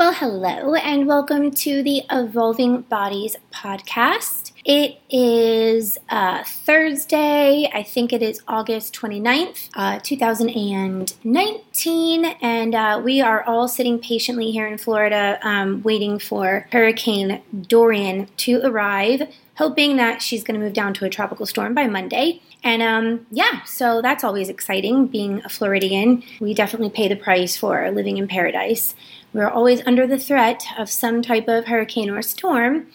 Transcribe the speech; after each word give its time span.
Well, 0.00 0.14
hello, 0.14 0.74
and 0.76 1.06
welcome 1.06 1.50
to 1.50 1.82
the 1.82 2.04
Evolving 2.10 2.80
Bodies 2.80 3.36
podcast. 3.52 4.52
It 4.64 4.98
is 5.10 5.98
uh, 6.08 6.42
Thursday, 6.42 7.70
I 7.74 7.82
think 7.82 8.14
it 8.14 8.22
is 8.22 8.40
August 8.48 8.94
29th, 8.94 9.68
uh, 9.74 9.98
2019, 10.02 12.24
and 12.24 12.74
uh, 12.74 13.02
we 13.04 13.20
are 13.20 13.44
all 13.44 13.68
sitting 13.68 13.98
patiently 13.98 14.50
here 14.50 14.66
in 14.66 14.78
Florida 14.78 15.38
um, 15.42 15.82
waiting 15.82 16.18
for 16.18 16.66
Hurricane 16.72 17.42
Dorian 17.68 18.28
to 18.38 18.62
arrive, 18.64 19.30
hoping 19.56 19.98
that 19.98 20.22
she's 20.22 20.42
going 20.42 20.58
to 20.58 20.64
move 20.64 20.72
down 20.72 20.94
to 20.94 21.04
a 21.04 21.10
tropical 21.10 21.44
storm 21.44 21.74
by 21.74 21.86
Monday. 21.86 22.40
And 22.62 22.82
um, 22.82 23.26
yeah, 23.30 23.64
so 23.64 24.00
that's 24.00 24.24
always 24.24 24.48
exciting 24.48 25.08
being 25.08 25.42
a 25.44 25.50
Floridian. 25.50 26.22
We 26.40 26.54
definitely 26.54 26.90
pay 26.90 27.08
the 27.08 27.16
price 27.16 27.56
for 27.56 27.90
living 27.90 28.16
in 28.16 28.28
paradise. 28.28 28.94
We're 29.32 29.48
always 29.48 29.86
under 29.86 30.06
the 30.06 30.18
threat 30.18 30.64
of 30.78 30.90
some 30.90 31.22
type 31.22 31.48
of 31.48 31.66
hurricane 31.66 32.10
or 32.10 32.22
storm. 32.22 32.88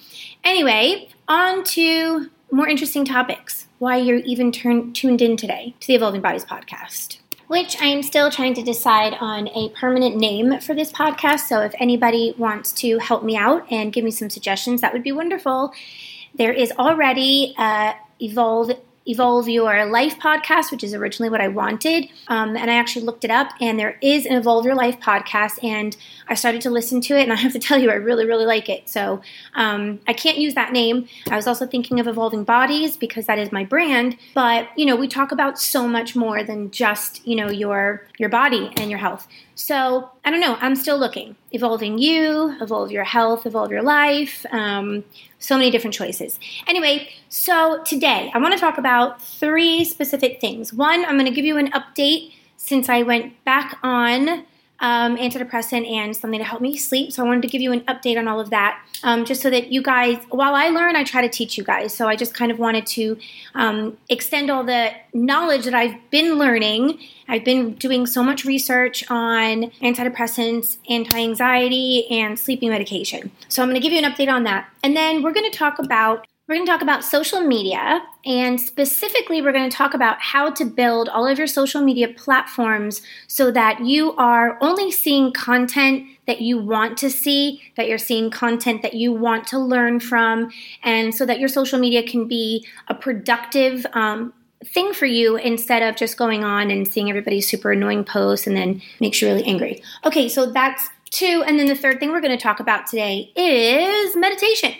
Anyway, 0.44 1.10
on 1.28 1.64
to 1.66 2.30
more 2.52 2.68
interesting 2.68 3.06
topics. 3.06 3.68
Why 3.80 3.98
you're 3.98 4.18
even 4.18 4.52
turn, 4.52 4.94
tuned 4.94 5.22
in 5.22 5.38
today 5.38 5.76
to 5.80 5.88
the 5.88 5.96
Evolving 5.96 6.22
Bodies 6.22 6.46
podcast 6.46 7.18
which 7.48 7.80
I 7.80 7.86
am 7.86 8.02
still 8.02 8.32
trying 8.32 8.56
to 8.56 8.64
decide 8.64 9.14
on 9.20 9.48
a 9.50 9.70
permanent 9.70 10.16
name 10.16 10.60
for 10.60 10.74
this 10.74 10.92
podcast. 10.92 11.42
So 11.42 11.62
if 11.62 11.74
anybody 11.80 12.34
wants 12.38 12.72
to 12.74 12.98
help 12.98 13.24
me 13.24 13.38
out 13.38 13.72
and 13.72 13.94
give 13.94 14.04
me 14.04 14.12
some 14.12 14.30
suggestions, 14.30 14.82
that 14.82 14.94
would 14.94 15.04
be 15.04 15.12
wonderful. 15.12 15.72
There 16.34 16.52
is 16.52 16.72
already 16.72 17.54
uh, 17.58 17.94
Evolve 18.20 18.72
Evolve 19.08 19.48
Your 19.48 19.86
Life 19.86 20.20
podcast, 20.20 20.72
which 20.72 20.84
is 20.84 20.94
originally 20.94 21.30
what 21.30 21.42
I 21.42 21.48
wanted. 21.48 22.10
Um, 22.28 22.58
and 22.58 22.72
I 22.72 22.76
actually 22.76 23.06
looked 23.06 23.24
it 23.24 23.32
up, 23.32 23.50
and 23.62 23.80
there 23.80 23.98
is 24.02 24.26
an 24.26 24.34
Evolve 24.34 24.66
Your 24.66 24.76
Life 24.76 25.00
podcast, 25.00 25.64
and 25.64 25.96
I 26.28 26.34
started 26.34 26.62
to 26.62 26.70
listen 26.70 27.02
to 27.02 27.18
it, 27.18 27.24
and 27.24 27.34
I 27.34 27.36
have 27.36 27.54
to 27.54 27.60
tell 27.60 27.78
you, 27.78 27.92
I 27.92 27.96
really, 27.96 28.26
really 28.26 28.46
like 28.46 28.70
it. 28.70 28.90
So 28.90 29.22
um, 29.54 30.00
I 30.08 30.14
can't 30.14 30.38
use 30.38 30.56
that 30.56 30.74
name. 30.74 31.08
I 31.30 31.36
was 31.36 31.48
also 31.48 31.68
thinking 31.68 32.00
of 32.00 32.08
Evolving 32.08 32.44
Bodies 32.44 32.98
because 32.98 33.26
that 33.28 33.40
is 33.40 33.52
my 33.52 33.64
brand, 33.64 34.18
but 34.34 34.70
you 34.78 34.86
know, 34.86 34.96
we 34.96 35.08
talk 35.08 35.32
about 35.32 35.60
so 35.60 35.88
much 35.88 36.16
more 36.16 36.44
than 36.44 36.72
just 36.72 37.26
you 37.28 37.36
know 37.36 37.50
your 37.50 38.08
your 38.18 38.30
body 38.30 38.72
and 38.78 38.90
your 38.90 39.00
health. 39.00 39.28
So 39.56 40.12
I 40.26 40.32
don't 40.32 40.42
know. 40.42 40.58
I'm 40.60 40.76
still 40.76 41.00
looking. 41.00 41.36
Evolving 41.52 41.98
you, 41.98 42.56
evolve 42.62 42.92
your 42.92 43.06
health, 43.06 43.46
evolve 43.46 43.72
your 43.72 43.82
life. 43.82 44.46
Um, 44.52 45.06
so 45.40 45.58
many 45.58 45.72
different 45.72 45.94
choices. 45.94 46.40
Anyway, 46.68 47.10
so 47.30 47.82
today 47.84 48.32
I 48.34 48.38
want 48.38 48.54
to 48.54 48.60
talk 48.60 48.78
about 48.78 49.22
three 49.22 49.86
specific 49.86 50.42
things. 50.42 50.74
One, 50.74 51.06
I'm 51.06 51.16
going 51.16 51.26
to 51.26 51.32
give 51.32 51.46
you 51.46 51.58
an 51.58 51.72
update 51.72 52.34
since 52.58 52.90
I 52.90 53.04
went 53.04 53.44
back 53.46 53.80
on 53.82 54.46
um, 54.80 55.18
antidepressant 55.18 55.90
and 55.90 56.16
something 56.16 56.40
to 56.40 56.46
help 56.46 56.62
me 56.62 56.78
sleep. 56.78 57.12
So 57.12 57.24
I 57.24 57.28
wanted 57.28 57.42
to 57.44 57.48
give 57.48 57.62
you 57.62 57.72
an 57.72 57.82
update 57.82 58.18
on 58.18 58.28
all 58.28 58.40
of 58.40 58.50
that, 58.50 58.82
um, 59.04 59.26
just 59.26 59.42
so 59.42 59.50
that 59.50 59.72
you 59.72 59.82
guys, 59.82 60.18
while 60.30 60.56
I 60.56 60.70
learn, 60.70 60.96
I 60.96 61.04
try 61.04 61.22
to 61.22 61.30
teach 61.30 61.58
you 61.58 61.64
guys. 61.64 61.94
So 61.94 62.08
I 62.08 62.16
just 62.16 62.34
kind 62.34 62.52
of 62.52 62.60
wanted 62.60 62.86
to 62.88 63.18
um, 63.54 63.98
extend 64.10 64.50
all 64.50 64.64
the 64.64 64.92
knowledge 65.14 65.66
that 65.66 65.74
I've 65.74 65.96
been 66.12 66.38
learning. 66.38 67.00
I've 67.28 67.46
been 67.46 67.74
doing 67.74 68.06
so 68.06 68.22
much 68.24 68.46
research 68.46 69.10
on 69.10 69.72
antidepressants, 69.82 70.78
anti 70.90 71.18
anxiety, 71.18 72.10
and 72.12 72.38
sleeping 72.38 72.70
medication. 72.70 73.32
So 73.48 73.62
I'm 73.62 73.70
going 73.70 73.82
to 73.82 73.88
give 73.88 73.94
you 73.94 74.04
an 74.04 74.12
update 74.12 74.32
on 74.32 74.44
that. 74.44 74.70
And 74.84 74.96
then 74.96 75.24
we're 75.24 75.34
going 75.34 75.50
to 75.50 75.58
talk 75.58 75.80
about 75.80 76.28
we're 76.48 76.56
going 76.56 76.66
to 76.66 76.72
talk 76.72 76.84
about 76.84 77.04
social 77.04 77.42
media, 77.42 78.04
and 78.24 78.62
specifically, 78.62 79.42
we're 79.42 79.52
going 79.52 79.68
to 79.68 79.76
talk 79.76 79.96
about 79.96 80.22
how 80.22 80.52
to 80.52 80.64
build 80.64 81.10
all 81.10 81.28
of 81.28 81.40
your 81.40 81.48
social 81.48 81.82
media 81.82 82.08
platforms 82.08 83.02
so 83.28 83.50
that 83.50 83.84
you 83.84 84.14
are 84.18 84.60
only 84.62 84.92
seeing 84.92 85.34
content 85.34 86.08
that 86.28 86.42
you 86.42 86.60
want 86.60 87.00
to 87.00 87.10
see, 87.10 87.64
that 87.78 87.88
you're 87.88 87.98
seeing 87.98 88.30
content 88.30 88.84
that 88.84 88.94
you 88.94 89.12
want 89.12 89.48
to 89.48 89.58
learn 89.58 90.00
from, 90.00 90.52
and 90.84 91.16
so 91.16 91.26
that 91.26 91.40
your 91.40 91.50
social 91.50 91.80
media 91.80 92.04
can 92.04 92.28
be 92.28 92.68
a 92.90 92.94
productive 92.94 93.84
um, 93.94 94.32
thing 94.64 94.94
for 94.94 95.08
you 95.08 95.38
instead 95.38 95.82
of 95.82 95.96
just 95.96 96.16
going 96.16 96.44
on 96.44 96.70
and 96.70 96.88
seeing 96.88 97.10
everybody's 97.10 97.48
super 97.48 97.72
annoying 97.72 98.04
posts 98.04 98.46
and 98.46 98.56
then 98.56 98.82
makes 99.00 99.20
you 99.20 99.28
really 99.28 99.44
angry. 99.46 99.82
Okay, 100.04 100.30
so 100.30 100.52
that's 100.52 100.90
two. 101.10 101.44
And 101.48 101.58
then 101.58 101.66
the 101.66 101.76
third 101.76 102.00
thing 102.00 102.12
we're 102.12 102.22
going 102.22 102.38
to 102.38 102.44
talk 102.44 102.60
about 102.60 102.86
today 102.86 103.32
is 103.36 104.16
meditation. 104.16 104.74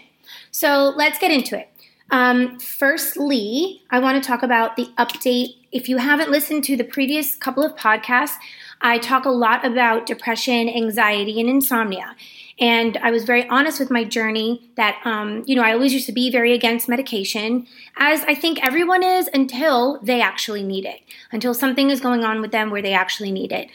So 0.56 0.94
let's 0.96 1.20
get 1.20 1.32
into 1.32 1.60
it. 1.60 1.68
Um, 2.12 2.60
firstly, 2.60 3.82
I 3.92 4.00
want 4.00 4.24
to 4.24 4.26
talk 4.26 4.42
about 4.42 4.78
the 4.78 4.86
update. 4.98 5.56
If 5.74 5.90
you 5.90 5.98
haven't 5.98 6.32
listened 6.32 6.64
to 6.64 6.78
the 6.78 6.86
previous 6.86 7.36
couple 7.36 7.62
of 7.62 7.76
podcasts, 7.76 8.38
I 8.80 9.00
talk 9.00 9.26
a 9.26 9.32
lot 9.32 9.66
about 9.66 10.06
depression, 10.06 10.70
anxiety, 10.70 11.42
and 11.42 11.50
insomnia. 11.50 12.16
And 12.58 12.96
I 13.04 13.12
was 13.12 13.26
very 13.26 13.46
honest 13.50 13.82
with 13.82 13.92
my 13.92 14.06
journey 14.06 14.72
that, 14.78 14.96
um, 15.04 15.44
you 15.46 15.58
know, 15.58 15.62
I 15.62 15.74
always 15.74 15.94
used 15.94 16.06
to 16.06 16.14
be 16.14 16.32
very 16.32 16.54
against 16.54 16.88
medication, 16.88 17.68
as 17.98 18.24
I 18.24 18.34
think 18.34 18.66
everyone 18.66 19.04
is 19.04 19.30
until 19.34 20.00
they 20.04 20.22
actually 20.22 20.64
need 20.64 20.86
it, 20.86 21.02
until 21.34 21.54
something 21.54 21.90
is 21.90 22.00
going 22.00 22.24
on 22.24 22.40
with 22.40 22.54
them 22.54 22.70
where 22.70 22.82
they 22.82 22.94
actually 22.94 23.34
need 23.34 23.52
it. 23.52 23.70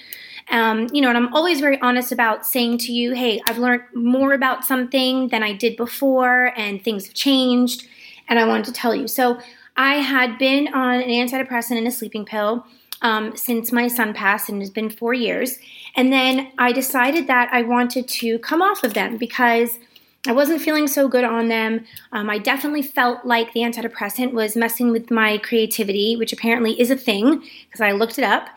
Um, 0.50 0.88
you 0.92 1.00
know, 1.00 1.08
and 1.08 1.16
I'm 1.16 1.32
always 1.32 1.60
very 1.60 1.80
honest 1.80 2.10
about 2.12 2.44
saying 2.44 2.78
to 2.78 2.92
you, 2.92 3.12
hey, 3.12 3.40
I've 3.46 3.58
learned 3.58 3.82
more 3.94 4.32
about 4.32 4.64
something 4.64 5.28
than 5.28 5.42
I 5.42 5.52
did 5.52 5.76
before, 5.76 6.52
and 6.56 6.82
things 6.82 7.06
have 7.06 7.14
changed, 7.14 7.86
and 8.28 8.38
I 8.38 8.46
wanted 8.46 8.66
to 8.66 8.72
tell 8.72 8.94
you. 8.94 9.06
So 9.06 9.40
I 9.76 9.96
had 9.96 10.38
been 10.38 10.68
on 10.74 11.00
an 11.00 11.08
antidepressant 11.08 11.78
and 11.78 11.86
a 11.86 11.90
sleeping 11.90 12.24
pill 12.24 12.66
um, 13.02 13.36
since 13.36 13.72
my 13.72 13.88
son 13.88 14.12
passed, 14.12 14.48
and 14.48 14.60
it's 14.60 14.70
been 14.70 14.90
four 14.90 15.14
years. 15.14 15.58
And 15.96 16.12
then 16.12 16.52
I 16.58 16.72
decided 16.72 17.26
that 17.28 17.48
I 17.52 17.62
wanted 17.62 18.08
to 18.08 18.38
come 18.40 18.60
off 18.60 18.84
of 18.84 18.94
them 18.94 19.16
because 19.16 19.78
I 20.26 20.32
wasn't 20.32 20.60
feeling 20.60 20.86
so 20.86 21.08
good 21.08 21.24
on 21.24 21.48
them. 21.48 21.86
Um, 22.12 22.28
I 22.28 22.38
definitely 22.38 22.82
felt 22.82 23.24
like 23.24 23.52
the 23.52 23.60
antidepressant 23.60 24.32
was 24.32 24.54
messing 24.54 24.90
with 24.90 25.10
my 25.10 25.38
creativity, 25.38 26.14
which 26.16 26.32
apparently 26.32 26.78
is 26.78 26.90
a 26.90 26.96
thing 26.96 27.42
because 27.66 27.80
I 27.80 27.92
looked 27.92 28.18
it 28.18 28.24
up. 28.24 28.48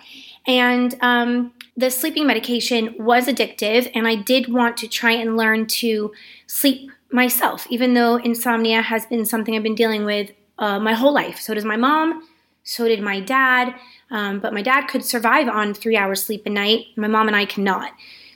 And 0.46 0.96
um, 1.00 1.54
the 1.76 1.90
sleeping 1.90 2.28
medication 2.28 2.96
was 3.00 3.28
addictive, 3.28 3.90
and 3.96 4.08
I 4.08 4.16
did 4.16 4.52
want 4.52 4.78
to 4.78 4.88
try 4.88 5.12
and 5.12 5.36
learn 5.36 5.66
to 5.68 6.14
sleep 6.48 6.92
myself, 7.12 7.66
even 7.70 7.94
though 7.94 8.16
insomnia 8.18 8.82
has 8.82 9.06
been 9.06 9.26
something 9.26 9.56
I've 9.56 9.64
been 9.64 9.76
dealing 9.76 10.06
with 10.06 10.32
uh, 10.60 10.80
my 10.80 10.94
whole 10.94 11.14
life. 11.14 11.40
So 11.40 11.54
does 11.54 11.66
my 11.66 11.78
mom, 11.78 12.28
so 12.64 12.88
did 12.88 13.02
my 13.02 13.20
dad. 13.20 13.76
Um, 14.12 14.40
but 14.40 14.54
my 14.54 14.62
dad 14.62 14.88
could 14.88 15.04
survive 15.04 15.48
on 15.48 15.74
three 15.74 15.98
hours 15.98 16.24
sleep 16.24 16.46
a 16.46 16.50
night. 16.50 16.86
My 16.96 17.08
mom 17.08 17.28
and 17.28 17.36
I 17.36 17.46
cannot. 17.46 17.92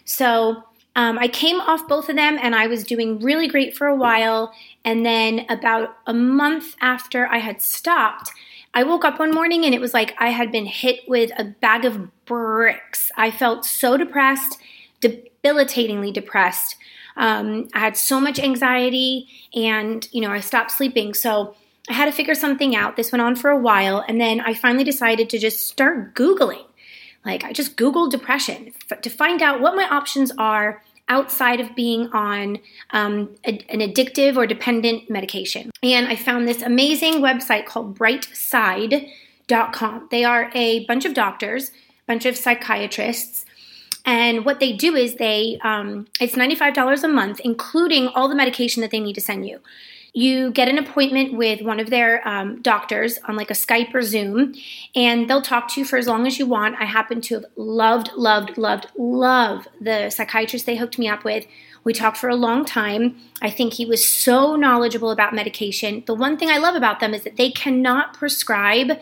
So 0.05 0.63
um, 0.95 1.19
I 1.19 1.27
came 1.27 1.61
off 1.61 1.87
both 1.87 2.09
of 2.09 2.15
them 2.15 2.39
and 2.41 2.55
I 2.55 2.65
was 2.65 2.83
doing 2.83 3.19
really 3.19 3.47
great 3.47 3.77
for 3.77 3.85
a 3.85 3.95
while. 3.95 4.51
And 4.83 5.05
then 5.05 5.45
about 5.49 5.95
a 6.07 6.13
month 6.13 6.75
after 6.81 7.27
I 7.27 7.37
had 7.37 7.61
stopped, 7.61 8.31
I 8.77 8.83
woke 8.83 9.03
up 9.03 9.17
one 9.17 9.33
morning 9.33 9.65
and 9.65 9.73
it 9.73 9.81
was 9.81 9.95
like 9.95 10.13
I 10.19 10.29
had 10.29 10.51
been 10.51 10.67
hit 10.67 10.99
with 11.07 11.31
a 11.35 11.45
bag 11.45 11.83
of 11.83 12.11
bricks. 12.25 13.11
I 13.17 13.31
felt 13.31 13.65
so 13.65 13.97
depressed, 13.97 14.59
debilitatingly 15.01 16.11
depressed. 16.11 16.75
Um, 17.15 17.69
I 17.73 17.79
had 17.79 17.97
so 17.97 18.19
much 18.19 18.37
anxiety 18.37 19.29
and, 19.55 20.07
you 20.11 20.21
know, 20.21 20.29
I 20.29 20.41
stopped 20.41 20.69
sleeping. 20.69 21.15
So 21.15 21.55
I 21.89 21.93
had 21.93 22.05
to 22.05 22.11
figure 22.11 22.35
something 22.35 22.75
out. 22.75 22.97
This 22.97 23.11
went 23.11 23.23
on 23.23 23.35
for 23.35 23.49
a 23.49 23.57
while. 23.57 24.05
And 24.07 24.21
then 24.21 24.41
I 24.41 24.53
finally 24.53 24.83
decided 24.83 25.27
to 25.31 25.39
just 25.39 25.67
start 25.67 26.13
Googling. 26.13 26.67
Like, 27.25 27.43
I 27.43 27.53
just 27.53 27.77
Googled 27.77 28.11
depression 28.11 28.73
to 29.01 29.09
find 29.09 29.41
out 29.41 29.59
what 29.59 29.75
my 29.75 29.89
options 29.89 30.31
are 30.37 30.83
outside 31.09 31.59
of 31.59 31.75
being 31.75 32.09
on 32.13 32.59
um, 32.91 33.35
a, 33.45 33.59
an 33.69 33.79
addictive 33.79 34.37
or 34.37 34.45
dependent 34.45 35.09
medication. 35.09 35.71
And 35.81 36.07
I 36.07 36.15
found 36.15 36.47
this 36.47 36.61
amazing 36.61 37.15
website 37.15 37.65
called 37.65 37.97
brightside.com. 37.97 40.07
They 40.11 40.23
are 40.23 40.51
a 40.53 40.85
bunch 40.85 41.05
of 41.05 41.13
doctors, 41.13 41.71
bunch 42.07 42.25
of 42.25 42.37
psychiatrists. 42.37 43.45
And 44.05 44.45
what 44.45 44.59
they 44.59 44.73
do 44.73 44.95
is 44.95 45.15
they, 45.15 45.59
um, 45.63 46.07
it's 46.19 46.35
$95 46.35 47.03
a 47.03 47.07
month, 47.07 47.39
including 47.41 48.07
all 48.07 48.29
the 48.29 48.35
medication 48.35 48.81
that 48.81 48.91
they 48.91 48.99
need 48.99 49.13
to 49.13 49.21
send 49.21 49.47
you 49.47 49.59
you 50.17 50.49
get 50.49 50.67
an 50.67 50.79
appointment 50.79 51.37
with 51.37 51.61
one 51.61 51.79
of 51.79 51.91
their 51.91 52.27
um, 52.27 52.59
doctors 52.63 53.19
on 53.25 53.35
like 53.35 53.51
a 53.51 53.53
Skype 53.53 53.93
or 53.93 54.01
Zoom, 54.01 54.55
and 54.95 55.29
they'll 55.29 55.43
talk 55.43 55.71
to 55.71 55.79
you 55.79 55.85
for 55.85 55.95
as 55.95 56.07
long 56.07 56.25
as 56.25 56.39
you 56.39 56.47
want. 56.47 56.75
I 56.79 56.85
happen 56.85 57.21
to 57.21 57.35
have 57.35 57.45
loved, 57.55 58.09
loved, 58.15 58.57
loved, 58.57 58.87
love 58.97 59.67
the 59.79 60.09
psychiatrist 60.09 60.65
they 60.65 60.75
hooked 60.75 60.97
me 60.97 61.07
up 61.07 61.23
with. 61.23 61.45
We 61.83 61.93
talked 61.93 62.17
for 62.17 62.29
a 62.29 62.35
long 62.35 62.65
time. 62.65 63.15
I 63.43 63.51
think 63.51 63.73
he 63.73 63.85
was 63.85 64.03
so 64.03 64.55
knowledgeable 64.55 65.11
about 65.11 65.35
medication. 65.35 66.01
The 66.07 66.15
one 66.15 66.35
thing 66.35 66.49
I 66.49 66.57
love 66.57 66.73
about 66.73 66.99
them 66.99 67.13
is 67.13 67.23
that 67.23 67.37
they 67.37 67.51
cannot 67.51 68.15
prescribe 68.15 68.99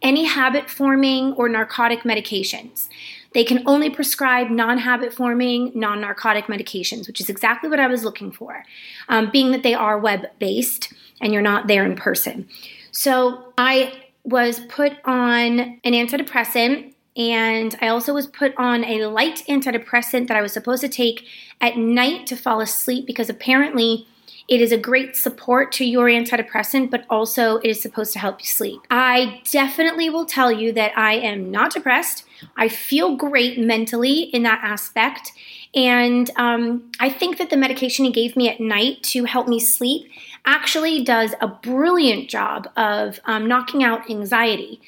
any 0.00 0.24
habit 0.24 0.70
forming 0.70 1.34
or 1.34 1.46
narcotic 1.46 2.04
medications. 2.04 2.88
They 3.34 3.44
can 3.44 3.62
only 3.66 3.90
prescribe 3.90 4.48
non 4.48 4.78
habit 4.78 5.12
forming, 5.12 5.72
non 5.74 6.00
narcotic 6.00 6.46
medications, 6.46 7.06
which 7.06 7.20
is 7.20 7.28
exactly 7.28 7.68
what 7.68 7.80
I 7.80 7.86
was 7.86 8.04
looking 8.04 8.32
for, 8.32 8.64
um, 9.08 9.30
being 9.30 9.50
that 9.50 9.62
they 9.62 9.74
are 9.74 9.98
web 9.98 10.26
based 10.38 10.92
and 11.20 11.32
you're 11.32 11.42
not 11.42 11.66
there 11.66 11.84
in 11.84 11.96
person. 11.96 12.48
So 12.92 13.52
I 13.58 13.92
was 14.24 14.60
put 14.60 14.92
on 15.04 15.78
an 15.84 15.92
antidepressant 15.92 16.94
And 17.16 17.76
I 17.80 17.88
also 17.88 18.12
was 18.12 18.26
put 18.26 18.54
on 18.56 18.84
a 18.84 19.06
light 19.06 19.44
antidepressant 19.48 20.26
that 20.26 20.36
I 20.36 20.42
was 20.42 20.52
supposed 20.52 20.80
to 20.80 20.88
take 20.88 21.24
at 21.60 21.76
night 21.76 22.26
to 22.26 22.36
fall 22.36 22.60
asleep 22.60 23.06
because 23.06 23.30
apparently 23.30 24.08
it 24.46 24.60
is 24.60 24.72
a 24.72 24.78
great 24.78 25.16
support 25.16 25.72
to 25.72 25.84
your 25.84 26.06
antidepressant, 26.06 26.90
but 26.90 27.04
also 27.08 27.56
it 27.58 27.68
is 27.68 27.80
supposed 27.80 28.12
to 28.12 28.18
help 28.18 28.40
you 28.40 28.46
sleep. 28.46 28.80
I 28.90 29.40
definitely 29.50 30.10
will 30.10 30.26
tell 30.26 30.52
you 30.52 30.72
that 30.72 30.96
I 30.96 31.14
am 31.14 31.50
not 31.50 31.72
depressed. 31.72 32.24
I 32.56 32.68
feel 32.68 33.16
great 33.16 33.58
mentally 33.58 34.22
in 34.22 34.42
that 34.42 34.60
aspect. 34.62 35.32
And 35.74 36.30
um, 36.36 36.90
I 37.00 37.08
think 37.08 37.38
that 37.38 37.50
the 37.50 37.56
medication 37.56 38.04
he 38.04 38.12
gave 38.12 38.36
me 38.36 38.48
at 38.48 38.60
night 38.60 39.02
to 39.04 39.24
help 39.24 39.48
me 39.48 39.58
sleep 39.58 40.10
actually 40.44 41.02
does 41.02 41.34
a 41.40 41.48
brilliant 41.48 42.28
job 42.28 42.68
of 42.76 43.20
um, 43.24 43.48
knocking 43.48 43.82
out 43.82 44.10
anxiety. 44.10 44.80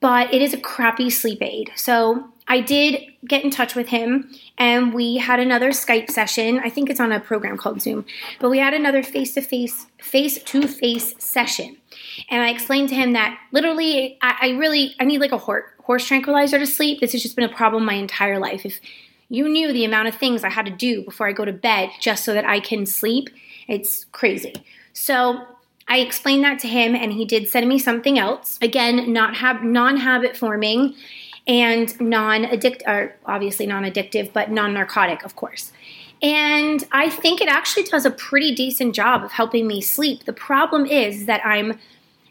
But 0.00 0.32
it 0.32 0.42
is 0.42 0.54
a 0.54 0.60
crappy 0.60 1.10
sleep 1.10 1.42
aid. 1.42 1.72
So 1.74 2.28
I 2.48 2.60
did 2.60 3.02
get 3.26 3.44
in 3.44 3.50
touch 3.50 3.74
with 3.74 3.88
him 3.88 4.30
and 4.56 4.94
we 4.94 5.18
had 5.18 5.38
another 5.38 5.70
Skype 5.70 6.10
session. 6.10 6.58
I 6.58 6.70
think 6.70 6.88
it's 6.88 6.98
on 6.98 7.12
a 7.12 7.20
program 7.20 7.58
called 7.58 7.82
Zoom, 7.82 8.06
but 8.40 8.48
we 8.48 8.58
had 8.58 8.74
another 8.74 9.02
face 9.02 9.34
to 9.34 9.42
face, 9.42 9.86
face 9.98 10.42
to 10.42 10.66
face 10.66 11.14
session. 11.18 11.76
And 12.30 12.42
I 12.42 12.48
explained 12.48 12.88
to 12.88 12.94
him 12.94 13.12
that 13.12 13.38
literally, 13.52 14.18
I, 14.22 14.36
I 14.40 14.48
really, 14.50 14.94
I 14.98 15.04
need 15.04 15.20
like 15.20 15.32
a 15.32 15.38
horse, 15.38 15.64
horse 15.82 16.06
tranquilizer 16.06 16.58
to 16.58 16.66
sleep. 16.66 17.00
This 17.00 17.12
has 17.12 17.22
just 17.22 17.36
been 17.36 17.48
a 17.48 17.54
problem 17.54 17.84
my 17.84 17.94
entire 17.94 18.38
life. 18.38 18.64
If 18.64 18.80
you 19.28 19.48
knew 19.48 19.72
the 19.72 19.84
amount 19.84 20.08
of 20.08 20.14
things 20.14 20.42
I 20.42 20.50
had 20.50 20.64
to 20.66 20.72
do 20.72 21.02
before 21.02 21.28
I 21.28 21.32
go 21.32 21.44
to 21.44 21.52
bed 21.52 21.90
just 22.00 22.24
so 22.24 22.32
that 22.32 22.46
I 22.46 22.60
can 22.60 22.86
sleep, 22.86 23.28
it's 23.68 24.06
crazy. 24.06 24.54
So 24.94 25.46
I 25.86 25.98
explained 25.98 26.44
that 26.44 26.58
to 26.60 26.68
him, 26.68 26.94
and 26.94 27.12
he 27.12 27.24
did 27.24 27.48
send 27.48 27.66
me 27.66 27.78
something 27.78 28.18
else. 28.18 28.58
Again, 28.60 29.12
not 29.12 29.36
have 29.36 29.62
non-habit 29.62 30.36
forming, 30.36 30.94
and 31.48 31.98
non-addict, 32.00 32.82
or 32.86 33.16
obviously 33.26 33.66
non-addictive, 33.66 34.32
but 34.32 34.50
non-narcotic, 34.50 35.24
of 35.24 35.34
course. 35.34 35.72
And 36.20 36.84
I 36.92 37.08
think 37.08 37.40
it 37.40 37.48
actually 37.48 37.84
does 37.84 38.04
a 38.04 38.10
pretty 38.10 38.54
decent 38.54 38.94
job 38.94 39.24
of 39.24 39.32
helping 39.32 39.66
me 39.66 39.80
sleep. 39.80 40.24
The 40.24 40.32
problem 40.32 40.84
is 40.84 41.26
that 41.26 41.44
I'm 41.44 41.78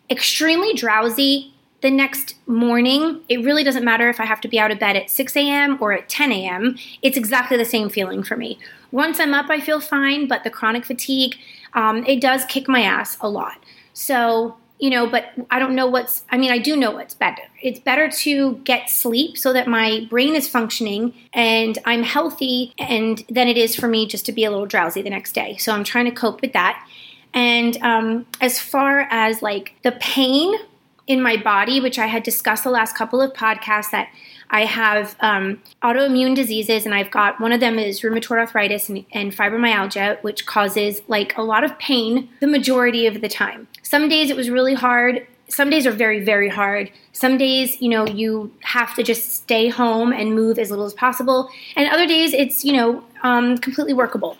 extremely 0.09 0.73
drowsy 0.73 1.53
the 1.81 1.91
next 1.91 2.35
morning. 2.47 3.21
It 3.29 3.43
really 3.43 3.63
doesn't 3.63 3.85
matter 3.85 4.09
if 4.09 4.19
I 4.19 4.25
have 4.25 4.41
to 4.41 4.47
be 4.47 4.59
out 4.59 4.71
of 4.71 4.79
bed 4.79 4.95
at 4.95 5.09
6 5.09 5.35
a.m. 5.35 5.77
or 5.79 5.93
at 5.93 6.09
10 6.09 6.31
a.m., 6.31 6.77
it's 7.01 7.17
exactly 7.17 7.57
the 7.57 7.65
same 7.65 7.89
feeling 7.89 8.23
for 8.23 8.35
me. 8.35 8.59
Once 8.91 9.19
I'm 9.19 9.33
up, 9.33 9.49
I 9.49 9.59
feel 9.59 9.79
fine, 9.79 10.27
but 10.27 10.43
the 10.43 10.49
chronic 10.49 10.85
fatigue, 10.85 11.35
um, 11.73 12.03
it 12.05 12.21
does 12.21 12.45
kick 12.45 12.67
my 12.67 12.81
ass 12.81 13.17
a 13.21 13.29
lot. 13.29 13.63
So 13.93 14.57
you 14.79 14.89
know, 14.89 15.07
but 15.07 15.31
I 15.49 15.59
don't 15.59 15.75
know 15.75 15.87
what's, 15.87 16.23
I 16.29 16.37
mean, 16.37 16.51
I 16.51 16.59
do 16.59 16.75
know 16.75 16.91
what's 16.91 17.15
better. 17.15 17.41
It's 17.61 17.79
better 17.79 18.09
to 18.09 18.55
get 18.57 18.89
sleep 18.89 19.37
so 19.37 19.51
that 19.53 19.67
my 19.67 20.05
brain 20.09 20.35
is 20.35 20.47
functioning 20.47 21.13
and 21.33 21.77
I'm 21.85 22.03
healthy 22.03 22.73
and 22.77 23.23
than 23.29 23.47
it 23.47 23.57
is 23.57 23.75
for 23.75 23.87
me 23.87 24.07
just 24.07 24.25
to 24.27 24.31
be 24.31 24.45
a 24.45 24.51
little 24.51 24.67
drowsy 24.67 25.01
the 25.01 25.09
next 25.09 25.33
day. 25.33 25.57
So 25.57 25.73
I'm 25.73 25.83
trying 25.83 26.05
to 26.05 26.11
cope 26.11 26.41
with 26.41 26.53
that. 26.53 26.87
And 27.33 27.77
um, 27.77 28.25
as 28.39 28.59
far 28.59 29.01
as 29.09 29.41
like 29.41 29.73
the 29.83 29.93
pain 29.93 30.55
in 31.07 31.21
my 31.21 31.37
body, 31.37 31.79
which 31.79 31.97
I 31.97 32.05
had 32.05 32.23
discussed 32.23 32.63
the 32.63 32.69
last 32.69 32.95
couple 32.95 33.21
of 33.21 33.33
podcasts, 33.33 33.91
that 33.91 34.09
I 34.49 34.65
have 34.65 35.15
um, 35.19 35.61
autoimmune 35.83 36.35
diseases, 36.35 36.85
and 36.85 36.93
I've 36.95 37.11
got 37.11 37.39
one 37.39 37.51
of 37.51 37.59
them 37.59 37.77
is 37.79 38.01
rheumatoid 38.01 38.37
arthritis 38.37 38.89
and, 38.89 39.05
and 39.11 39.35
fibromyalgia, 39.35 40.21
which 40.23 40.45
causes 40.45 41.01
like 41.07 41.37
a 41.37 41.41
lot 41.41 41.63
of 41.63 41.77
pain 41.79 42.29
the 42.39 42.47
majority 42.47 43.07
of 43.07 43.21
the 43.21 43.27
time. 43.27 43.67
Some 43.83 44.07
days 44.07 44.29
it 44.29 44.35
was 44.35 44.49
really 44.49 44.73
hard. 44.73 45.25
Some 45.49 45.69
days 45.69 45.87
are 45.87 45.91
very, 45.91 46.23
very 46.23 46.49
hard. 46.49 46.91
Some 47.13 47.37
days, 47.37 47.81
you 47.81 47.89
know, 47.89 48.05
you 48.05 48.53
have 48.61 48.93
to 48.95 49.03
just 49.03 49.31
stay 49.31 49.69
home 49.69 50.11
and 50.11 50.35
move 50.35 50.59
as 50.59 50.69
little 50.69 50.85
as 50.85 50.93
possible. 50.93 51.49
And 51.75 51.89
other 51.89 52.05
days, 52.05 52.33
it's, 52.33 52.65
you 52.65 52.73
know, 52.73 53.03
um, 53.23 53.57
completely 53.57 53.93
workable. 53.93 54.35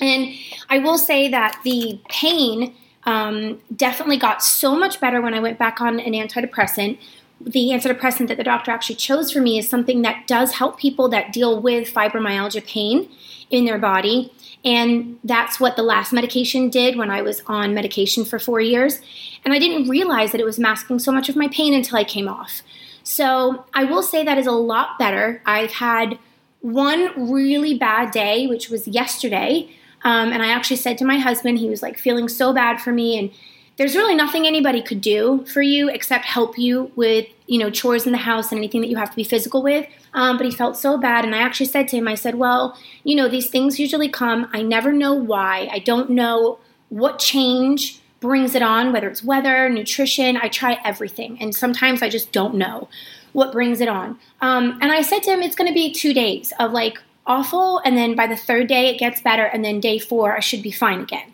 And 0.00 0.34
I 0.70 0.78
will 0.78 0.96
say 0.98 1.28
that 1.28 1.60
the 1.62 2.00
pain 2.08 2.74
um, 3.04 3.60
definitely 3.74 4.16
got 4.16 4.42
so 4.42 4.76
much 4.76 5.00
better 5.00 5.20
when 5.20 5.34
I 5.34 5.40
went 5.40 5.58
back 5.58 5.80
on 5.80 6.00
an 6.00 6.12
antidepressant 6.12 6.98
the 7.40 7.70
antidepressant 7.70 8.28
that 8.28 8.36
the 8.36 8.44
doctor 8.44 8.70
actually 8.70 8.96
chose 8.96 9.30
for 9.30 9.40
me 9.40 9.58
is 9.58 9.68
something 9.68 10.02
that 10.02 10.26
does 10.26 10.54
help 10.54 10.78
people 10.78 11.08
that 11.10 11.32
deal 11.32 11.60
with 11.60 11.92
fibromyalgia 11.92 12.66
pain 12.66 13.08
in 13.50 13.64
their 13.64 13.78
body. 13.78 14.32
And 14.64 15.18
that's 15.22 15.60
what 15.60 15.76
the 15.76 15.82
last 15.82 16.12
medication 16.12 16.70
did 16.70 16.96
when 16.96 17.10
I 17.10 17.22
was 17.22 17.42
on 17.46 17.74
medication 17.74 18.24
for 18.24 18.38
four 18.38 18.60
years. 18.60 19.00
And 19.44 19.54
I 19.54 19.58
didn't 19.58 19.88
realize 19.88 20.32
that 20.32 20.40
it 20.40 20.44
was 20.44 20.58
masking 20.58 20.98
so 20.98 21.12
much 21.12 21.28
of 21.28 21.36
my 21.36 21.48
pain 21.48 21.72
until 21.72 21.98
I 21.98 22.04
came 22.04 22.28
off. 22.28 22.62
So 23.04 23.64
I 23.72 23.84
will 23.84 24.02
say 24.02 24.24
that 24.24 24.38
is 24.38 24.48
a 24.48 24.52
lot 24.52 24.98
better. 24.98 25.40
I've 25.46 25.72
had 25.72 26.18
one 26.62 27.30
really 27.30 27.78
bad 27.78 28.10
day, 28.10 28.48
which 28.48 28.68
was 28.68 28.88
yesterday. 28.88 29.70
Um, 30.02 30.32
and 30.32 30.42
I 30.42 30.48
actually 30.48 30.76
said 30.76 30.98
to 30.98 31.04
my 31.04 31.18
husband, 31.18 31.58
he 31.58 31.70
was 31.70 31.82
like 31.82 31.98
feeling 31.98 32.28
so 32.28 32.52
bad 32.52 32.80
for 32.80 32.92
me. 32.92 33.16
And 33.16 33.30
there's 33.76 33.94
really 33.94 34.14
nothing 34.14 34.46
anybody 34.46 34.82
could 34.82 35.00
do 35.00 35.44
for 35.52 35.60
you 35.60 35.88
except 35.88 36.24
help 36.24 36.58
you 36.58 36.90
with 36.96 37.26
you 37.46 37.58
know 37.58 37.70
chores 37.70 38.06
in 38.06 38.12
the 38.12 38.18
house 38.18 38.50
and 38.50 38.58
anything 38.58 38.80
that 38.80 38.88
you 38.88 38.96
have 38.96 39.10
to 39.10 39.16
be 39.16 39.24
physical 39.24 39.62
with. 39.62 39.86
Um, 40.14 40.38
but 40.38 40.46
he 40.46 40.52
felt 40.52 40.76
so 40.76 40.96
bad. 40.98 41.24
And 41.24 41.34
i 41.34 41.38
actually 41.38 41.66
said 41.66 41.88
to 41.88 41.96
him 41.96 42.08
i 42.08 42.14
said 42.14 42.36
well 42.36 42.76
you 43.04 43.14
know 43.14 43.28
these 43.28 43.48
things 43.50 43.78
usually 43.78 44.08
come. 44.08 44.48
I 44.52 44.62
never 44.62 44.92
know 44.92 45.14
why. 45.14 45.68
I 45.70 45.78
don't 45.78 46.10
know 46.10 46.58
what 46.88 47.18
change 47.18 48.00
brings 48.20 48.54
it 48.54 48.62
on 48.62 48.92
whether 48.92 49.08
it's 49.08 49.22
weather 49.22 49.68
nutrition. 49.68 50.36
I 50.36 50.48
try 50.48 50.78
everything. 50.84 51.38
And 51.40 51.54
sometimes 51.54 52.02
i 52.02 52.08
just 52.08 52.32
don't 52.32 52.54
know 52.54 52.88
what 53.32 53.52
brings 53.52 53.80
it 53.80 53.88
on. 53.88 54.18
Um, 54.40 54.78
and 54.80 54.90
i 54.90 55.02
said 55.02 55.22
to 55.24 55.30
him 55.30 55.42
it's 55.42 55.56
going 55.56 55.68
to 55.68 55.74
be 55.74 55.92
two 55.92 56.14
days 56.14 56.52
of 56.58 56.72
like 56.72 56.98
awful. 57.26 57.80
And 57.84 57.96
then 57.96 58.14
by 58.14 58.26
the 58.26 58.36
third 58.36 58.68
day 58.68 58.88
it 58.88 58.98
gets 58.98 59.20
better. 59.20 59.44
And 59.44 59.64
then 59.64 59.80
day 59.80 59.98
four 59.98 60.34
i 60.34 60.40
should 60.40 60.62
be 60.62 60.72
fine 60.72 61.00
again. 61.00 61.32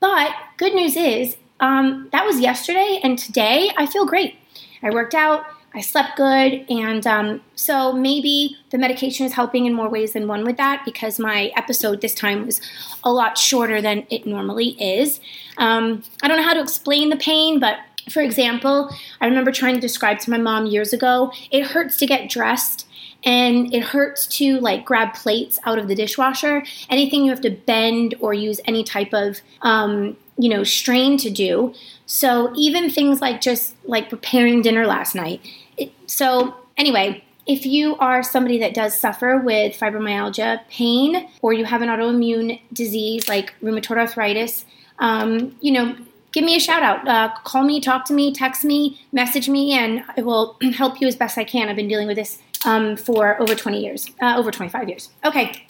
But 0.00 0.32
good 0.58 0.74
news 0.74 0.96
is 0.96 1.36
um, 1.60 2.08
that 2.12 2.24
was 2.24 2.40
yesterday, 2.40 3.00
and 3.02 3.18
today 3.18 3.70
I 3.76 3.86
feel 3.86 4.06
great. 4.06 4.36
I 4.82 4.90
worked 4.90 5.14
out, 5.14 5.44
I 5.74 5.80
slept 5.80 6.16
good, 6.16 6.64
and 6.70 7.06
um, 7.06 7.42
so 7.54 7.92
maybe 7.92 8.56
the 8.70 8.78
medication 8.78 9.26
is 9.26 9.34
helping 9.34 9.66
in 9.66 9.74
more 9.74 9.88
ways 9.88 10.12
than 10.12 10.26
one 10.26 10.44
with 10.44 10.56
that 10.56 10.82
because 10.84 11.18
my 11.18 11.52
episode 11.56 12.00
this 12.00 12.14
time 12.14 12.46
was 12.46 12.60
a 13.04 13.12
lot 13.12 13.36
shorter 13.36 13.82
than 13.82 14.06
it 14.10 14.26
normally 14.26 14.70
is. 14.82 15.20
Um, 15.58 16.02
I 16.22 16.28
don't 16.28 16.38
know 16.38 16.42
how 16.42 16.54
to 16.54 16.62
explain 16.62 17.10
the 17.10 17.16
pain, 17.16 17.58
but 17.58 17.78
for 18.08 18.20
example, 18.22 18.90
I 19.20 19.26
remember 19.26 19.50
trying 19.50 19.74
to 19.74 19.80
describe 19.80 20.18
to 20.20 20.30
my 20.30 20.38
mom 20.38 20.66
years 20.66 20.92
ago 20.92 21.32
it 21.50 21.66
hurts 21.66 21.96
to 21.98 22.06
get 22.06 22.30
dressed 22.30 22.86
and 23.24 23.74
it 23.74 23.82
hurts 23.82 24.26
to 24.26 24.60
like 24.60 24.84
grab 24.84 25.14
plates 25.14 25.58
out 25.64 25.78
of 25.78 25.88
the 25.88 25.94
dishwasher. 25.94 26.64
Anything 26.88 27.24
you 27.24 27.30
have 27.30 27.40
to 27.42 27.50
bend 27.50 28.14
or 28.20 28.32
use 28.32 28.60
any 28.64 28.84
type 28.84 29.12
of 29.12 29.40
um, 29.62 30.16
you 30.38 30.48
know, 30.48 30.64
strain 30.64 31.16
to 31.18 31.30
do. 31.30 31.74
So 32.06 32.52
even 32.56 32.90
things 32.90 33.20
like 33.20 33.40
just 33.40 33.74
like 33.84 34.08
preparing 34.08 34.62
dinner 34.62 34.86
last 34.86 35.14
night. 35.14 35.40
It, 35.76 35.92
so 36.06 36.54
anyway, 36.76 37.24
if 37.46 37.64
you 37.64 37.96
are 37.96 38.22
somebody 38.22 38.58
that 38.58 38.74
does 38.74 38.98
suffer 38.98 39.38
with 39.38 39.78
fibromyalgia 39.78 40.66
pain 40.68 41.28
or 41.42 41.52
you 41.52 41.64
have 41.64 41.80
an 41.82 41.88
autoimmune 41.88 42.60
disease 42.72 43.28
like 43.28 43.54
rheumatoid 43.62 43.98
arthritis, 43.98 44.64
um, 44.98 45.56
you 45.60 45.72
know, 45.72 45.96
give 46.32 46.44
me 46.44 46.56
a 46.56 46.60
shout 46.60 46.82
out. 46.82 47.06
Uh, 47.06 47.32
call 47.44 47.62
me, 47.62 47.80
talk 47.80 48.04
to 48.06 48.12
me, 48.12 48.32
text 48.32 48.64
me, 48.64 49.00
message 49.12 49.48
me, 49.48 49.72
and 49.72 50.04
I 50.16 50.22
will 50.22 50.56
help 50.74 51.00
you 51.00 51.06
as 51.06 51.16
best 51.16 51.38
I 51.38 51.44
can. 51.44 51.68
I've 51.68 51.76
been 51.76 51.88
dealing 51.88 52.08
with 52.08 52.16
this 52.16 52.38
um, 52.64 52.96
for 52.96 53.40
over 53.40 53.54
20 53.54 53.80
years, 53.80 54.10
uh, 54.20 54.34
over 54.36 54.50
25 54.50 54.88
years. 54.88 55.10
Okay. 55.24 55.64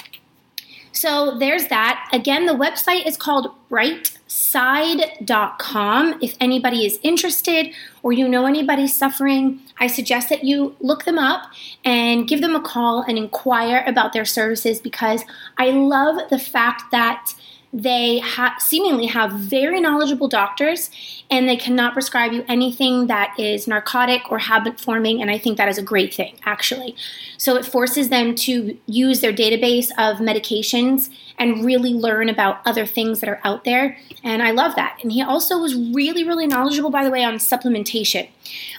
So 0.97 1.37
there's 1.38 1.67
that. 1.67 2.09
Again, 2.11 2.47
the 2.47 2.55
website 2.55 3.07
is 3.07 3.19
called 3.19 3.49
Bright 3.69 4.17
side.com. 4.29 6.19
If 6.23 6.37
anybody 6.41 6.87
is 6.87 6.99
interested 7.03 7.75
or 8.03 8.12
you 8.12 8.26
know 8.26 8.47
anybody 8.47 8.88
suffering, 8.88 9.61
I 9.79 9.88
suggest 9.88 10.31
that 10.31 10.45
you 10.45 10.75
look 10.81 11.05
them 11.05 11.19
up 11.19 11.50
and 11.85 12.26
give 12.26 12.41
them 12.41 12.55
a 12.55 12.62
call 12.62 13.03
and 13.03 13.19
inquire 13.19 13.85
about 13.87 14.15
their 14.15 14.25
services 14.25 14.81
because 14.81 15.23
I 15.59 15.69
love 15.69 16.31
the 16.31 16.38
fact 16.38 16.91
that 16.93 17.35
they 17.76 18.21
ha- 18.21 18.56
seemingly 18.59 19.04
have 19.04 19.33
very 19.33 19.80
knowledgeable 19.83 20.28
doctors 20.28 20.90
and 21.30 21.47
they 21.47 21.59
cannot 21.59 21.92
prescribe 21.92 22.33
you 22.33 22.42
anything 22.49 23.06
that 23.09 23.38
is 23.38 23.68
narcotic 23.68 24.33
or 24.33 24.38
habit 24.38 24.80
forming. 24.80 25.21
And 25.21 25.30
I 25.30 25.37
think 25.37 25.59
that 25.59 25.68
is 25.68 25.76
a 25.76 25.83
great 25.83 26.14
thing, 26.14 26.37
actually. 26.47 26.97
So 27.37 27.54
it 27.54 27.66
forces 27.66 28.09
them 28.09 28.35
to 28.37 28.78
use 28.87 29.21
their 29.21 29.33
database 29.33 29.90
of 29.99 30.18
medications 30.18 31.11
and 31.38 31.66
really 31.66 31.92
learn 31.92 32.30
about 32.30 32.61
other 32.64 32.87
things 32.87 33.21
that 33.21 33.28
are 33.28 33.40
out 33.45 33.64
there. 33.64 33.99
And 34.25 34.42
I 34.42 34.52
love 34.52 34.75
that. 34.76 34.99
And 35.02 35.12
he 35.12 35.21
also 35.21 35.59
was 35.59 35.75
really, 35.75 36.25
really 36.25 36.47
knowledgeable, 36.47 36.88
by 36.88 37.04
the 37.04 37.11
way, 37.11 37.25
on 37.25 37.35
supplementation. 37.35 38.26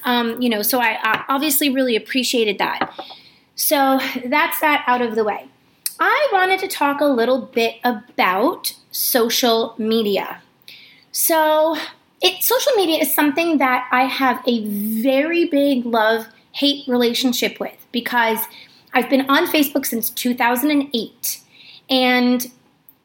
Um, 0.06 0.42
you 0.42 0.50
know, 0.50 0.64
so 0.64 0.80
I, 0.80 0.98
I 1.04 1.24
obviously 1.30 1.70
really 1.70 1.96
appreciated 1.96 2.58
that. 2.58 2.92
So 3.54 4.00
that's 4.26 4.60
that 4.62 4.84
out 4.88 5.04
of 5.04 5.14
the 5.14 5.24
way. 5.24 5.50
I 6.00 6.30
wanted 6.32 6.60
to 6.60 6.68
talk 6.68 7.02
a 7.02 7.06
little 7.06 7.42
bit 7.42 7.76
about 7.84 8.74
social 8.92 9.76
media. 9.78 10.42
So, 11.12 11.76
it, 12.22 12.44
social 12.44 12.74
media 12.74 13.02
is 13.02 13.14
something 13.14 13.58
that 13.58 13.88
I 13.92 14.04
have 14.04 14.42
a 14.48 14.66
very 14.66 15.46
big 15.46 15.86
love 15.86 16.28
hate 16.52 16.88
relationship 16.88 17.60
with 17.60 17.86
because 17.92 18.40
I've 18.94 19.10
been 19.10 19.30
on 19.30 19.48
Facebook 19.48 19.86
since 19.86 20.10
2008. 20.10 21.42
And 21.90 22.52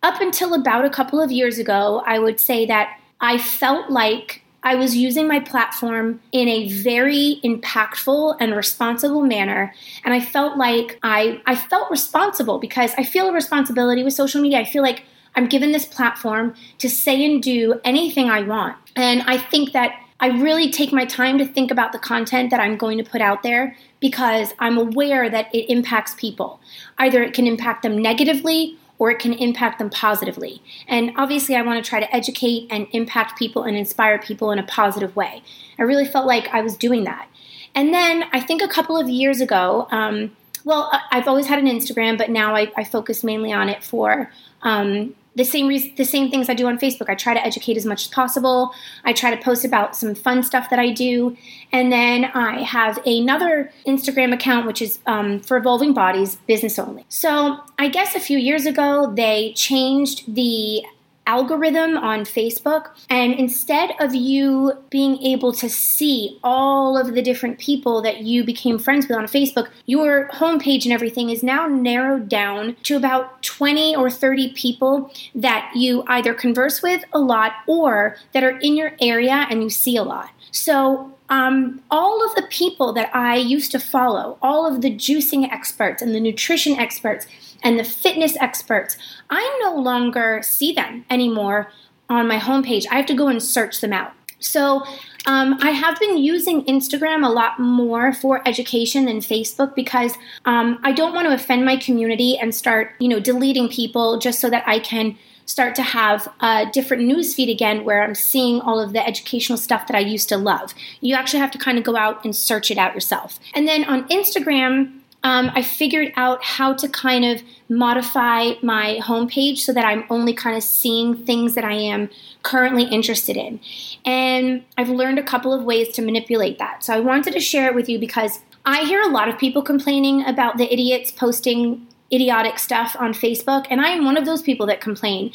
up 0.03 0.21
until 0.21 0.55
about 0.55 0.85
a 0.85 0.91
couple 0.91 1.21
of 1.21 1.31
years 1.31 1.59
ago, 1.59 2.03
I 2.07 2.19
would 2.19 2.41
say 2.41 2.67
that 2.67 2.99
I 3.21 3.39
felt 3.39 3.91
like 3.91 4.42
I 4.63 4.77
was 4.77 4.97
using 4.97 5.27
my 5.27 5.41
platform 5.41 6.21
in 6.31 6.49
a 6.49 6.69
very 6.69 7.41
impactful 7.45 8.37
and 8.41 8.55
responsible 8.55 9.23
manner. 9.23 9.75
And 10.05 10.15
I 10.15 10.21
felt 10.21 10.57
like 10.57 10.99
I, 11.03 11.41
I 11.47 11.57
felt 11.57 11.91
responsible 11.91 12.59
because 12.59 12.93
I 12.97 13.05
feel 13.05 13.29
a 13.29 13.33
responsibility 13.33 14.05
with 14.05 14.13
social 14.13 14.41
media. 14.41 14.59
I 14.61 14.65
feel 14.65 14.83
like 14.83 15.05
I'm 15.35 15.47
given 15.47 15.73
this 15.73 15.87
platform 15.87 16.55
to 16.79 16.89
say 16.89 17.25
and 17.25 17.43
do 17.43 17.81
anything 17.85 18.31
I 18.31 18.43
want. 18.43 18.77
And 18.95 19.23
I 19.23 19.39
think 19.39 19.73
that 19.73 19.99
I 20.21 20.29
really 20.29 20.71
take 20.71 20.93
my 20.93 21.05
time 21.05 21.39
to 21.39 21.45
think 21.45 21.73
about 21.73 21.91
the 21.91 21.99
content 21.99 22.51
that 22.51 22.61
I'm 22.61 22.77
going 22.77 22.97
to 22.99 23.05
put 23.05 23.21
out 23.21 23.43
there 23.43 23.77
because 23.99 24.55
I'm 24.61 24.79
aware 24.79 25.29
that 25.29 25.53
it 25.53 25.69
impacts 25.69 26.15
people. 26.15 26.61
Either 26.99 27.25
it 27.25 27.35
can 27.35 27.49
impact 27.49 27.83
them 27.83 27.99
negatively 28.01 28.79
or 29.03 29.11
it 29.11 29.19
can 29.19 29.33
impact 29.33 29.81
them 29.81 29.91
positively. 29.91 30.63
And 30.87 31.11
obviously, 31.17 31.57
I 31.57 31.63
want 31.63 31.85
to 31.85 31.89
try 31.89 31.99
to 31.99 32.15
educate 32.15 32.69
and 32.71 32.87
impact 32.93 33.37
people 33.37 33.65
and 33.65 33.77
inspire 33.77 34.17
people 34.17 34.53
in 34.53 34.61
a 34.61 34.63
positive 34.63 35.17
way. 35.17 35.43
I 35.77 35.83
really 35.83 36.05
felt 36.05 36.25
like 36.25 36.47
I 36.55 36.61
was 36.61 36.77
doing 36.77 37.03
that. 37.03 37.27
And 37.75 37.93
then 37.93 38.27
I 38.33 38.39
think 38.39 38.63
a 38.63 38.69
couple 38.69 38.97
of 38.97 39.09
years 39.09 39.41
ago, 39.41 39.89
um, 39.91 40.37
well, 40.63 40.89
I've 41.11 41.27
always 41.27 41.49
had 41.49 41.59
an 41.59 41.67
Instagram, 41.67 42.17
but 42.17 42.31
now 42.31 42.55
I, 42.55 42.71
I 42.77 42.85
focus 42.85 43.25
mainly 43.25 43.53
on 43.53 43.69
it 43.69 43.83
for 43.83 44.31
um, 44.63 45.17
the 45.35 45.45
same 45.45 45.67
re- 45.67 45.95
the 45.97 46.05
same 46.05 46.31
things 46.31 46.49
I 46.49 46.55
do 46.55 46.67
on 46.67 46.79
Facebook. 46.79 47.09
I 47.09 47.15
try 47.15 47.35
to 47.35 47.45
educate 47.45 47.77
as 47.77 47.87
much 47.87 48.05
as 48.05 48.09
possible. 48.09 48.75
I 49.05 49.13
try 49.13 49.35
to 49.35 49.43
post 49.43 49.65
about 49.65 49.97
some 49.97 50.15
fun 50.15 50.43
stuff 50.43 50.71
that 50.71 50.79
I 50.79 50.91
do, 50.91 51.37
and 51.73 51.93
then 51.93 52.27
I 52.27 52.63
have 52.63 52.99
another 53.07 53.73
Instagram 53.87 54.33
account 54.33 54.67
which 54.67 54.83
is 54.83 54.99
um, 55.07 55.41
for 55.41 55.57
Evolving 55.57 55.95
Bodies, 55.95 56.37
business 56.47 56.79
only. 56.79 57.05
So 57.09 57.59
I 57.79 57.89
guess 57.89 58.15
a 58.15 58.21
few 58.21 58.39
years 58.39 58.67
ago 58.67 59.13
they 59.15 59.53
changed 59.55 60.35
the 60.35 60.85
algorithm 61.27 61.97
on 61.97 62.21
Facebook. 62.21 62.91
And 63.09 63.35
instead 63.35 63.93
of 64.01 64.15
you 64.15 64.73
being 64.91 65.23
able 65.23 65.53
to 65.55 65.69
see 65.69 66.39
all 66.43 66.99
of 66.99 67.15
the 67.15 67.23
different 67.23 67.59
people 67.59 68.03
that 68.03 68.23
you 68.23 68.45
became 68.45 68.79
friends 68.79 69.09
with 69.09 69.17
on 69.17 69.27
Facebook, 69.27 69.69
your 69.87 70.29
homepage 70.29 70.85
and 70.85 70.93
everything 70.93 71.31
is 71.31 71.43
now 71.43 71.67
narrowed 71.67 72.29
down 72.29 72.77
to 72.85 72.97
about 72.97 73.43
20 73.43 73.97
or 73.97 74.11
30 74.11 74.53
people 74.55 75.11
that 75.35 75.71
you 75.75 76.05
either 76.09 76.35
converse 76.35 76.83
with 76.83 77.05
a 77.13 77.19
lot 77.19 77.53
or 77.67 78.17
that 78.33 78.45
are 78.45 78.59
in 78.59 78.77
your 78.77 78.93
area 79.01 79.47
and 79.51 79.63
you 79.63 79.71
see 79.71 79.97
a 79.97 80.03
lot. 80.03 80.31
So 80.51 81.13
um, 81.33 81.81
all 81.91 82.23
of 82.23 82.35
the 82.35 82.47
people 82.51 82.93
that 82.93 83.11
I 83.17 83.37
used 83.37 83.73
to 83.73 83.79
follow, 83.79 84.37
all 84.43 84.67
of 84.67 84.83
the 84.83 84.95
juicing 84.95 85.51
experts 85.51 86.03
and 86.03 86.15
the 86.15 86.21
nutrition 86.21 86.79
experts, 86.79 87.27
and 87.63 87.79
the 87.79 87.85
fitness 87.85 88.37
experts, 88.39 88.99
I 89.31 89.61
no 89.63 89.75
longer 89.75 90.41
see 90.43 90.75
them 90.75 91.07
anymore 91.09 91.73
on 92.11 92.29
my 92.29 92.39
homepage. 92.39 92.85
I 92.91 92.97
have 92.97 93.07
to 93.07 93.15
go 93.15 93.29
and 93.29 93.43
search 93.43 93.81
them 93.81 93.95
out. 93.95 94.13
So 94.41 94.85
um, 95.25 95.57
I 95.63 95.71
have 95.71 95.99
been 95.99 96.19
using 96.19 96.67
Instagram 96.67 97.25
a 97.25 97.31
lot 97.31 97.59
more 97.59 98.13
for 98.13 98.47
education 98.47 99.07
than 99.07 99.21
Facebook 99.21 99.75
because 99.75 100.13
um, 100.45 100.81
I 100.83 100.93
don't 100.93 101.15
want 101.15 101.29
to 101.29 101.33
offend 101.33 101.65
my 101.65 101.79
community 101.79 102.37
and 102.37 102.55
start, 102.55 102.91
you 102.99 103.09
know, 103.09 103.21
deleting 103.21 103.71
people 103.71 104.19
just 104.19 104.39
so 104.39 104.51
that 104.51 104.65
I 104.67 104.81
can 104.81 105.17
start 105.53 105.75
to 105.75 105.83
have 105.83 106.27
a 106.41 106.67
different 106.73 107.05
news 107.05 107.35
feed 107.35 107.51
again 107.51 107.85
where 107.85 108.03
I'm 108.03 108.15
seeing 108.15 108.61
all 108.63 108.81
of 108.81 108.95
the 108.95 109.07
educational 109.07 109.59
stuff 109.59 109.87
that 109.87 109.95
I 109.95 110.01
used 110.01 110.31
to 110.31 110.39
love. 110.39 110.73
You 111.03 111.15
actually 111.15 111.41
have 111.41 111.51
to 111.51 111.59
kind 111.59 111.77
of 111.77 111.85
go 111.85 111.95
out 111.95 112.25
and 112.25 112.35
search 112.35 112.71
it 112.71 112.79
out 112.79 112.95
yourself. 112.95 113.39
And 113.55 113.69
then 113.69 113.85
on 113.85 114.09
Instagram, 114.09 114.99
um, 115.25 115.53
I 115.55 115.63
figured 115.63 116.13
out 116.17 116.43
how 116.43 116.73
to 116.73 116.89
kind 116.89 117.25
of 117.25 117.43
modify 117.69 118.55
my 118.63 118.99
homepage 119.03 119.59
so 119.59 119.73
that 119.75 119.85
I'm 119.85 120.05
only 120.09 120.33
kind 120.33 120.57
of 120.57 120.63
seeing 120.63 121.15
things 121.15 121.55
that 121.55 121.65
I 121.65 121.75
am 121.75 122.09
currently 122.43 122.85
interested 122.85 123.37
in. 123.37 123.61
And 124.05 124.65
I've 124.79 124.89
learned 124.89 125.19
a 125.19 125.23
couple 125.23 125.53
of 125.53 125.63
ways 125.65 125.91
to 125.91 126.03
manipulate 126.03 126.59
that. 126.59 126.83
So 126.83 126.95
I 126.95 127.01
wanted 127.01 127.35
to 127.35 127.41
share 127.41 127.69
it 127.69 127.75
with 127.75 127.89
you 127.89 127.99
because 127.99 128.41
I 128.65 128.85
hear 128.85 129.03
a 129.03 129.09
lot 129.09 129.29
of 129.29 129.39
people 129.39 129.63
complaining 129.63 130.25
about 130.25 130.57
the 130.57 130.73
idiots 130.73 131.11
posting 131.11 131.87
idiotic 132.13 132.59
stuff 132.59 132.97
on 132.99 133.13
Facebook, 133.13 133.67
and 133.71 133.81
I 133.81 133.89
am 133.89 134.05
one 134.05 134.17
of 134.17 134.25
those 134.25 134.43
people 134.43 134.67
that 134.67 134.81
complain. 134.81 135.33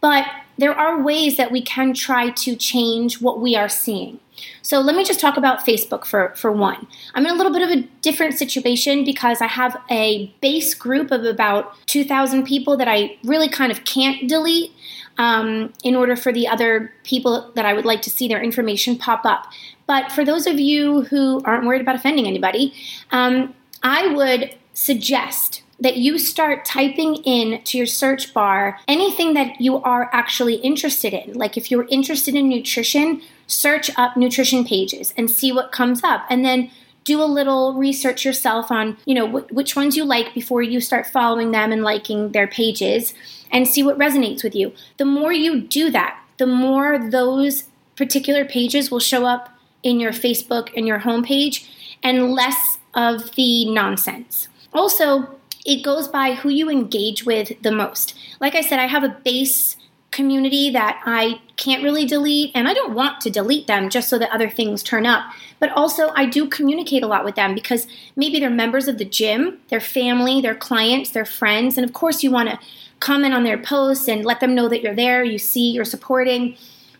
But 0.00 0.26
there 0.58 0.74
are 0.74 1.00
ways 1.02 1.36
that 1.36 1.50
we 1.50 1.62
can 1.62 1.94
try 1.94 2.30
to 2.30 2.56
change 2.56 3.20
what 3.20 3.40
we 3.40 3.56
are 3.56 3.68
seeing. 3.68 4.20
So 4.62 4.80
let 4.80 4.94
me 4.94 5.04
just 5.04 5.20
talk 5.20 5.36
about 5.36 5.60
Facebook 5.60 6.04
for, 6.04 6.32
for 6.36 6.52
one. 6.52 6.86
I'm 7.14 7.24
in 7.26 7.32
a 7.32 7.34
little 7.34 7.52
bit 7.52 7.62
of 7.62 7.70
a 7.70 7.82
different 8.02 8.38
situation 8.38 9.04
because 9.04 9.40
I 9.40 9.46
have 9.46 9.76
a 9.90 10.32
base 10.40 10.74
group 10.74 11.10
of 11.10 11.24
about 11.24 11.74
2,000 11.86 12.44
people 12.44 12.76
that 12.76 12.88
I 12.88 13.16
really 13.24 13.48
kind 13.48 13.72
of 13.72 13.84
can't 13.84 14.28
delete 14.28 14.72
um, 15.16 15.72
in 15.82 15.96
order 15.96 16.14
for 16.14 16.32
the 16.32 16.46
other 16.46 16.92
people 17.02 17.50
that 17.54 17.64
I 17.64 17.72
would 17.72 17.84
like 17.84 18.02
to 18.02 18.10
see 18.10 18.28
their 18.28 18.42
information 18.42 18.96
pop 18.96 19.24
up. 19.24 19.46
But 19.86 20.12
for 20.12 20.24
those 20.24 20.46
of 20.46 20.60
you 20.60 21.02
who 21.02 21.42
aren't 21.44 21.66
worried 21.66 21.80
about 21.80 21.96
offending 21.96 22.26
anybody, 22.26 22.72
um, 23.10 23.54
I 23.82 24.12
would 24.14 24.54
suggest 24.74 25.62
that 25.80 25.96
you 25.96 26.18
start 26.18 26.64
typing 26.64 27.16
in 27.16 27.62
to 27.62 27.78
your 27.78 27.86
search 27.86 28.34
bar 28.34 28.78
anything 28.88 29.34
that 29.34 29.60
you 29.60 29.76
are 29.82 30.10
actually 30.12 30.56
interested 30.56 31.14
in. 31.14 31.34
Like 31.34 31.56
if 31.56 31.70
you're 31.70 31.86
interested 31.88 32.34
in 32.34 32.48
nutrition, 32.48 33.22
search 33.46 33.90
up 33.96 34.16
nutrition 34.16 34.64
pages 34.64 35.14
and 35.16 35.30
see 35.30 35.52
what 35.52 35.72
comes 35.72 36.02
up. 36.02 36.26
And 36.28 36.44
then 36.44 36.70
do 37.04 37.22
a 37.22 37.24
little 37.24 37.74
research 37.74 38.24
yourself 38.24 38.70
on, 38.70 38.98
you 39.06 39.14
know, 39.14 39.26
wh- 39.26 39.50
which 39.52 39.74
ones 39.74 39.96
you 39.96 40.04
like 40.04 40.34
before 40.34 40.62
you 40.62 40.80
start 40.80 41.06
following 41.06 41.52
them 41.52 41.72
and 41.72 41.82
liking 41.82 42.32
their 42.32 42.46
pages 42.46 43.14
and 43.50 43.66
see 43.66 43.82
what 43.82 43.98
resonates 43.98 44.44
with 44.44 44.54
you. 44.54 44.74
The 44.98 45.06
more 45.06 45.32
you 45.32 45.62
do 45.62 45.90
that, 45.90 46.22
the 46.36 46.46
more 46.46 46.98
those 46.98 47.64
particular 47.96 48.44
pages 48.44 48.90
will 48.90 49.00
show 49.00 49.24
up 49.24 49.48
in 49.82 49.98
your 49.98 50.12
Facebook 50.12 50.68
and 50.76 50.86
your 50.86 51.00
homepage 51.00 51.66
and 52.02 52.32
less 52.32 52.78
of 52.94 53.34
the 53.36 53.70
nonsense. 53.72 54.48
Also, 54.74 55.37
it 55.68 55.82
goes 55.82 56.08
by 56.08 56.32
who 56.32 56.48
you 56.48 56.70
engage 56.70 57.26
with 57.26 57.52
the 57.60 57.70
most. 57.70 58.14
Like 58.40 58.54
I 58.54 58.62
said, 58.62 58.80
I 58.80 58.86
have 58.86 59.04
a 59.04 59.20
base 59.22 59.76
community 60.10 60.70
that 60.70 61.02
I 61.04 61.42
can't 61.58 61.84
really 61.84 62.06
delete, 62.06 62.52
and 62.54 62.66
I 62.66 62.72
don't 62.72 62.94
want 62.94 63.20
to 63.20 63.30
delete 63.30 63.66
them 63.66 63.90
just 63.90 64.08
so 64.08 64.18
that 64.18 64.32
other 64.32 64.48
things 64.48 64.82
turn 64.82 65.04
up. 65.04 65.30
But 65.60 65.70
also, 65.72 66.08
I 66.16 66.24
do 66.24 66.48
communicate 66.48 67.02
a 67.02 67.06
lot 67.06 67.22
with 67.22 67.34
them 67.34 67.54
because 67.54 67.86
maybe 68.16 68.40
they're 68.40 68.48
members 68.48 68.88
of 68.88 68.96
the 68.96 69.04
gym, 69.04 69.58
their 69.68 69.80
family, 69.80 70.40
their 70.40 70.54
clients, 70.54 71.10
their 71.10 71.26
friends, 71.26 71.76
and 71.76 71.86
of 71.86 71.92
course, 71.92 72.22
you 72.22 72.30
want 72.30 72.48
to 72.48 72.58
comment 73.00 73.34
on 73.34 73.44
their 73.44 73.58
posts 73.58 74.08
and 74.08 74.24
let 74.24 74.40
them 74.40 74.54
know 74.54 74.70
that 74.70 74.80
you're 74.80 74.96
there, 74.96 75.22
you 75.22 75.38
see, 75.38 75.70
you're 75.70 75.84
supporting. 75.84 76.56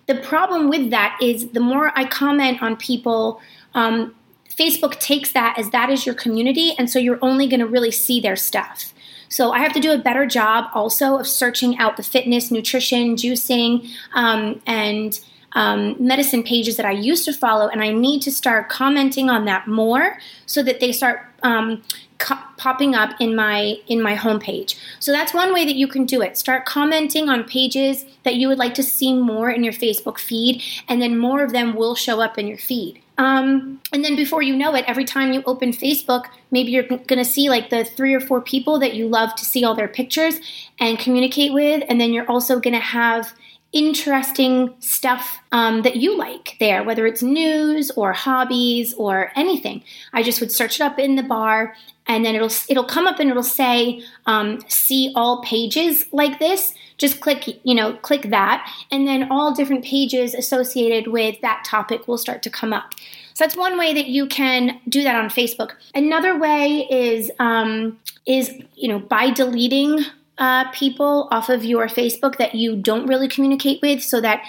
The 0.07 0.17
problem 0.17 0.69
with 0.69 0.91
that 0.91 1.19
is 1.23 1.49
the 1.49 1.61
more 1.61 1.91
I 1.97 2.05
comment 2.05 2.63
on 2.63 2.77
people, 2.77 3.41
um, 3.75 4.15
Facebook 4.59 4.99
takes 4.99 5.33
that 5.33 5.59
as 5.59 5.71
that 5.71 5.91
is 5.91 6.05
your 6.05 6.15
community, 6.15 6.75
and 6.79 6.91
so 6.91 6.99
you're 6.99 7.19
only 7.23 7.47
going 7.47 7.61
to 7.61 7.67
really 7.67 7.91
see 7.91 8.21
their 8.21 8.37
stuff. 8.37 8.93
So 9.29 9.53
I 9.53 9.59
have 9.59 9.73
to 9.75 9.81
do 9.81 9.93
a 9.93 9.99
better 9.99 10.27
job 10.27 10.71
also 10.75 11.19
of 11.19 11.27
searching 11.27 11.79
out 11.79 11.97
the 11.97 12.03
fitness, 12.03 12.51
nutrition, 12.51 13.15
juicing, 13.15 13.89
um, 14.15 14.61
and 14.67 15.21
um, 15.53 15.97
medicine 15.99 16.43
pages 16.43 16.77
that 16.77 16.87
I 16.87 16.93
used 16.93 17.25
to 17.25 17.33
follow, 17.33 17.69
and 17.69 17.83
I 17.83 17.91
need 17.91 18.23
to 18.23 18.33
start 18.33 18.69
commenting 18.69 19.31
on 19.31 19.45
that 19.47 19.67
more 19.67 20.19
so 20.47 20.63
that 20.63 20.81
they 20.81 20.93
start 20.93 21.21
um, 21.43 21.83
co- 22.19 22.39
popping 22.57 22.95
up 22.95 23.19
in 23.21 23.35
my 23.35 23.77
in 23.87 24.03
my 24.03 24.15
homepage. 24.17 24.79
So 24.99 25.13
that's 25.13 25.33
one 25.33 25.53
way 25.53 25.65
that 25.65 25.77
you 25.77 25.89
can 25.89 26.05
do 26.05 26.23
it. 26.23 26.37
Start 26.37 26.67
commenting 26.67 27.29
on 27.29 27.45
pages 27.45 28.05
that 28.25 28.35
you 28.35 28.49
would 28.49 28.59
like 28.59 28.75
to 28.75 28.83
see 28.83 29.15
more 29.15 29.51
in 29.51 29.65
your 29.65 29.73
Facebook 29.73 30.19
feed, 30.19 30.63
and 30.89 31.01
then 31.01 31.19
more 31.19 31.43
of 31.43 31.53
them 31.53 31.75
will 31.75 31.95
show 31.95 32.21
up 32.21 32.39
in 32.39 32.47
your 32.47 32.59
feed. 32.59 33.01
Um, 33.19 33.81
and 33.93 34.05
then 34.05 34.15
before 34.15 34.43
you 34.43 34.55
know 34.55 34.75
it, 34.77 34.85
every 34.87 35.05
time 35.05 35.33
you 35.33 35.43
open 35.45 35.73
Facebook, 35.73 36.27
maybe 36.53 36.71
you're 36.71 36.85
going 36.85 37.19
to 37.19 37.25
see 37.25 37.51
like 37.51 37.69
the 37.69 37.85
three 37.85 38.15
or 38.15 38.21
four 38.21 38.41
people 38.41 38.79
that 38.79 38.95
you 38.95 39.09
love 39.09 39.35
to 39.35 39.45
see 39.45 39.65
all 39.65 39.75
their 39.75 39.89
pictures 39.89 40.39
and 40.79 41.01
communicate 41.01 41.53
with. 41.53 41.83
And 41.89 42.01
then 42.01 42.13
you're 42.13 42.31
also 42.31 42.61
going 42.61 42.75
to 42.75 42.81
have 42.81 43.33
interesting 43.73 44.75
stuff 44.81 45.39
um, 45.53 45.83
that 45.83 45.97
you 45.97 46.17
like 46.17 46.57
there, 46.59 46.83
whether 46.83 47.07
it's 47.07 47.23
news 47.23 47.91
or 47.93 48.13
hobbies 48.13 48.95
or 48.95 49.31
anything. 49.37 49.83
I 50.13 50.23
just 50.23 50.41
would 50.41 50.51
search 50.51 50.81
it 50.81 50.83
up 50.83 50.99
in 50.99 51.17
the 51.17 51.23
bar, 51.23 51.75
and 52.07 52.25
then 52.25 52.35
it'll 52.35 52.51
it'll 52.69 52.85
come 52.85 53.07
up 53.07 53.19
and 53.19 53.31
it'll 53.31 53.43
say 53.43 54.03
um, 54.27 54.61
"see 54.69 55.13
all 55.15 55.43
pages" 55.43 56.07
like 56.13 56.39
this. 56.39 56.75
Just 56.97 57.21
click, 57.21 57.61
you 57.63 57.75
know, 57.75 57.95
click 57.95 58.31
that, 58.31 58.69
and 58.91 59.07
then 59.07 59.31
all 59.31 59.55
different 59.55 59.85
pages 59.85 60.35
associated 60.35 61.13
with 61.13 61.41
that 61.43 61.63
topic 61.65 62.09
will 62.09 62.19
start 62.19 62.43
to 62.43 62.51
come 62.51 62.73
up. 62.73 62.95
So 63.35 63.45
that's 63.45 63.57
one 63.57 63.79
way 63.79 63.95
that 63.95 64.07
you 64.07 64.27
can 64.27 64.81
do 64.89 65.05
that 65.05 65.15
on 65.15 65.29
Facebook. 65.29 65.75
Another 65.95 66.37
way 66.37 66.89
is 66.91 67.31
um, 67.39 67.99
is 68.27 68.51
you 68.75 68.89
know 68.89 68.99
by 68.99 69.31
deleting 69.31 70.05
uh, 70.39 70.71
people 70.71 71.29
off 71.31 71.49
of 71.49 71.65
your 71.65 71.87
Facebook 71.89 72.37
that 72.39 72.55
you 72.55 72.77
don't 72.77 73.07
really 73.07 73.29
communicate 73.29 73.81
with 73.83 74.03
so 74.03 74.21
that 74.21 74.43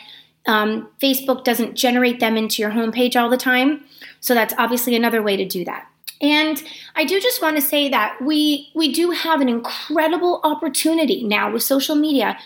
um, 0.46 0.90
Facebook 1.02 1.44
doesn't 1.44 1.76
generate 1.76 2.20
them 2.20 2.38
into 2.38 2.62
your 2.62 2.72
homepage 2.72 3.20
all 3.20 3.30
the 3.30 3.38
time. 3.38 3.84
So 4.20 4.34
that's 4.34 4.54
obviously 4.58 4.96
another 4.96 5.22
way 5.22 5.36
to 5.38 5.46
do 5.46 5.66
that. 5.66 5.88
And 6.22 6.62
I 6.96 7.06
do 7.06 7.20
just 7.22 7.42
want 7.42 7.56
to 7.56 7.62
say 7.62 7.90
that 7.90 8.22
we 8.22 8.70
we 8.76 8.92
do 8.92 9.12
have 9.12 9.40
an 9.40 9.48
incredible 9.48 10.42
opportunity 10.44 11.24
now 11.24 11.52
with 11.52 11.64
social 11.64 11.96
media 11.96 12.38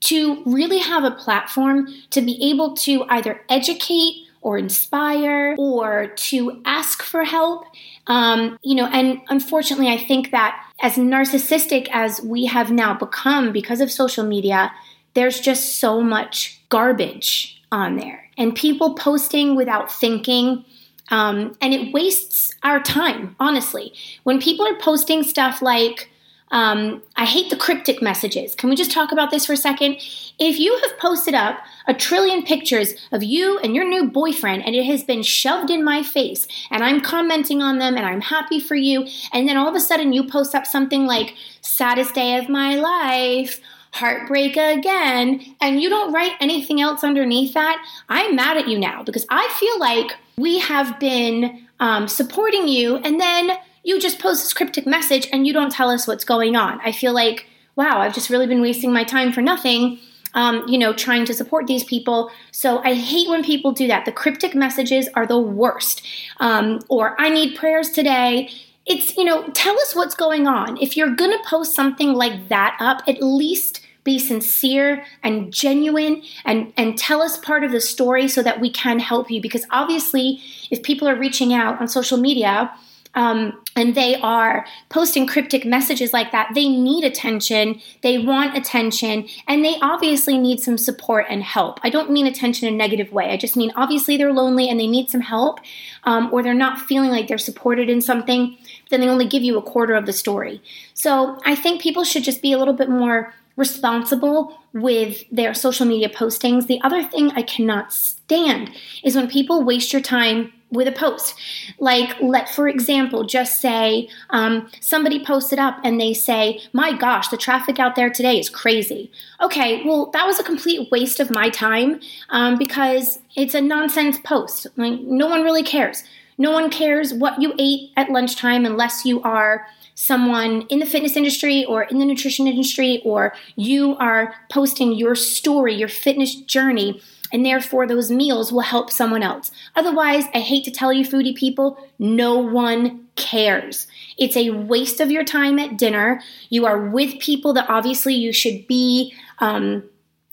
to 0.00 0.42
really 0.44 0.78
have 0.78 1.04
a 1.04 1.10
platform 1.12 1.88
to 2.10 2.20
be 2.22 2.50
able 2.50 2.74
to 2.74 3.04
either 3.08 3.42
educate 3.48 4.26
or 4.42 4.58
inspire 4.58 5.54
or 5.58 6.08
to 6.16 6.60
ask 6.64 7.02
for 7.02 7.24
help. 7.24 7.64
Um, 8.06 8.58
you 8.62 8.74
know, 8.74 8.86
and 8.86 9.20
unfortunately, 9.28 9.88
I 9.88 9.98
think 9.98 10.30
that 10.30 10.60
as 10.80 10.94
narcissistic 10.94 11.88
as 11.92 12.20
we 12.20 12.46
have 12.46 12.70
now 12.70 12.94
become 12.94 13.52
because 13.52 13.80
of 13.80 13.90
social 13.90 14.24
media, 14.24 14.72
there's 15.14 15.40
just 15.40 15.76
so 15.76 16.00
much 16.00 16.60
garbage 16.68 17.62
on 17.72 17.96
there 17.96 18.28
and 18.36 18.54
people 18.54 18.94
posting 18.94 19.54
without 19.54 19.92
thinking. 19.92 20.64
Um, 21.10 21.56
and 21.60 21.74
it 21.74 21.92
wastes 21.92 22.54
our 22.62 22.80
time, 22.80 23.34
honestly. 23.40 23.92
When 24.22 24.40
people 24.40 24.66
are 24.66 24.78
posting 24.78 25.22
stuff 25.22 25.60
like, 25.60 26.09
um, 26.50 27.02
I 27.16 27.24
hate 27.24 27.50
the 27.50 27.56
cryptic 27.56 28.02
messages. 28.02 28.54
Can 28.54 28.70
we 28.70 28.76
just 28.76 28.90
talk 28.90 29.12
about 29.12 29.30
this 29.30 29.46
for 29.46 29.52
a 29.52 29.56
second? 29.56 29.96
If 30.38 30.58
you 30.58 30.76
have 30.82 30.98
posted 30.98 31.34
up 31.34 31.58
a 31.86 31.94
trillion 31.94 32.42
pictures 32.42 32.94
of 33.12 33.22
you 33.22 33.58
and 33.60 33.74
your 33.74 33.88
new 33.88 34.10
boyfriend 34.10 34.64
and 34.64 34.74
it 34.74 34.84
has 34.84 35.04
been 35.04 35.22
shoved 35.22 35.70
in 35.70 35.84
my 35.84 36.02
face 36.02 36.48
and 36.70 36.82
I'm 36.82 37.00
commenting 37.00 37.62
on 37.62 37.78
them 37.78 37.96
and 37.96 38.04
I'm 38.04 38.20
happy 38.20 38.58
for 38.58 38.74
you, 38.74 39.06
and 39.32 39.48
then 39.48 39.56
all 39.56 39.68
of 39.68 39.74
a 39.74 39.80
sudden 39.80 40.12
you 40.12 40.24
post 40.24 40.54
up 40.54 40.66
something 40.66 41.06
like, 41.06 41.34
saddest 41.60 42.14
day 42.14 42.36
of 42.36 42.48
my 42.48 42.74
life, 42.74 43.60
heartbreak 43.92 44.56
again, 44.56 45.40
and 45.60 45.80
you 45.80 45.88
don't 45.88 46.12
write 46.12 46.32
anything 46.40 46.80
else 46.80 47.04
underneath 47.04 47.54
that, 47.54 47.84
I'm 48.08 48.34
mad 48.34 48.56
at 48.56 48.68
you 48.68 48.78
now 48.78 49.02
because 49.02 49.26
I 49.28 49.48
feel 49.58 49.78
like 49.78 50.16
we 50.36 50.58
have 50.58 50.98
been 50.98 51.66
um, 51.80 52.08
supporting 52.08 52.68
you 52.68 52.96
and 52.96 53.20
then 53.20 53.52
you 53.82 54.00
just 54.00 54.18
post 54.18 54.42
this 54.42 54.52
cryptic 54.52 54.86
message 54.86 55.28
and 55.32 55.46
you 55.46 55.52
don't 55.52 55.72
tell 55.72 55.90
us 55.90 56.06
what's 56.06 56.24
going 56.24 56.56
on. 56.56 56.80
I 56.84 56.92
feel 56.92 57.12
like, 57.12 57.46
wow, 57.76 58.00
I've 58.00 58.14
just 58.14 58.30
really 58.30 58.46
been 58.46 58.60
wasting 58.60 58.92
my 58.92 59.04
time 59.04 59.32
for 59.32 59.40
nothing. 59.40 59.98
Um, 60.32 60.62
you 60.68 60.78
know, 60.78 60.92
trying 60.92 61.24
to 61.24 61.34
support 61.34 61.66
these 61.66 61.82
people. 61.82 62.30
So 62.52 62.78
I 62.84 62.94
hate 62.94 63.28
when 63.28 63.42
people 63.42 63.72
do 63.72 63.88
that. 63.88 64.04
The 64.04 64.12
cryptic 64.12 64.54
messages 64.54 65.08
are 65.14 65.26
the 65.26 65.40
worst. 65.40 66.06
Um, 66.38 66.78
or 66.88 67.20
I 67.20 67.30
need 67.30 67.56
prayers 67.56 67.90
today. 67.90 68.48
It's, 68.86 69.16
you 69.16 69.24
know, 69.24 69.48
tell 69.48 69.74
us 69.80 69.96
what's 69.96 70.14
going 70.14 70.46
on. 70.46 70.76
If 70.76 70.96
you're 70.96 71.16
going 71.16 71.32
to 71.32 71.44
post 71.44 71.74
something 71.74 72.12
like 72.12 72.48
that 72.48 72.76
up, 72.78 73.02
at 73.08 73.20
least 73.20 73.84
be 74.04 74.20
sincere 74.20 75.04
and 75.22 75.52
genuine 75.52 76.22
and, 76.44 76.72
and 76.76 76.96
tell 76.96 77.22
us 77.22 77.36
part 77.38 77.64
of 77.64 77.72
the 77.72 77.80
story 77.80 78.28
so 78.28 78.40
that 78.42 78.60
we 78.60 78.70
can 78.70 79.00
help 79.00 79.32
you. 79.32 79.40
Because 79.40 79.66
obviously, 79.70 80.40
if 80.70 80.82
people 80.84 81.08
are 81.08 81.16
reaching 81.16 81.52
out 81.52 81.80
on 81.80 81.88
social 81.88 82.18
media, 82.18 82.72
um, 83.14 83.60
and 83.76 83.94
they 83.94 84.16
are 84.20 84.66
posting 84.88 85.26
cryptic 85.26 85.64
messages 85.64 86.12
like 86.12 86.32
that, 86.32 86.50
they 86.54 86.68
need 86.68 87.04
attention, 87.04 87.80
they 88.02 88.18
want 88.18 88.56
attention, 88.56 89.28
and 89.48 89.64
they 89.64 89.76
obviously 89.82 90.38
need 90.38 90.60
some 90.60 90.78
support 90.78 91.26
and 91.28 91.42
help. 91.42 91.80
I 91.82 91.90
don't 91.90 92.10
mean 92.10 92.26
attention 92.26 92.68
in 92.68 92.74
a 92.74 92.76
negative 92.76 93.12
way. 93.12 93.30
I 93.30 93.36
just 93.36 93.56
mean 93.56 93.72
obviously 93.74 94.16
they're 94.16 94.32
lonely 94.32 94.68
and 94.68 94.78
they 94.78 94.86
need 94.86 95.10
some 95.10 95.22
help, 95.22 95.60
um, 96.04 96.32
or 96.32 96.42
they're 96.42 96.54
not 96.54 96.80
feeling 96.80 97.10
like 97.10 97.26
they're 97.26 97.38
supported 97.38 97.90
in 97.90 98.00
something, 98.00 98.56
then 98.90 99.00
they 99.00 99.08
only 99.08 99.26
give 99.26 99.42
you 99.42 99.58
a 99.58 99.62
quarter 99.62 99.94
of 99.94 100.06
the 100.06 100.12
story. 100.12 100.62
So 100.94 101.38
I 101.44 101.54
think 101.54 101.80
people 101.80 102.04
should 102.04 102.24
just 102.24 102.42
be 102.42 102.52
a 102.52 102.58
little 102.58 102.74
bit 102.74 102.88
more 102.88 103.34
responsible 103.56 104.58
with 104.72 105.24
their 105.30 105.52
social 105.52 105.84
media 105.84 106.08
postings. 106.08 106.66
The 106.66 106.80
other 106.82 107.02
thing 107.02 107.30
I 107.32 107.42
cannot 107.42 107.92
stand 107.92 108.70
is 109.02 109.16
when 109.16 109.28
people 109.28 109.62
waste 109.64 109.92
your 109.92 110.00
time 110.00 110.52
with 110.70 110.88
a 110.88 110.92
post. 110.92 111.34
Like, 111.78 112.20
let, 112.20 112.48
for 112.48 112.68
example, 112.68 113.24
just 113.24 113.60
say 113.60 114.08
um, 114.30 114.70
somebody 114.80 115.24
posted 115.24 115.58
up 115.58 115.78
and 115.84 116.00
they 116.00 116.14
say, 116.14 116.60
My 116.72 116.96
gosh, 116.96 117.28
the 117.28 117.36
traffic 117.36 117.78
out 117.78 117.96
there 117.96 118.10
today 118.10 118.38
is 118.38 118.48
crazy. 118.48 119.10
Okay, 119.40 119.84
well, 119.84 120.10
that 120.12 120.26
was 120.26 120.38
a 120.38 120.44
complete 120.44 120.90
waste 120.90 121.20
of 121.20 121.30
my 121.30 121.50
time 121.50 122.00
um, 122.30 122.58
because 122.58 123.20
it's 123.36 123.54
a 123.54 123.60
nonsense 123.60 124.18
post. 124.18 124.66
Like, 124.76 125.00
no 125.00 125.26
one 125.26 125.42
really 125.42 125.62
cares. 125.62 126.04
No 126.38 126.52
one 126.52 126.70
cares 126.70 127.12
what 127.12 127.40
you 127.40 127.52
ate 127.58 127.90
at 127.96 128.10
lunchtime 128.10 128.64
unless 128.64 129.04
you 129.04 129.20
are 129.22 129.66
someone 129.94 130.62
in 130.70 130.78
the 130.78 130.86
fitness 130.86 131.14
industry 131.14 131.62
or 131.66 131.82
in 131.82 131.98
the 131.98 132.06
nutrition 132.06 132.46
industry 132.46 133.02
or 133.04 133.34
you 133.56 133.94
are 133.96 134.34
posting 134.50 134.94
your 134.94 135.14
story, 135.14 135.74
your 135.74 135.88
fitness 135.88 136.34
journey 136.34 137.02
and 137.32 137.44
therefore 137.44 137.86
those 137.86 138.10
meals 138.10 138.52
will 138.52 138.60
help 138.60 138.90
someone 138.90 139.22
else. 139.22 139.50
Otherwise, 139.76 140.24
I 140.34 140.40
hate 140.40 140.64
to 140.64 140.70
tell 140.70 140.92
you, 140.92 141.04
foodie 141.04 141.34
people, 141.34 141.76
no 141.98 142.38
one 142.38 143.06
cares. 143.16 143.86
It's 144.18 144.36
a 144.36 144.50
waste 144.50 145.00
of 145.00 145.10
your 145.10 145.24
time 145.24 145.58
at 145.58 145.78
dinner. 145.78 146.22
You 146.48 146.66
are 146.66 146.88
with 146.88 147.20
people 147.20 147.52
that 147.54 147.68
obviously 147.68 148.14
you 148.14 148.32
should 148.32 148.66
be 148.66 149.14
um, 149.38 149.84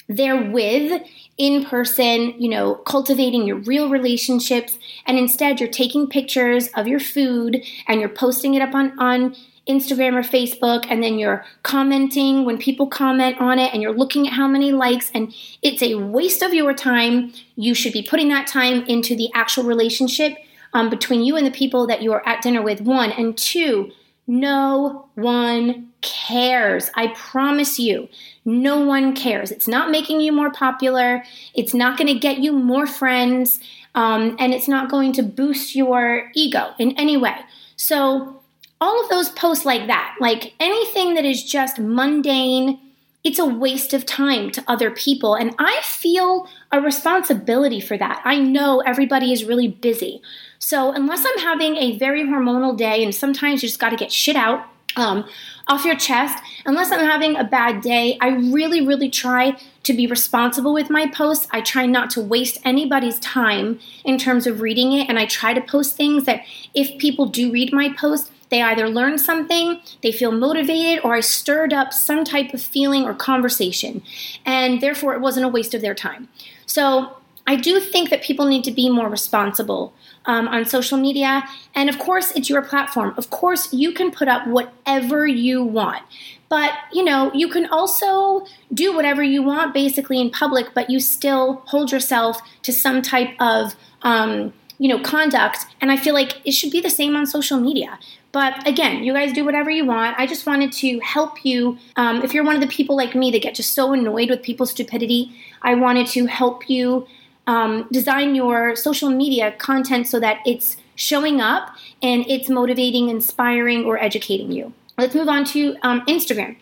there 0.08 0.50
with 0.50 1.02
in 1.38 1.66
person, 1.66 2.34
you 2.42 2.50
know, 2.50 2.76
cultivating 2.76 3.46
your 3.46 3.58
real 3.58 3.90
relationships. 3.90 4.78
And 5.06 5.18
instead, 5.18 5.60
you're 5.60 5.70
taking 5.70 6.08
pictures 6.08 6.70
of 6.76 6.88
your 6.88 7.00
food 7.00 7.64
and 7.88 8.00
you're 8.00 8.10
posting 8.10 8.56
it 8.56 8.62
up 8.62 8.74
on, 8.74 8.98
on 9.00 9.36
Instagram 9.68 10.16
or 10.16 10.24
Facebook, 10.24 10.86
and 10.90 11.04
then 11.04 11.20
you're 11.20 11.46
commenting 11.64 12.46
when 12.46 12.58
people 12.58 12.88
comment 12.88 13.40
on 13.40 13.60
it, 13.60 13.74
and 13.74 13.82
you're 13.82 13.94
looking 13.94 14.28
at 14.28 14.34
how 14.34 14.48
many 14.48 14.72
likes, 14.72 15.12
and 15.14 15.34
it's 15.62 15.82
a 15.82 15.96
waste 15.96 16.42
of 16.42 16.54
your 16.54 16.74
time. 16.74 17.34
You 17.56 17.74
should 17.74 17.94
be 17.94 18.04
putting 18.04 18.30
that 18.30 18.48
time 18.48 18.84
into 18.86 19.16
the 19.16 19.30
actual 19.34 19.64
relationship 19.64 20.38
um, 20.74 20.90
between 20.90 21.24
you 21.24 21.36
and 21.36 21.46
the 21.46 21.52
people 21.52 21.88
that 21.88 22.02
you 22.02 22.14
are 22.14 22.28
at 22.28 22.42
dinner 22.42 22.62
with, 22.62 22.82
one. 22.82 23.12
And 23.12 23.38
two, 23.38 23.92
no 24.28 25.10
one 25.16 25.90
cares. 26.02 26.92
I 26.96 27.08
promise 27.08 27.80
you, 27.80 28.10
no 28.46 28.80
one 28.80 29.16
cares. 29.16 29.52
It's 29.52 29.68
not 29.68 29.90
making 29.92 30.22
you 30.22 30.32
more 30.32 30.52
popular, 30.52 31.24
it's 31.54 31.74
not 31.74 31.98
going 31.98 32.14
to 32.14 32.20
get 32.20 32.40
you 32.40 32.54
more 32.54 32.86
friends, 32.86 33.60
um, 33.96 34.36
and 34.40 34.54
it's 34.54 34.68
not 34.68 34.90
going 34.90 35.14
to 35.14 35.24
boost 35.24 35.76
your 35.76 36.30
ego 36.36 36.74
in 36.78 36.92
any 36.98 37.18
way. 37.18 37.36
So, 37.76 38.37
all 38.80 39.04
of 39.04 39.10
those 39.10 39.30
posts 39.30 39.66
like 39.66 39.88
that, 39.88 40.16
like 40.20 40.54
anything 40.60 41.16
that 41.16 41.26
is 41.26 41.44
just 41.44 41.80
mundane, 41.80 42.80
it's 43.24 43.40
a 43.40 43.46
waste 43.46 43.94
of 43.94 44.06
time 44.06 44.52
to 44.52 44.64
other 44.68 44.92
people. 44.92 45.36
And 45.36 45.54
I 45.60 45.82
feel 45.84 46.48
a 46.72 46.80
responsibility 46.80 47.82
for 47.82 47.98
that. 47.98 48.22
I 48.24 48.40
know 48.40 48.82
everybody 48.82 49.34
is 49.34 49.44
really 49.44 49.68
busy. 49.68 50.22
So, 50.60 50.92
unless 50.92 51.26
I'm 51.26 51.40
having 51.40 51.76
a 51.78 51.98
very 51.98 52.24
hormonal 52.24 52.78
day, 52.78 53.04
and 53.04 53.14
sometimes 53.14 53.62
you 53.62 53.70
just 53.70 53.80
got 53.80 53.90
to 53.90 53.96
get 53.96 54.12
shit 54.12 54.36
out 54.36 54.66
um, 54.96 55.26
off 55.68 55.86
your 55.86 55.96
chest, 55.96 56.42
unless 56.66 56.92
I'm 56.92 57.06
having 57.06 57.36
a 57.36 57.44
bad 57.44 57.82
day, 57.82 58.18
I 58.22 58.30
really, 58.30 58.86
really 58.86 59.10
try 59.10 59.58
to 59.84 59.94
be 59.94 60.08
responsible 60.08 60.74
with 60.74 60.90
my 60.90 61.08
posts. 61.08 61.48
I 61.52 61.62
try 61.62 61.86
not 61.86 62.10
to 62.12 62.22
waste 62.22 62.60
anybody's 62.66 63.20
time 63.20 63.80
in 64.04 64.18
terms 64.18 64.48
of 64.48 64.62
reading 64.62 64.94
it. 64.94 65.08
And 65.08 65.20
I 65.20 65.26
try 65.26 65.54
to 65.54 65.62
post 65.62 65.96
things 65.96 66.26
that 66.26 66.42
if 66.74 66.98
people 66.98 67.28
do 67.28 67.52
read 67.52 67.72
my 67.72 67.94
post, 67.94 68.32
they 68.50 68.62
either 68.62 68.88
learn 68.90 69.18
something, 69.18 69.82
they 70.02 70.12
feel 70.12 70.32
motivated, 70.32 71.04
or 71.04 71.16
I 71.16 71.20
stirred 71.20 71.74
up 71.74 71.94
some 71.94 72.24
type 72.24 72.54
of 72.54 72.62
feeling 72.62 73.04
or 73.04 73.14
conversation. 73.14 74.02
And 74.46 74.82
therefore, 74.82 75.14
it 75.14 75.22
wasn't 75.22 75.46
a 75.46 75.50
waste 75.50 75.74
of 75.74 75.82
their 75.82 75.96
time. 75.96 76.30
So, 76.66 77.18
I 77.50 77.56
do 77.56 77.80
think 77.80 78.10
that 78.10 78.22
people 78.22 78.46
need 78.46 78.66
to 78.66 78.72
be 78.72 78.90
more 78.90 79.08
responsible 79.08 79.94
um, 80.26 80.50
on 80.50 80.66
social 80.66 80.98
media. 80.98 81.44
And 81.74 81.90
of 81.90 81.98
course, 81.98 82.34
it's 82.34 82.50
your 82.50 82.62
platform. 82.62 83.14
Of 83.18 83.30
course, 83.30 83.74
you 83.74 83.94
can 83.94 84.12
put 84.12 84.28
up 84.28 84.46
whatever 84.48 85.26
you 85.26 85.64
want. 85.64 86.04
But, 86.50 86.74
you 86.92 87.04
know, 87.04 87.32
you 87.34 87.48
can 87.48 87.66
also 87.68 88.46
do 88.74 88.94
whatever 88.94 89.24
you 89.24 89.44
want 89.44 89.74
basically 89.74 90.20
in 90.20 90.30
public, 90.30 90.74
but 90.74 90.90
you 90.90 91.00
still 91.00 91.64
hold 91.68 91.92
yourself 91.92 92.42
to 92.64 92.74
some 92.74 93.02
type 93.02 93.30
of, 93.40 93.76
um, 94.02 94.54
you 94.78 94.88
know, 94.88 95.00
conduct. 95.00 95.66
And 95.82 95.92
I 95.92 95.98
feel 95.98 96.14
like 96.14 96.46
it 96.46 96.52
should 96.52 96.72
be 96.72 96.82
the 96.82 96.90
same 96.90 97.16
on 97.16 97.26
social 97.26 97.60
media. 97.60 98.00
But 98.32 98.68
again, 98.68 99.04
you 99.04 99.14
guys 99.14 99.34
do 99.34 99.44
whatever 99.44 99.70
you 99.70 99.86
want. 99.86 100.20
I 100.20 100.28
just 100.28 100.46
wanted 100.46 100.72
to 100.74 101.00
help 101.00 101.44
you. 101.44 101.78
Um, 101.96 102.22
if 102.22 102.34
you're 102.34 102.44
one 102.44 102.56
of 102.56 102.62
the 102.62 102.68
people 102.68 102.96
like 102.96 103.16
me 103.16 103.32
that 103.32 103.42
get 103.42 103.56
just 103.56 103.74
so 103.74 103.94
annoyed 103.94 104.30
with 104.30 104.44
people's 104.44 104.72
stupidity, 104.72 105.32
I 105.62 105.76
wanted 105.76 106.08
to 106.08 106.26
help 106.26 106.70
you 106.70 107.08
um, 107.48 107.88
design 107.92 108.36
your 108.36 108.76
social 108.76 109.10
media 109.10 109.54
content 109.54 110.08
so 110.08 110.20
that 110.20 110.40
it's 110.46 110.78
showing 110.96 111.40
up 111.40 111.76
and 112.04 112.26
it's 112.28 112.50
motivating, 112.50 113.10
inspiring, 113.10 113.86
or 113.86 113.98
educating 113.98 114.52
you. 114.52 114.74
Let's 114.98 115.16
move 115.16 115.30
on 115.30 115.46
to 115.46 115.78
um, 115.82 116.02
Instagram. 116.02 116.58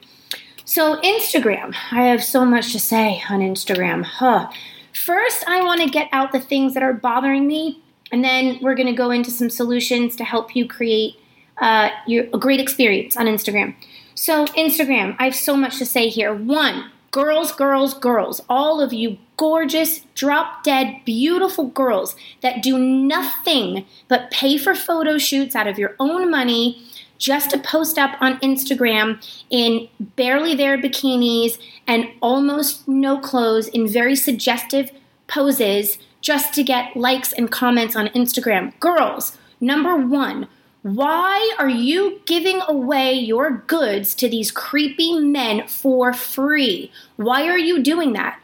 So, 0.66 1.00
Instagram, 1.02 1.76
I 1.92 2.06
have 2.06 2.24
so 2.24 2.44
much 2.44 2.72
to 2.72 2.80
say 2.80 3.22
on 3.30 3.40
Instagram. 3.40 4.04
Huh. 4.04 4.50
First, 4.94 5.48
I 5.48 5.64
want 5.64 5.82
to 5.82 5.90
get 5.90 6.10
out 6.12 6.32
the 6.32 6.40
things 6.40 6.74
that 6.74 6.84
are 6.84 6.94
bothering 6.94 7.48
me, 7.48 7.82
and 8.12 8.24
then 8.24 8.60
we're 8.62 8.76
going 8.76 8.88
to 8.88 8.94
go 8.94 9.12
into 9.12 9.32
some 9.32 9.50
solutions 9.50 10.16
to 10.16 10.24
help 10.24 10.56
you 10.56 10.68
create 10.68 11.16
uh, 11.58 11.90
your, 12.08 12.26
a 12.34 12.38
great 12.38 12.60
experience 12.60 13.16
on 13.16 13.26
Instagram. 13.26 13.76
So, 14.14 14.46
Instagram, 14.48 15.16
I 15.20 15.26
have 15.26 15.36
so 15.36 15.58
much 15.58 15.78
to 15.80 15.86
say 15.86 16.10
here. 16.10 16.34
One, 16.34 16.92
Girls, 17.16 17.54
girls, 17.54 17.94
girls, 17.94 18.42
all 18.50 18.82
of 18.82 18.92
you 18.92 19.18
gorgeous, 19.38 20.02
drop 20.16 20.66
dead, 20.66 21.00
beautiful 21.06 21.68
girls 21.68 22.14
that 22.42 22.62
do 22.62 22.78
nothing 22.78 23.86
but 24.10 24.30
pay 24.32 24.58
for 24.58 24.76
photo 24.76 25.18
shoots 25.18 25.56
out 25.56 25.66
of 25.66 25.80
your 25.80 25.96
own 25.98 26.30
money 26.30 26.86
just 27.18 27.52
to 27.52 27.58
post 27.58 27.98
up 27.98 28.22
on 28.22 28.38
Instagram 28.42 29.26
in 29.50 29.88
barely 30.18 30.56
there 30.56 30.78
bikinis 30.78 31.58
and 31.88 32.10
almost 32.22 32.86
no 32.86 33.18
clothes 33.18 33.70
in 33.70 33.88
very 33.88 34.18
suggestive 34.18 34.92
poses 35.28 35.98
just 36.26 36.56
to 36.56 36.64
get 36.64 36.98
likes 36.98 37.32
and 37.32 37.52
comments 37.52 37.96
on 37.96 38.08
Instagram. 38.08 38.78
Girls, 38.80 39.38
number 39.62 39.96
one, 39.96 40.48
why 40.82 41.56
are 41.60 41.70
you 41.70 42.20
giving 42.26 42.62
away 42.68 43.14
your 43.14 43.64
goods 43.68 44.16
to 44.16 44.28
these 44.28 44.50
creepy 44.50 45.20
men 45.20 45.68
for 45.68 46.14
free? 46.14 46.92
Why 47.16 47.48
are 47.48 47.60
you 47.60 47.84
doing 47.84 48.14
that? 48.14 48.40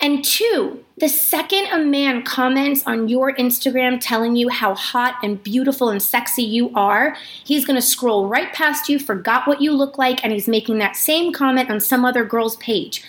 And 0.00 0.24
two, 0.24 0.84
the 0.98 1.08
second 1.08 1.66
a 1.72 1.80
man 1.84 2.22
comments 2.22 2.84
on 2.86 3.08
your 3.08 3.34
Instagram 3.34 3.98
telling 4.00 4.36
you 4.36 4.48
how 4.48 4.76
hot 4.76 5.16
and 5.20 5.42
beautiful 5.42 5.88
and 5.88 6.00
sexy 6.00 6.44
you 6.44 6.70
are, 6.76 7.16
he's 7.42 7.64
gonna 7.64 7.82
scroll 7.82 8.28
right 8.28 8.52
past 8.52 8.88
you, 8.88 9.00
forgot 9.00 9.48
what 9.48 9.60
you 9.60 9.72
look 9.72 9.98
like, 9.98 10.22
and 10.22 10.32
he's 10.32 10.46
making 10.46 10.78
that 10.78 10.94
same 10.94 11.32
comment 11.32 11.72
on 11.72 11.80
some 11.80 12.04
other 12.04 12.24
girl's 12.24 12.54
page. 12.58 13.02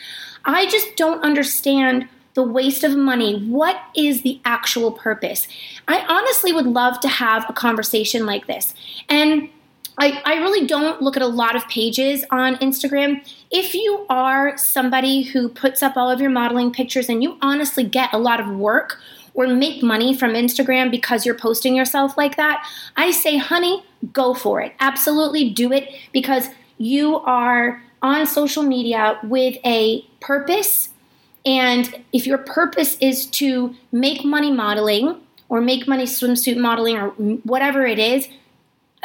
I 0.43 0.65
just 0.65 0.95
don't 0.95 1.23
understand 1.23 2.07
the 2.37 2.43
waste 2.43 2.83
of 2.83 2.95
money. 2.95 3.43
What 3.47 3.81
is 3.95 4.21
the 4.21 4.39
actual 4.45 4.91
purpose? 4.91 5.47
I 5.87 6.05
honestly 6.07 6.53
would 6.53 6.67
love 6.67 6.99
to 6.99 7.07
have 7.07 7.49
a 7.49 7.53
conversation 7.53 8.27
like 8.27 8.45
this. 8.45 8.75
And 9.09 9.49
I, 9.97 10.21
I 10.23 10.35
really 10.35 10.67
don't 10.67 11.01
look 11.01 11.17
at 11.17 11.23
a 11.23 11.27
lot 11.27 11.55
of 11.55 11.67
pages 11.67 12.23
on 12.29 12.57
Instagram. 12.57 13.27
If 13.49 13.73
you 13.73 14.05
are 14.07 14.55
somebody 14.55 15.23
who 15.23 15.49
puts 15.49 15.81
up 15.81 15.97
all 15.97 16.11
of 16.11 16.21
your 16.21 16.29
modeling 16.29 16.71
pictures 16.71 17.09
and 17.09 17.23
you 17.23 17.39
honestly 17.41 17.83
get 17.83 18.13
a 18.13 18.19
lot 18.19 18.39
of 18.39 18.47
work 18.49 18.99
or 19.33 19.47
make 19.47 19.81
money 19.81 20.15
from 20.15 20.33
Instagram 20.33 20.91
because 20.91 21.25
you're 21.25 21.33
posting 21.33 21.75
yourself 21.75 22.15
like 22.19 22.37
that, 22.37 22.63
I 22.95 23.09
say, 23.09 23.37
honey, 23.37 23.83
go 24.13 24.35
for 24.35 24.61
it. 24.61 24.73
Absolutely 24.79 25.49
do 25.49 25.71
it 25.71 25.89
because 26.13 26.49
you 26.77 27.15
are 27.17 27.81
on 28.03 28.27
social 28.27 28.61
media 28.61 29.19
with 29.23 29.57
a 29.65 30.05
purpose. 30.19 30.89
And 31.47 32.03
if 32.11 32.27
your 32.27 32.39
purpose 32.39 32.97
is 32.99 33.25
to 33.27 33.73
make 33.93 34.25
money 34.25 34.51
modeling 34.51 35.15
or 35.47 35.61
make 35.61 35.87
money 35.87 36.03
swimsuit 36.03 36.57
modeling 36.57 36.97
or 36.97 37.11
whatever 37.43 37.87
it 37.87 37.99
is, 37.99 38.27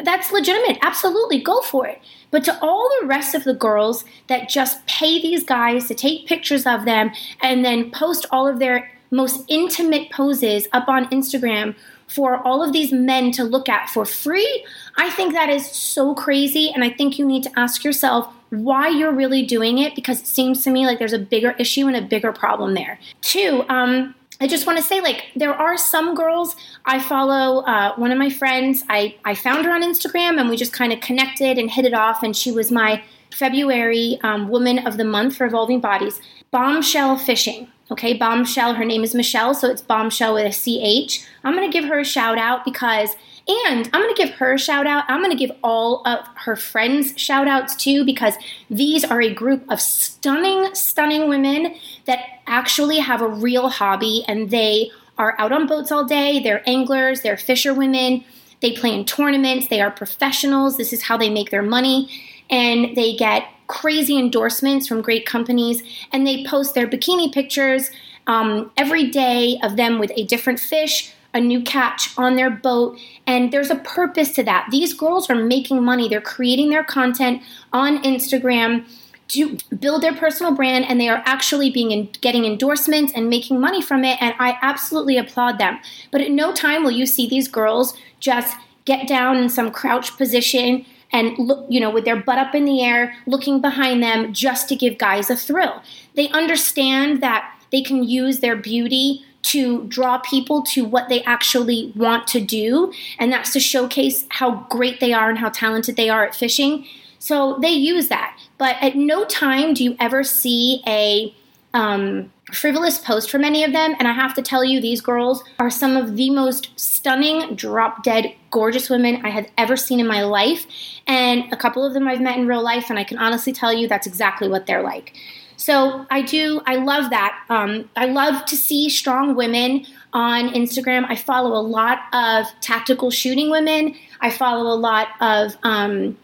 that's 0.02 0.32
legitimate. 0.32 0.78
Absolutely, 0.82 1.40
go 1.40 1.60
for 1.60 1.86
it. 1.86 2.00
But 2.32 2.42
to 2.44 2.58
all 2.60 2.90
the 3.00 3.06
rest 3.06 3.36
of 3.36 3.44
the 3.44 3.54
girls 3.54 4.04
that 4.26 4.48
just 4.48 4.84
pay 4.86 5.22
these 5.22 5.44
guys 5.44 5.86
to 5.86 5.94
take 5.94 6.26
pictures 6.26 6.66
of 6.66 6.84
them 6.84 7.12
and 7.40 7.64
then 7.64 7.92
post 7.92 8.26
all 8.32 8.48
of 8.48 8.58
their 8.58 8.90
most 9.12 9.44
intimate 9.48 10.10
poses 10.10 10.66
up 10.72 10.88
on 10.88 11.08
Instagram 11.10 11.76
for 12.14 12.46
all 12.46 12.62
of 12.62 12.72
these 12.72 12.92
men 12.92 13.32
to 13.32 13.44
look 13.44 13.68
at 13.68 13.88
for 13.88 14.04
free, 14.04 14.64
I 14.96 15.10
think 15.10 15.32
that 15.32 15.48
is 15.48 15.70
so 15.70 16.14
crazy. 16.14 16.70
And 16.74 16.84
I 16.84 16.90
think 16.90 17.18
you 17.18 17.26
need 17.26 17.42
to 17.44 17.58
ask 17.58 17.84
yourself 17.84 18.32
why 18.50 18.88
you're 18.88 19.12
really 19.12 19.42
doing 19.42 19.78
it 19.78 19.94
because 19.94 20.20
it 20.20 20.26
seems 20.26 20.62
to 20.64 20.70
me 20.70 20.86
like 20.86 20.98
there's 20.98 21.14
a 21.14 21.18
bigger 21.18 21.52
issue 21.58 21.86
and 21.86 21.96
a 21.96 22.02
bigger 22.02 22.32
problem 22.32 22.74
there. 22.74 22.98
Two, 23.22 23.64
um, 23.68 24.14
I 24.40 24.48
just 24.48 24.66
want 24.66 24.76
to 24.78 24.84
say, 24.84 25.00
like, 25.00 25.26
there 25.36 25.54
are 25.54 25.78
some 25.78 26.16
girls 26.16 26.56
I 26.84 26.98
follow. 26.98 27.60
Uh, 27.60 27.94
one 27.94 28.10
of 28.10 28.18
my 28.18 28.28
friends, 28.28 28.82
I, 28.88 29.14
I 29.24 29.36
found 29.36 29.64
her 29.64 29.72
on 29.72 29.82
Instagram 29.82 30.40
and 30.40 30.50
we 30.50 30.56
just 30.56 30.72
kind 30.72 30.92
of 30.92 31.00
connected 31.00 31.58
and 31.58 31.70
hit 31.70 31.84
it 31.84 31.94
off. 31.94 32.22
And 32.22 32.36
she 32.36 32.50
was 32.50 32.72
my 32.72 33.02
February 33.30 34.18
um, 34.22 34.48
Woman 34.48 34.84
of 34.86 34.96
the 34.96 35.04
Month 35.04 35.36
for 35.36 35.46
Evolving 35.46 35.80
Bodies. 35.80 36.20
Bombshell 36.50 37.18
Fishing. 37.18 37.68
Okay, 37.92 38.14
Bombshell. 38.14 38.72
Her 38.72 38.86
name 38.86 39.04
is 39.04 39.14
Michelle, 39.14 39.52
so 39.52 39.68
it's 39.68 39.82
Bombshell 39.82 40.32
with 40.32 40.46
a 40.46 40.50
CH. 40.50 41.22
I'm 41.44 41.54
to 41.54 41.68
give 41.68 41.84
her 41.84 42.00
a 42.00 42.04
shout 42.06 42.38
out 42.38 42.64
because 42.64 43.16
and 43.46 43.90
I'm 43.92 44.08
to 44.08 44.14
give 44.16 44.30
her 44.36 44.54
a 44.54 44.58
shout 44.58 44.86
out. 44.86 45.04
I'm 45.08 45.22
to 45.28 45.36
give 45.36 45.50
all 45.62 46.00
of 46.06 46.20
her 46.36 46.56
friends 46.56 47.12
shout 47.20 47.48
outs 47.48 47.76
too 47.76 48.02
because 48.06 48.36
these 48.70 49.04
are 49.04 49.20
a 49.20 49.34
group 49.34 49.70
of 49.70 49.78
stunning, 49.78 50.74
stunning 50.74 51.28
women 51.28 51.74
that 52.06 52.20
actually 52.46 53.00
have 53.00 53.20
a 53.20 53.28
real 53.28 53.68
hobby 53.68 54.24
and 54.26 54.48
they 54.48 54.90
are 55.18 55.34
out 55.38 55.52
on 55.52 55.66
boats 55.66 55.92
all 55.92 56.06
day. 56.06 56.42
They're 56.42 56.66
anglers, 56.66 57.20
they're 57.20 57.36
fisherwomen, 57.36 58.24
they 58.62 58.72
play 58.72 58.94
in 58.94 59.04
tournaments, 59.04 59.68
they 59.68 59.82
are 59.82 59.90
professionals. 59.90 60.78
This 60.78 60.94
is 60.94 61.02
how 61.02 61.18
they 61.18 61.28
make 61.28 61.50
their 61.50 61.62
money. 61.62 62.08
And 62.48 62.96
they 62.96 63.14
get 63.16 63.46
crazy 63.72 64.18
endorsements 64.18 64.86
from 64.86 65.00
great 65.00 65.24
companies 65.24 65.82
and 66.12 66.26
they 66.26 66.44
post 66.44 66.74
their 66.74 66.86
bikini 66.86 67.32
pictures 67.32 67.90
um, 68.26 68.70
every 68.76 69.08
day 69.08 69.58
of 69.62 69.76
them 69.76 69.98
with 69.98 70.12
a 70.14 70.24
different 70.24 70.60
fish 70.60 71.14
a 71.34 71.40
new 71.40 71.62
catch 71.62 72.10
on 72.18 72.36
their 72.36 72.50
boat. 72.50 72.98
And 73.26 73.50
there's 73.50 73.70
a 73.70 73.76
purpose 73.76 74.32
to 74.32 74.42
that. 74.42 74.68
These 74.70 74.92
girls 74.92 75.30
are 75.30 75.34
making 75.34 75.82
money, 75.82 76.06
they're 76.06 76.20
creating 76.20 76.68
their 76.68 76.84
content 76.84 77.40
on 77.72 78.02
Instagram 78.02 78.84
to 79.28 79.56
build 79.78 80.02
their 80.02 80.12
personal 80.12 80.54
brand 80.54 80.84
and 80.84 81.00
they 81.00 81.08
are 81.08 81.22
actually 81.24 81.70
being 81.70 81.90
in, 81.90 82.10
getting 82.20 82.44
endorsements 82.44 83.14
and 83.16 83.30
making 83.30 83.58
money 83.58 83.80
from 83.80 84.04
it 84.04 84.20
and 84.20 84.34
I 84.38 84.58
absolutely 84.60 85.16
applaud 85.16 85.56
them. 85.56 85.78
But 86.10 86.20
at 86.20 86.30
no 86.30 86.52
time 86.52 86.84
will 86.84 86.90
you 86.90 87.06
see 87.06 87.26
these 87.26 87.48
girls 87.48 87.94
just 88.20 88.54
get 88.84 89.08
down 89.08 89.38
in 89.38 89.48
some 89.48 89.70
crouch 89.70 90.18
position 90.18 90.84
and 91.12 91.36
look, 91.38 91.66
you 91.68 91.80
know, 91.80 91.90
with 91.90 92.04
their 92.04 92.16
butt 92.16 92.38
up 92.38 92.54
in 92.54 92.64
the 92.64 92.82
air, 92.82 93.14
looking 93.26 93.60
behind 93.60 94.02
them 94.02 94.32
just 94.32 94.68
to 94.68 94.76
give 94.76 94.98
guys 94.98 95.30
a 95.30 95.36
thrill. 95.36 95.82
They 96.14 96.28
understand 96.30 97.22
that 97.22 97.54
they 97.70 97.82
can 97.82 98.04
use 98.04 98.40
their 98.40 98.56
beauty 98.56 99.24
to 99.42 99.84
draw 99.88 100.18
people 100.18 100.62
to 100.62 100.84
what 100.84 101.08
they 101.08 101.22
actually 101.24 101.92
want 101.96 102.26
to 102.28 102.40
do, 102.40 102.92
and 103.18 103.32
that's 103.32 103.52
to 103.52 103.60
showcase 103.60 104.24
how 104.30 104.66
great 104.70 105.00
they 105.00 105.12
are 105.12 105.28
and 105.28 105.38
how 105.38 105.48
talented 105.48 105.96
they 105.96 106.08
are 106.08 106.24
at 106.24 106.34
fishing. 106.34 106.86
So 107.18 107.58
they 107.60 107.70
use 107.70 108.08
that. 108.08 108.38
But 108.58 108.76
at 108.80 108.96
no 108.96 109.24
time 109.24 109.74
do 109.74 109.82
you 109.84 109.96
ever 109.98 110.22
see 110.22 110.82
a 110.86 111.34
um, 111.74 112.32
frivolous 112.52 112.98
post 112.98 113.30
from 113.30 113.44
any 113.44 113.64
of 113.64 113.72
them. 113.72 113.94
And 113.98 114.06
I 114.06 114.12
have 114.12 114.34
to 114.34 114.42
tell 114.42 114.64
you, 114.64 114.80
these 114.80 115.00
girls 115.00 115.42
are 115.58 115.70
some 115.70 115.96
of 115.96 116.16
the 116.16 116.30
most 116.30 116.68
stunning, 116.76 117.54
drop 117.54 118.04
dead, 118.04 118.34
gorgeous 118.52 118.88
women 118.88 119.20
I 119.24 119.30
have 119.30 119.50
ever 119.58 119.76
seen 119.76 119.98
in 119.98 120.06
my 120.06 120.22
life. 120.22 120.66
And 121.08 121.52
a 121.52 121.56
couple 121.56 121.84
of 121.84 121.94
them 121.94 122.06
I've 122.06 122.20
met 122.20 122.38
in 122.38 122.46
real 122.46 122.62
life, 122.62 122.88
and 122.88 122.98
I 122.98 123.04
can 123.04 123.18
honestly 123.18 123.52
tell 123.52 123.72
you 123.72 123.88
that's 123.88 124.06
exactly 124.06 124.48
what 124.48 124.66
they're 124.66 124.82
like. 124.82 125.16
So 125.56 126.06
I 126.10 126.22
do, 126.22 126.60
I 126.66 126.76
love 126.76 127.10
that. 127.10 127.40
Um, 127.48 127.88
I 127.96 128.06
love 128.06 128.44
to 128.46 128.56
see 128.56 128.88
strong 128.88 129.34
women 129.34 129.86
on 130.12 130.48
Instagram. 130.50 131.06
I 131.08 131.16
follow 131.16 131.58
a 131.58 131.62
lot 131.62 132.00
of 132.12 132.46
tactical 132.60 133.10
shooting 133.10 133.50
women. 133.50 133.94
I 134.20 134.30
follow 134.30 134.72
a 134.72 134.76
lot 134.76 135.08
of 135.20 135.56
um, 135.62 136.16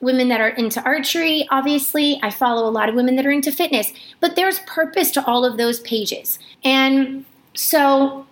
women 0.00 0.28
that 0.28 0.40
are 0.40 0.48
into 0.48 0.82
archery, 0.82 1.46
obviously. 1.50 2.18
I 2.22 2.30
follow 2.30 2.68
a 2.68 2.72
lot 2.72 2.88
of 2.88 2.94
women 2.94 3.16
that 3.16 3.26
are 3.26 3.30
into 3.30 3.52
fitness. 3.52 3.92
But 4.20 4.34
there's 4.34 4.60
purpose 4.60 5.10
to 5.12 5.24
all 5.26 5.44
of 5.44 5.58
those 5.58 5.80
pages. 5.80 6.38
And 6.64 7.24
so 7.54 8.26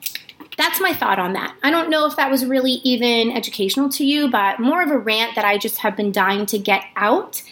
that's 0.56 0.80
my 0.80 0.92
thought 0.92 1.18
on 1.18 1.32
that. 1.32 1.56
I 1.62 1.70
don't 1.70 1.90
know 1.90 2.06
if 2.06 2.16
that 2.16 2.30
was 2.30 2.44
really 2.44 2.72
even 2.84 3.30
educational 3.30 3.88
to 3.90 4.04
you, 4.04 4.30
but 4.30 4.60
more 4.60 4.82
of 4.82 4.90
a 4.90 4.98
rant 4.98 5.34
that 5.34 5.44
I 5.44 5.58
just 5.58 5.78
have 5.78 5.96
been 5.96 6.12
dying 6.12 6.46
to 6.46 6.58
get 6.58 6.84
out. 6.96 7.42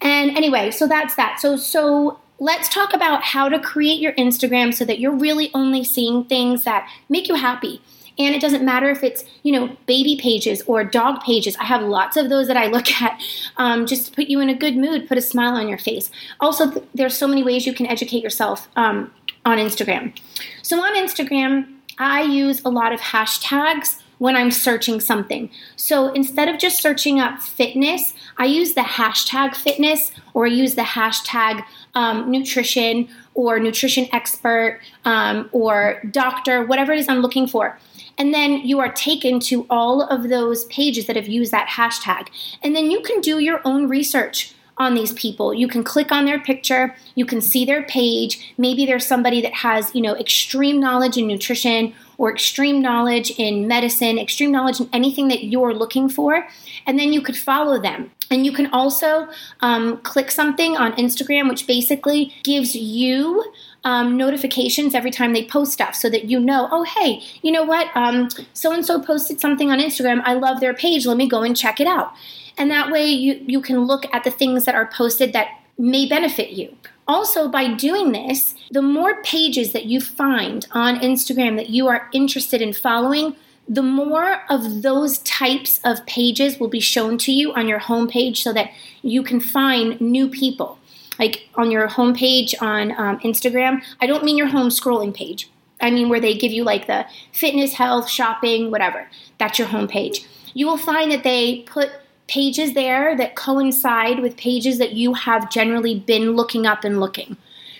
And 0.00 0.36
anyway, 0.36 0.70
so 0.70 0.86
that's 0.86 1.14
that. 1.14 1.40
So 1.40 1.56
so 1.56 2.18
let's 2.38 2.68
talk 2.68 2.92
about 2.92 3.22
how 3.22 3.48
to 3.48 3.58
create 3.58 4.00
your 4.00 4.12
Instagram 4.12 4.74
so 4.74 4.84
that 4.84 4.98
you're 4.98 5.16
really 5.16 5.50
only 5.54 5.84
seeing 5.84 6.24
things 6.24 6.64
that 6.64 6.88
make 7.08 7.28
you 7.28 7.36
happy. 7.36 7.80
And 8.16 8.34
it 8.34 8.40
doesn't 8.40 8.64
matter 8.64 8.88
if 8.90 9.02
it's, 9.02 9.24
you 9.42 9.50
know, 9.52 9.76
baby 9.86 10.16
pages 10.20 10.62
or 10.66 10.84
dog 10.84 11.20
pages. 11.22 11.56
I 11.56 11.64
have 11.64 11.82
lots 11.82 12.16
of 12.16 12.28
those 12.28 12.46
that 12.46 12.56
I 12.56 12.66
look 12.66 12.90
at 13.02 13.20
um, 13.56 13.86
just 13.86 14.06
to 14.06 14.12
put 14.12 14.26
you 14.26 14.40
in 14.40 14.48
a 14.48 14.54
good 14.54 14.76
mood, 14.76 15.08
put 15.08 15.18
a 15.18 15.22
smile 15.22 15.54
on 15.54 15.68
your 15.68 15.78
face. 15.78 16.10
Also, 16.40 16.70
th- 16.70 16.84
there's 16.94 17.16
so 17.16 17.26
many 17.26 17.42
ways 17.42 17.66
you 17.66 17.74
can 17.74 17.86
educate 17.86 18.22
yourself 18.22 18.68
um, 18.76 19.12
on 19.44 19.58
Instagram. 19.58 20.16
So 20.62 20.80
on 20.80 20.94
Instagram, 20.94 21.73
I 21.98 22.22
use 22.22 22.62
a 22.64 22.68
lot 22.68 22.92
of 22.92 23.00
hashtags 23.00 24.00
when 24.18 24.36
I'm 24.36 24.50
searching 24.50 25.00
something. 25.00 25.50
So 25.76 26.12
instead 26.12 26.48
of 26.48 26.58
just 26.58 26.80
searching 26.80 27.20
up 27.20 27.42
fitness, 27.42 28.14
I 28.38 28.46
use 28.46 28.74
the 28.74 28.82
hashtag 28.82 29.54
fitness 29.54 30.12
or 30.32 30.46
I 30.46 30.50
use 30.50 30.76
the 30.76 30.82
hashtag 30.82 31.64
um, 31.94 32.30
nutrition 32.30 33.08
or 33.34 33.58
nutrition 33.58 34.06
expert 34.12 34.80
um, 35.04 35.48
or 35.52 36.00
doctor, 36.10 36.64
whatever 36.64 36.92
it 36.92 37.00
is 37.00 37.08
I'm 37.08 37.20
looking 37.20 37.46
for. 37.46 37.78
And 38.16 38.32
then 38.32 38.60
you 38.60 38.78
are 38.78 38.92
taken 38.92 39.40
to 39.40 39.66
all 39.68 40.02
of 40.02 40.28
those 40.28 40.64
pages 40.66 41.06
that 41.06 41.16
have 41.16 41.28
used 41.28 41.52
that 41.52 41.68
hashtag. 41.68 42.28
And 42.62 42.74
then 42.74 42.90
you 42.90 43.02
can 43.02 43.20
do 43.20 43.40
your 43.40 43.60
own 43.64 43.88
research 43.88 44.53
on 44.78 44.94
these 44.94 45.12
people. 45.12 45.54
You 45.54 45.68
can 45.68 45.84
click 45.84 46.10
on 46.10 46.24
their 46.24 46.40
picture, 46.40 46.94
you 47.14 47.24
can 47.24 47.40
see 47.40 47.64
their 47.64 47.84
page. 47.84 48.54
Maybe 48.58 48.86
there's 48.86 49.06
somebody 49.06 49.40
that 49.42 49.54
has, 49.54 49.94
you 49.94 50.02
know, 50.02 50.16
extreme 50.16 50.80
knowledge 50.80 51.16
in 51.16 51.26
nutrition 51.26 51.94
or 52.18 52.32
extreme 52.32 52.80
knowledge 52.80 53.32
in 53.38 53.66
medicine, 53.66 54.18
extreme 54.18 54.52
knowledge 54.52 54.80
in 54.80 54.88
anything 54.92 55.28
that 55.28 55.44
you're 55.44 55.74
looking 55.74 56.08
for, 56.08 56.46
and 56.86 56.98
then 56.98 57.12
you 57.12 57.20
could 57.20 57.36
follow 57.36 57.80
them. 57.80 58.10
And 58.30 58.44
you 58.44 58.52
can 58.52 58.66
also 58.68 59.28
um, 59.60 59.98
click 59.98 60.30
something 60.30 60.76
on 60.76 60.92
Instagram, 60.92 61.48
which 61.48 61.66
basically 61.66 62.32
gives 62.42 62.74
you 62.74 63.44
um, 63.84 64.16
notifications 64.16 64.94
every 64.94 65.10
time 65.10 65.32
they 65.32 65.44
post 65.44 65.72
stuff 65.72 65.94
so 65.94 66.08
that 66.10 66.24
you 66.24 66.40
know, 66.40 66.68
oh, 66.70 66.84
hey, 66.84 67.22
you 67.42 67.52
know 67.52 67.64
what? 67.64 67.88
So 68.54 68.72
and 68.72 68.84
so 68.84 69.00
posted 69.00 69.40
something 69.40 69.70
on 69.70 69.78
Instagram. 69.78 70.22
I 70.24 70.34
love 70.34 70.60
their 70.60 70.74
page. 70.74 71.06
Let 71.06 71.16
me 71.16 71.28
go 71.28 71.42
and 71.42 71.56
check 71.56 71.80
it 71.80 71.86
out. 71.86 72.12
And 72.56 72.70
that 72.70 72.90
way 72.90 73.06
you, 73.06 73.42
you 73.46 73.60
can 73.60 73.84
look 73.84 74.06
at 74.14 74.24
the 74.24 74.30
things 74.30 74.64
that 74.64 74.74
are 74.74 74.86
posted 74.86 75.32
that 75.32 75.48
may 75.76 76.08
benefit 76.08 76.50
you. 76.50 76.76
Also, 77.06 77.48
by 77.48 77.74
doing 77.74 78.12
this, 78.12 78.54
the 78.70 78.80
more 78.80 79.22
pages 79.22 79.72
that 79.72 79.84
you 79.84 80.00
find 80.00 80.66
on 80.72 81.00
Instagram 81.00 81.56
that 81.56 81.68
you 81.68 81.86
are 81.86 82.08
interested 82.12 82.62
in 82.62 82.72
following, 82.72 83.36
the 83.68 83.82
more 83.82 84.42
of 84.48 84.82
those 84.82 85.18
types 85.18 85.80
of 85.84 86.04
pages 86.06 86.58
will 86.58 86.68
be 86.68 86.80
shown 86.80 87.18
to 87.18 87.32
you 87.32 87.52
on 87.52 87.68
your 87.68 87.80
homepage 87.80 88.38
so 88.38 88.52
that 88.52 88.70
you 89.02 89.22
can 89.22 89.40
find 89.40 90.00
new 90.00 90.28
people. 90.28 90.78
Like 91.18 91.48
on 91.54 91.70
your 91.70 91.88
homepage 91.88 92.54
on 92.60 92.92
um, 92.92 93.18
Instagram, 93.20 93.82
I 94.00 94.06
don't 94.06 94.24
mean 94.24 94.36
your 94.36 94.48
home 94.48 94.68
scrolling 94.68 95.14
page. 95.14 95.48
I 95.80 95.90
mean 95.90 96.08
where 96.08 96.20
they 96.20 96.34
give 96.34 96.52
you 96.52 96.64
like 96.64 96.86
the 96.86 97.06
fitness, 97.32 97.74
health, 97.74 98.08
shopping, 98.08 98.70
whatever. 98.70 99.08
That's 99.38 99.58
your 99.58 99.68
homepage. 99.68 100.26
You 100.54 100.66
will 100.66 100.78
find 100.78 101.10
that 101.10 101.24
they 101.24 101.62
put 101.62 101.90
pages 102.26 102.74
there 102.74 103.16
that 103.16 103.36
coincide 103.36 104.20
with 104.20 104.36
pages 104.36 104.78
that 104.78 104.92
you 104.92 105.14
have 105.14 105.50
generally 105.50 105.98
been 105.98 106.32
looking 106.32 106.66
up 106.66 106.84
and 106.84 107.00
looking. 107.00 107.36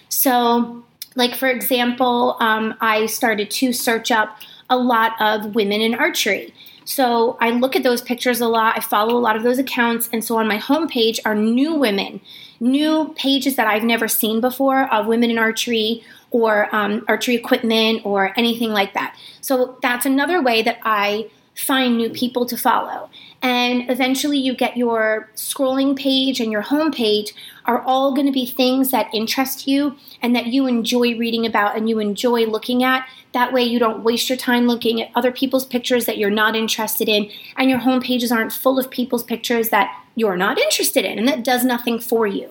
So, 0.08 0.84
like 1.14 1.34
for 1.34 1.48
example, 1.48 2.36
um, 2.40 2.74
I 2.80 3.06
started 3.06 3.50
to 3.52 3.72
search 3.72 4.10
up 4.10 4.38
a 4.68 4.76
lot 4.76 5.12
of 5.20 5.54
women 5.54 5.80
in 5.80 5.94
archery. 5.94 6.52
So 6.84 7.38
I 7.40 7.50
look 7.50 7.76
at 7.76 7.82
those 7.82 8.02
pictures 8.02 8.40
a 8.40 8.48
lot. 8.48 8.76
I 8.76 8.80
follow 8.80 9.16
a 9.16 9.20
lot 9.20 9.36
of 9.36 9.42
those 9.42 9.58
accounts. 9.58 10.08
And 10.12 10.22
so 10.22 10.36
on 10.36 10.46
my 10.46 10.58
homepage 10.58 11.18
are 11.24 11.34
new 11.34 11.74
women, 11.74 12.20
new 12.60 13.12
pages 13.16 13.56
that 13.56 13.66
I've 13.66 13.84
never 13.84 14.08
seen 14.08 14.40
before 14.40 14.92
of 14.92 15.06
women 15.06 15.30
in 15.30 15.38
archery 15.38 16.02
or 16.30 16.74
um, 16.74 17.04
archery 17.08 17.34
equipment 17.34 18.04
or 18.04 18.32
anything 18.36 18.70
like 18.70 18.94
that. 18.94 19.16
So 19.40 19.78
that's 19.82 20.06
another 20.06 20.42
way 20.42 20.62
that 20.62 20.78
I 20.82 21.30
find 21.54 21.96
new 21.96 22.10
people 22.10 22.46
to 22.46 22.56
follow. 22.56 23.08
And 23.44 23.90
eventually, 23.90 24.38
you 24.38 24.54
get 24.54 24.74
your 24.74 25.28
scrolling 25.36 25.94
page 25.94 26.40
and 26.40 26.50
your 26.50 26.62
home 26.62 26.90
page 26.90 27.34
are 27.66 27.82
all 27.82 28.14
going 28.14 28.26
to 28.26 28.32
be 28.32 28.46
things 28.46 28.90
that 28.90 29.12
interest 29.12 29.68
you 29.68 29.96
and 30.22 30.34
that 30.34 30.46
you 30.46 30.66
enjoy 30.66 31.18
reading 31.18 31.44
about 31.44 31.76
and 31.76 31.86
you 31.86 31.98
enjoy 31.98 32.46
looking 32.46 32.82
at. 32.82 33.06
That 33.32 33.52
way, 33.52 33.62
you 33.62 33.78
don't 33.78 34.02
waste 34.02 34.30
your 34.30 34.38
time 34.38 34.66
looking 34.66 35.02
at 35.02 35.10
other 35.14 35.30
people's 35.30 35.66
pictures 35.66 36.06
that 36.06 36.16
you're 36.16 36.30
not 36.30 36.56
interested 36.56 37.06
in, 37.06 37.30
and 37.58 37.68
your 37.68 37.80
home 37.80 38.00
pages 38.00 38.32
aren't 38.32 38.50
full 38.50 38.78
of 38.78 38.90
people's 38.90 39.22
pictures 39.22 39.68
that 39.68 39.94
you're 40.14 40.36
not 40.36 40.58
interested 40.58 41.04
in 41.04 41.18
and 41.18 41.28
that 41.28 41.44
does 41.44 41.64
nothing 41.64 41.98
for 41.98 42.26
you. 42.26 42.48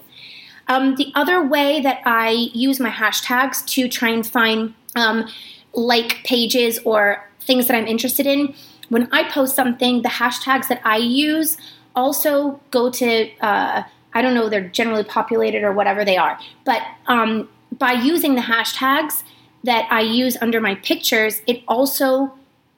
Um, 0.67 0.95
the 0.95 1.12
other 1.15 1.43
way 1.43 1.82
that 1.82 2.01
I 2.06 2.29
use 2.53 2.79
my 2.79 2.91
hashtags 2.91 3.65
to 3.69 3.89
try 3.89 4.10
and 4.10 4.25
find 4.25 4.75
um, 4.95 5.27
like 5.73 6.23
pages 6.23 6.77
or 6.86 7.27
things 7.41 7.67
that 7.67 7.75
I'm 7.75 7.88
interested 7.88 8.27
in 8.27 8.53
when 8.93 9.10
I 9.12 9.27
post 9.29 9.56
something, 9.56 10.03
the 10.03 10.10
hashtags 10.10 10.67
that 10.67 10.79
I 10.86 10.97
use 10.97 11.58
also 11.95 12.62
go 12.69 12.91
to, 12.91 13.29
uh, 13.39 13.84
I 14.13 14.21
don't 14.21 14.36
know, 14.36 14.49
they're 14.49 14.69
generally 14.69 15.03
populated 15.03 15.63
or 15.63 15.73
whatever 15.73 16.06
they 16.06 16.15
are. 16.15 16.39
But 16.63 16.84
um, 17.08 17.49
by 17.71 17.93
using 17.93 18.36
the 18.36 18.41
hashtags 18.41 19.23
that 19.63 19.88
I 19.89 20.01
use 20.01 20.38
under 20.41 20.62
my 20.62 20.75
pictures, 20.75 21.41
it 21.47 21.63
also 21.67 22.34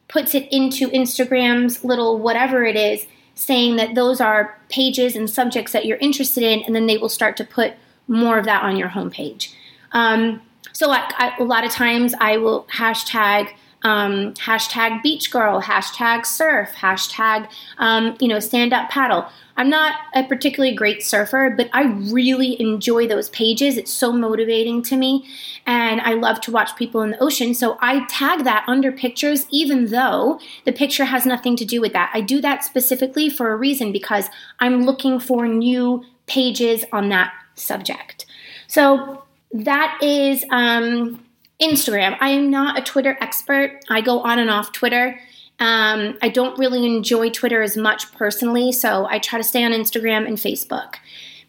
puts 0.07 0.33
it 0.33 0.47
into 0.53 0.87
Instagram's 0.89 1.83
little 1.83 2.17
whatever 2.17 2.63
it 2.63 2.77
is, 2.77 3.05
saying 3.33 3.75
that 3.75 3.95
those 3.95 4.21
are 4.21 4.57
pages 4.69 5.17
and 5.17 5.29
subjects 5.29 5.73
that 5.73 5.85
you're 5.85 5.97
interested 5.97 6.43
in, 6.43 6.61
and 6.63 6.73
then 6.73 6.87
they 6.87 6.97
will 6.97 7.09
start 7.09 7.35
to 7.37 7.43
put 7.43 7.73
more 8.07 8.37
of 8.37 8.45
that 8.45 8.63
on 8.63 8.77
your 8.77 8.87
homepage. 8.87 9.53
Um, 9.91 10.41
so, 10.71 10.87
like, 10.87 11.11
I, 11.17 11.35
a 11.39 11.43
lot 11.43 11.65
of 11.65 11.71
times 11.71 12.13
I 12.21 12.37
will 12.37 12.65
hashtag 12.71 13.49
um, 13.85 14.33
hashtag 14.33 15.03
beach 15.03 15.29
girl, 15.29 15.61
hashtag 15.61 16.25
surf, 16.25 16.71
hashtag, 16.71 17.47
um, 17.77 18.17
you 18.19 18.27
know, 18.27 18.39
stand 18.39 18.73
up 18.73 18.89
paddle. 18.89 19.27
I'm 19.57 19.69
not 19.69 19.95
a 20.15 20.23
particularly 20.23 20.75
great 20.75 21.03
surfer, 21.03 21.53
but 21.55 21.69
I 21.71 21.83
really 22.11 22.59
enjoy 22.59 23.07
those 23.07 23.29
pages. 23.29 23.77
It's 23.77 23.93
so 23.93 24.11
motivating 24.11 24.81
to 24.83 24.97
me. 24.97 25.29
And 25.67 26.01
I 26.01 26.13
love 26.13 26.41
to 26.41 26.51
watch 26.51 26.75
people 26.75 27.03
in 27.03 27.11
the 27.11 27.23
ocean. 27.23 27.53
So 27.53 27.77
I 27.79 28.05
tag 28.07 28.43
that 28.43 28.65
under 28.67 28.91
pictures, 28.91 29.45
even 29.51 29.91
though 29.91 30.39
the 30.65 30.73
picture 30.73 31.05
has 31.05 31.25
nothing 31.25 31.55
to 31.57 31.63
do 31.63 31.79
with 31.79 31.93
that. 31.93 32.09
I 32.11 32.21
do 32.21 32.41
that 32.41 32.63
specifically 32.63 33.29
for 33.29 33.51
a 33.51 33.55
reason 33.55 33.91
because 33.91 34.29
I'm 34.59 34.83
looking 34.83 35.19
for 35.19 35.47
new 35.47 36.03
pages 36.25 36.83
on 36.91 37.09
that 37.09 37.31
subject. 37.53 38.25
So 38.67 39.23
that 39.53 39.99
is 40.01 40.43
um, 40.49 41.23
Instagram. 41.61 42.17
I 42.19 42.29
am 42.29 42.49
not 42.49 42.77
a 42.77 42.81
Twitter 42.81 43.17
expert. 43.21 43.79
I 43.89 44.01
go 44.01 44.19
on 44.21 44.39
and 44.39 44.49
off 44.49 44.71
Twitter. 44.71 45.19
Um, 45.59 46.17
I 46.21 46.29
don't 46.29 46.57
really 46.59 46.85
enjoy 46.85 47.29
Twitter 47.29 47.61
as 47.61 47.77
much 47.77 48.11
personally, 48.11 48.71
so 48.71 49.05
I 49.05 49.19
try 49.19 49.39
to 49.39 49.43
stay 49.43 49.63
on 49.63 49.71
Instagram 49.71 50.27
and 50.27 50.37
Facebook. 50.37 50.95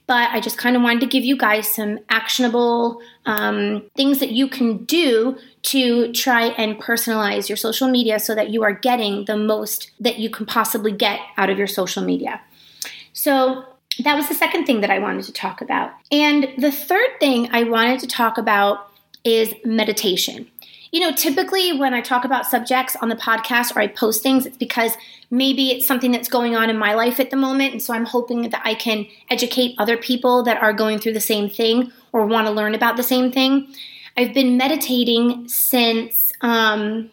But 0.07 0.31
I 0.31 0.39
just 0.39 0.57
kind 0.57 0.77
of 0.77 0.83
wanted 0.83 1.01
to 1.01 1.07
give 1.07 1.25
you 1.25 1.37
guys 1.37 1.67
some 1.67 1.99
actionable 2.09 3.01
um, 3.25 3.83
things 3.97 4.21
that 4.21 4.31
you 4.31 4.47
can 4.47 4.85
do 4.85 5.37
to 5.63 6.13
try 6.13 6.45
and 6.51 6.81
personalize 6.81 7.49
your 7.49 7.57
social 7.57 7.89
media 7.89 8.21
so 8.21 8.33
that 8.37 8.51
you 8.51 8.63
are 8.63 8.73
getting 8.73 9.25
the 9.25 9.37
most 9.37 9.91
that 9.99 10.21
you 10.21 10.31
can 10.31 10.47
possibly 10.47 10.93
get 10.93 11.19
out 11.37 11.51
of 11.51 11.59
your 11.59 11.67
social 11.67 12.05
media. 12.05 12.41
So, 13.13 13.65
that 14.05 14.15
was 14.15 14.29
the 14.29 14.35
second 14.35 14.67
thing 14.67 14.83
that 14.83 14.91
I 14.91 14.99
wanted 14.99 15.25
to 15.25 15.33
talk 15.33 15.63
about. 15.63 15.91
And 16.13 16.49
the 16.59 16.71
third 16.71 17.19
thing 17.19 17.49
I 17.51 17.63
wanted 17.63 17.99
to 18.01 18.07
talk 18.07 18.37
about 18.37 18.91
is 19.27 19.53
meditation. 19.65 20.49
You 20.93 21.01
know, 21.01 21.13
typically 21.13 21.77
when 21.77 21.93
I 21.93 22.01
talk 22.01 22.25
about 22.25 22.47
subjects 22.47 22.95
on 23.03 23.09
the 23.09 23.17
podcast 23.17 23.75
or 23.75 23.81
I 23.81 23.89
post 23.89 24.23
things, 24.23 24.47
it's 24.47 24.57
because 24.57 24.93
maybe 25.31 25.71
it's 25.71 25.87
something 25.87 26.13
that's 26.13 26.29
going 26.29 26.55
on 26.55 26.71
in 26.71 26.79
my 26.79 26.95
life 26.95 27.19
at 27.19 27.31
the 27.31 27.37
moment. 27.37 27.73
And 27.73 27.83
so 27.83 27.93
I'm 27.93 28.07
hoping 28.07 28.49
that 28.49 28.63
I 28.65 28.75
can 28.75 29.07
educate 29.29 29.75
other 29.79 29.97
people 29.97 30.45
that 30.45 30.63
are 30.63 30.73
going 30.73 31.01
through 31.01 31.15
the 31.15 31.21
same 31.21 31.51
thing 31.51 31.91
or 32.13 32.25
want 32.25 32.47
to 32.47 32.53
learn 32.53 32.75
about 32.75 32.97
the 32.97 33.03
same 33.03 33.33
thing. 33.33 33.67
I've 34.17 34.33
been 34.33 34.57
meditating 34.57 35.49
since, 35.49 36.33
um, 36.41 37.11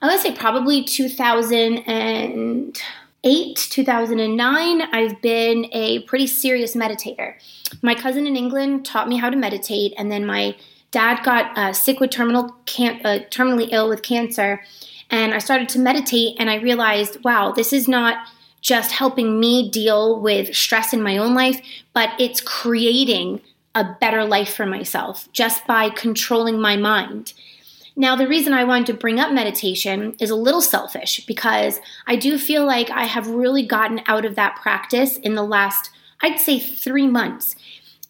I 0.00 0.08
would 0.08 0.20
say 0.20 0.34
probably 0.34 0.82
2008, 0.82 3.56
2009. 3.56 4.80
I've 4.80 5.20
been 5.20 5.66
a 5.72 5.98
pretty 6.00 6.26
serious 6.26 6.74
meditator. 6.74 7.34
My 7.82 7.94
cousin 7.94 8.26
in 8.26 8.34
England 8.34 8.86
taught 8.86 9.08
me 9.08 9.18
how 9.18 9.28
to 9.28 9.36
meditate, 9.36 9.92
and 9.98 10.10
then 10.10 10.24
my 10.26 10.56
Dad 10.90 11.22
got 11.24 11.56
uh, 11.56 11.72
sick 11.72 12.00
with 12.00 12.10
terminal 12.10 12.54
can- 12.66 13.00
uh, 13.04 13.20
terminally 13.30 13.68
ill 13.70 13.88
with 13.88 14.02
cancer, 14.02 14.62
and 15.10 15.34
I 15.34 15.38
started 15.38 15.68
to 15.70 15.78
meditate, 15.78 16.36
and 16.38 16.50
I 16.50 16.56
realized, 16.56 17.22
wow, 17.24 17.52
this 17.52 17.72
is 17.72 17.88
not 17.88 18.26
just 18.60 18.92
helping 18.92 19.40
me 19.40 19.70
deal 19.70 20.20
with 20.20 20.54
stress 20.54 20.92
in 20.92 21.02
my 21.02 21.16
own 21.16 21.34
life, 21.34 21.60
but 21.92 22.10
it's 22.18 22.40
creating 22.40 23.40
a 23.74 23.96
better 24.00 24.24
life 24.24 24.54
for 24.54 24.66
myself 24.66 25.28
just 25.32 25.66
by 25.66 25.88
controlling 25.90 26.60
my 26.60 26.76
mind. 26.76 27.32
Now, 27.96 28.16
the 28.16 28.28
reason 28.28 28.52
I 28.52 28.64
wanted 28.64 28.86
to 28.86 28.94
bring 28.94 29.20
up 29.20 29.32
meditation 29.32 30.14
is 30.20 30.30
a 30.30 30.36
little 30.36 30.62
selfish 30.62 31.24
because 31.26 31.80
I 32.06 32.16
do 32.16 32.38
feel 32.38 32.64
like 32.64 32.90
I 32.90 33.04
have 33.04 33.26
really 33.26 33.64
gotten 33.66 34.00
out 34.06 34.24
of 34.24 34.36
that 34.36 34.56
practice 34.56 35.16
in 35.18 35.34
the 35.34 35.42
last, 35.42 35.90
I'd 36.20 36.40
say, 36.40 36.58
three 36.58 37.06
months. 37.06 37.56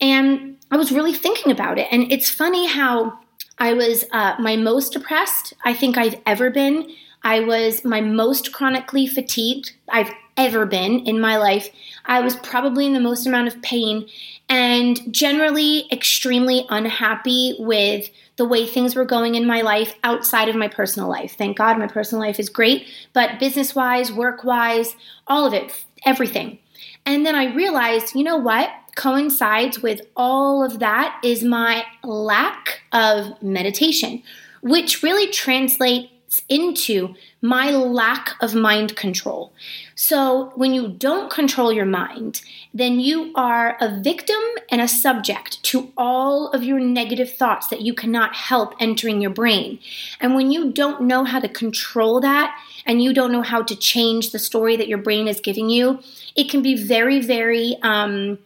And 0.01 0.57
I 0.71 0.77
was 0.77 0.93
really 0.93 1.15
thinking 1.15 1.53
about 1.53 1.79
it. 1.79 1.89
And 1.91 2.11
it's 2.13 2.31
funny 2.31 2.67
how 2.67 3.19
I 3.59 3.75
was 3.75 4.05
uh, 4.13 4.37
my 4.39 4.57
most 4.57 4.93
depressed 4.93 5.53
I 5.65 5.75
think 5.75 5.99
I've 5.99 6.21
ever 6.27 6.51
been. 6.51 6.91
I 7.23 7.41
was 7.41 7.85
my 7.85 8.01
most 8.01 8.53
chronically 8.53 9.07
fatigued 9.07 9.73
I've 9.89 10.11
ever 10.37 10.65
been 10.65 11.01
in 11.01 11.21
my 11.21 11.37
life. 11.37 11.69
I 12.07 12.21
was 12.21 12.37
probably 12.37 12.87
in 12.87 12.95
the 12.95 13.01
most 13.01 13.27
amount 13.27 13.49
of 13.49 13.61
pain 13.61 14.09
and 14.49 15.13
generally 15.13 15.87
extremely 15.93 16.67
unhappy 16.71 17.57
with 17.59 18.09
the 18.37 18.47
way 18.47 18.67
things 18.67 18.95
were 18.95 19.05
going 19.05 19.35
in 19.35 19.47
my 19.47 19.61
life 19.61 19.95
outside 20.03 20.49
of 20.49 20.57
my 20.57 20.67
personal 20.67 21.11
life. 21.11 21.35
Thank 21.37 21.59
God 21.59 21.79
my 21.79 21.87
personal 21.87 22.25
life 22.25 22.41
is 22.41 22.49
great, 22.49 22.87
but 23.13 23.39
business 23.39 23.75
wise, 23.75 24.11
work 24.11 24.43
wise, 24.43 24.97
all 25.27 25.45
of 25.45 25.53
it, 25.53 25.85
everything. 26.07 26.59
And 27.05 27.27
then 27.27 27.35
I 27.35 27.55
realized, 27.55 28.15
you 28.15 28.25
know 28.25 28.39
what? 28.39 28.71
Coincides 28.96 29.81
with 29.81 30.03
all 30.16 30.64
of 30.64 30.79
that 30.79 31.20
is 31.24 31.42
my 31.42 31.85
lack 32.03 32.81
of 32.92 33.42
meditation, 33.42 34.22
which 34.62 35.03
really 35.03 35.31
translates 35.31 36.09
into 36.48 37.14
my 37.42 37.70
lack 37.70 38.37
of 38.40 38.55
mind 38.55 38.94
control. 38.94 39.53
So, 39.96 40.53
when 40.55 40.72
you 40.72 40.88
don't 40.88 41.31
control 41.31 41.72
your 41.72 41.87
mind, 41.87 42.42
then 42.72 43.00
you 43.00 43.33
are 43.35 43.76
a 43.81 44.00
victim 44.00 44.40
and 44.70 44.81
a 44.81 44.88
subject 44.88 45.62
to 45.64 45.92
all 45.96 46.48
of 46.50 46.62
your 46.62 46.79
negative 46.79 47.33
thoughts 47.33 47.68
that 47.68 47.81
you 47.81 47.94
cannot 47.94 48.35
help 48.35 48.74
entering 48.79 49.20
your 49.20 49.31
brain. 49.31 49.79
And 50.20 50.35
when 50.35 50.53
you 50.53 50.72
don't 50.72 51.03
know 51.03 51.24
how 51.24 51.40
to 51.40 51.48
control 51.48 52.20
that 52.20 52.57
and 52.87 53.03
you 53.03 53.12
don't 53.12 53.33
know 53.33 53.42
how 53.42 53.62
to 53.62 53.74
change 53.74 54.31
the 54.31 54.38
story 54.38 54.76
that 54.76 54.88
your 54.88 54.98
brain 54.98 55.26
is 55.26 55.40
giving 55.40 55.68
you, 55.68 56.00
it 56.37 56.48
can 56.48 56.62
be 56.62 56.76
very, 56.76 57.20
very 57.20 57.76
um, 57.83 58.38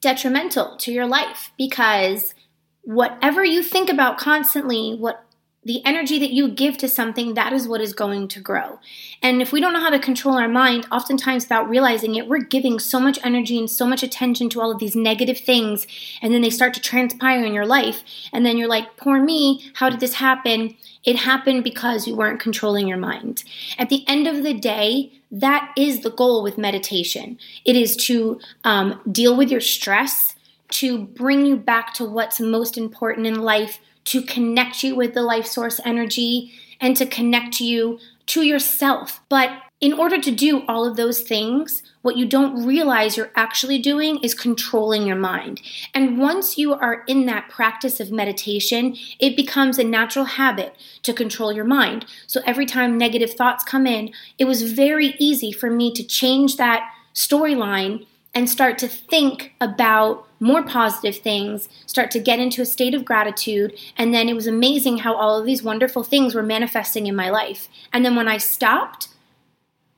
detrimental 0.00 0.76
to 0.78 0.92
your 0.92 1.06
life 1.06 1.52
because 1.58 2.34
whatever 2.82 3.44
you 3.44 3.62
think 3.62 3.90
about 3.90 4.18
constantly, 4.18 4.96
what 4.96 5.24
the 5.62 5.84
energy 5.84 6.18
that 6.18 6.30
you 6.30 6.48
give 6.48 6.78
to 6.78 6.88
something, 6.88 7.34
that 7.34 7.52
is 7.52 7.68
what 7.68 7.82
is 7.82 7.92
going 7.92 8.28
to 8.28 8.40
grow. 8.40 8.78
And 9.22 9.42
if 9.42 9.52
we 9.52 9.60
don't 9.60 9.74
know 9.74 9.80
how 9.80 9.90
to 9.90 9.98
control 9.98 10.38
our 10.38 10.48
mind, 10.48 10.86
oftentimes 10.90 11.44
without 11.44 11.68
realizing 11.68 12.14
it, 12.14 12.26
we're 12.26 12.38
giving 12.38 12.78
so 12.78 12.98
much 12.98 13.18
energy 13.22 13.58
and 13.58 13.68
so 13.68 13.86
much 13.86 14.02
attention 14.02 14.48
to 14.50 14.60
all 14.60 14.70
of 14.70 14.78
these 14.78 14.96
negative 14.96 15.38
things. 15.38 15.86
And 16.22 16.32
then 16.32 16.40
they 16.40 16.48
start 16.48 16.72
to 16.74 16.80
transpire 16.80 17.44
in 17.44 17.52
your 17.52 17.66
life. 17.66 18.02
And 18.32 18.46
then 18.46 18.56
you're 18.56 18.68
like, 18.68 18.96
poor 18.96 19.22
me, 19.22 19.70
how 19.74 19.90
did 19.90 20.00
this 20.00 20.14
happen? 20.14 20.76
It 21.04 21.16
happened 21.16 21.62
because 21.62 22.06
you 22.06 22.16
weren't 22.16 22.40
controlling 22.40 22.88
your 22.88 22.98
mind. 22.98 23.44
At 23.76 23.90
the 23.90 24.04
end 24.08 24.26
of 24.26 24.42
the 24.42 24.54
day, 24.54 25.12
that 25.30 25.72
is 25.76 26.00
the 26.00 26.10
goal 26.10 26.42
with 26.42 26.56
meditation. 26.56 27.38
It 27.66 27.76
is 27.76 27.96
to 28.06 28.40
um, 28.64 29.00
deal 29.12 29.36
with 29.36 29.50
your 29.50 29.60
stress, 29.60 30.36
to 30.70 31.04
bring 31.04 31.44
you 31.44 31.56
back 31.56 31.92
to 31.94 32.04
what's 32.06 32.40
most 32.40 32.78
important 32.78 33.26
in 33.26 33.42
life 33.42 33.78
to 34.06 34.22
connect 34.22 34.82
you 34.82 34.94
with 34.94 35.14
the 35.14 35.22
life 35.22 35.46
source 35.46 35.80
energy 35.84 36.52
and 36.80 36.96
to 36.96 37.06
connect 37.06 37.60
you 37.60 37.98
to 38.26 38.42
yourself. 38.42 39.20
But 39.28 39.50
in 39.80 39.92
order 39.92 40.20
to 40.20 40.30
do 40.30 40.62
all 40.68 40.84
of 40.84 40.96
those 40.96 41.22
things, 41.22 41.82
what 42.02 42.16
you 42.16 42.26
don't 42.26 42.66
realize 42.66 43.16
you're 43.16 43.32
actually 43.34 43.78
doing 43.78 44.18
is 44.22 44.34
controlling 44.34 45.06
your 45.06 45.16
mind. 45.16 45.60
And 45.94 46.18
once 46.18 46.58
you 46.58 46.74
are 46.74 47.02
in 47.06 47.26
that 47.26 47.48
practice 47.48 47.98
of 47.98 48.12
meditation, 48.12 48.96
it 49.18 49.36
becomes 49.36 49.78
a 49.78 49.84
natural 49.84 50.26
habit 50.26 50.76
to 51.02 51.12
control 51.12 51.52
your 51.52 51.64
mind. 51.64 52.06
So 52.26 52.40
every 52.46 52.66
time 52.66 52.98
negative 52.98 53.32
thoughts 53.32 53.64
come 53.64 53.86
in, 53.86 54.12
it 54.38 54.44
was 54.44 54.72
very 54.72 55.14
easy 55.18 55.50
for 55.50 55.70
me 55.70 55.92
to 55.94 56.04
change 56.04 56.56
that 56.56 56.88
storyline 57.14 58.06
and 58.34 58.48
start 58.48 58.78
to 58.78 58.88
think 58.88 59.54
about 59.60 60.26
more 60.40 60.62
positive 60.62 61.18
things, 61.18 61.68
start 61.86 62.10
to 62.10 62.18
get 62.18 62.38
into 62.38 62.62
a 62.62 62.66
state 62.66 62.94
of 62.94 63.04
gratitude. 63.04 63.78
And 63.96 64.12
then 64.12 64.28
it 64.28 64.34
was 64.34 64.46
amazing 64.46 64.98
how 64.98 65.14
all 65.14 65.38
of 65.38 65.46
these 65.46 65.62
wonderful 65.62 66.02
things 66.02 66.34
were 66.34 66.42
manifesting 66.42 67.06
in 67.06 67.14
my 67.14 67.28
life. 67.28 67.68
And 67.92 68.04
then 68.04 68.16
when 68.16 68.26
I 68.26 68.38
stopped 68.38 69.08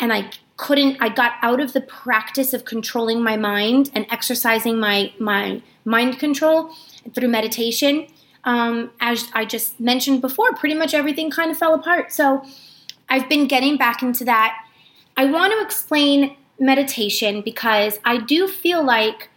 and 0.01 0.13
I 0.13 0.31
couldn't, 0.57 0.97
I 1.01 1.09
got 1.09 1.35
out 1.43 1.61
of 1.61 1.73
the 1.73 1.81
practice 1.81 2.53
of 2.53 2.65
controlling 2.65 3.23
my 3.23 3.37
mind 3.37 3.91
and 3.95 4.05
exercising 4.11 4.79
my, 4.79 5.13
my 5.19 5.63
mind 5.85 6.19
control 6.19 6.73
through 7.15 7.29
meditation. 7.29 8.09
Um, 8.45 8.91
as 9.01 9.29
I 9.33 9.45
just 9.45 9.79
mentioned 9.79 10.21
before, 10.21 10.53
pretty 10.55 10.75
much 10.75 10.93
everything 10.93 11.31
kind 11.31 11.53
of 11.53 11.57
fell 11.57 11.75
apart. 11.75 12.13
So 12.13 12.45
I've 13.09 13.29
been 13.29 13.47
getting 13.47 13.77
back 13.77 14.03
into 14.03 14.25
that. 14.25 14.57
I 15.17 15.27
want 15.27 15.53
to 15.53 15.61
explain 15.61 16.37
meditation 16.59 17.43
because 17.43 18.01
I 18.05 18.19
do 18.19 18.49
feel 18.49 18.85
like 18.85 19.29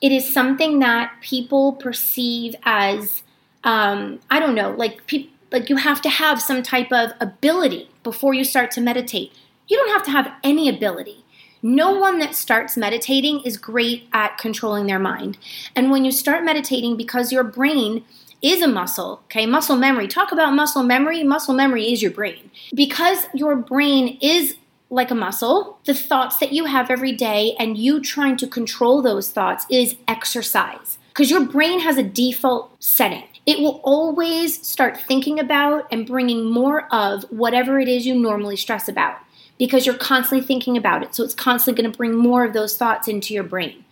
it 0.00 0.12
is 0.12 0.32
something 0.32 0.78
that 0.80 1.12
people 1.20 1.72
perceive 1.72 2.54
as 2.64 3.22
um, 3.64 4.20
I 4.30 4.38
don't 4.38 4.54
know, 4.54 4.70
like 4.70 5.06
people 5.06 5.32
like 5.50 5.70
you 5.70 5.76
have 5.76 6.02
to 6.02 6.10
have 6.10 6.42
some 6.42 6.62
type 6.62 6.92
of 6.92 7.12
ability 7.20 7.90
before 8.02 8.34
you 8.34 8.44
start 8.44 8.70
to 8.72 8.80
meditate. 8.80 9.32
You 9.66 9.76
don't 9.76 9.90
have 9.90 10.04
to 10.04 10.10
have 10.10 10.32
any 10.44 10.68
ability. 10.68 11.24
No 11.62 11.92
one 11.92 12.18
that 12.18 12.34
starts 12.34 12.76
meditating 12.76 13.40
is 13.40 13.56
great 13.56 14.08
at 14.12 14.38
controlling 14.38 14.86
their 14.86 14.98
mind. 14.98 15.38
And 15.74 15.90
when 15.90 16.04
you 16.04 16.12
start 16.12 16.44
meditating, 16.44 16.96
because 16.96 17.32
your 17.32 17.44
brain 17.44 18.04
is 18.40 18.62
a 18.62 18.68
muscle, 18.68 19.22
okay, 19.24 19.46
muscle 19.46 19.76
memory, 19.76 20.06
talk 20.06 20.30
about 20.30 20.54
muscle 20.54 20.84
memory. 20.84 21.24
Muscle 21.24 21.54
memory 21.54 21.90
is 21.92 22.00
your 22.00 22.12
brain. 22.12 22.50
Because 22.74 23.26
your 23.34 23.56
brain 23.56 24.18
is 24.20 24.54
like 24.90 25.10
a 25.10 25.14
muscle. 25.14 25.78
The 25.84 25.94
thoughts 25.94 26.38
that 26.38 26.52
you 26.52 26.64
have 26.66 26.90
every 26.90 27.12
day 27.12 27.54
and 27.58 27.76
you 27.76 28.00
trying 28.00 28.36
to 28.38 28.46
control 28.46 29.02
those 29.02 29.30
thoughts 29.30 29.66
is 29.70 29.96
exercise. 30.06 30.98
Because 31.08 31.30
your 31.30 31.44
brain 31.44 31.80
has 31.80 31.98
a 31.98 32.02
default 32.02 32.82
setting. 32.82 33.24
It 33.44 33.58
will 33.60 33.80
always 33.82 34.64
start 34.66 35.00
thinking 35.00 35.40
about 35.40 35.86
and 35.90 36.06
bringing 36.06 36.50
more 36.50 36.92
of 36.94 37.24
whatever 37.30 37.80
it 37.80 37.88
is 37.88 38.06
you 38.06 38.14
normally 38.14 38.56
stress 38.56 38.88
about 38.88 39.16
because 39.58 39.84
you're 39.84 39.96
constantly 39.96 40.46
thinking 40.46 40.76
about 40.76 41.02
it. 41.02 41.14
So 41.14 41.24
it's 41.24 41.34
constantly 41.34 41.82
going 41.82 41.92
to 41.92 41.96
bring 41.96 42.14
more 42.14 42.44
of 42.44 42.52
those 42.52 42.76
thoughts 42.76 43.08
into 43.08 43.34
your 43.34 43.44
brain. 43.44 43.84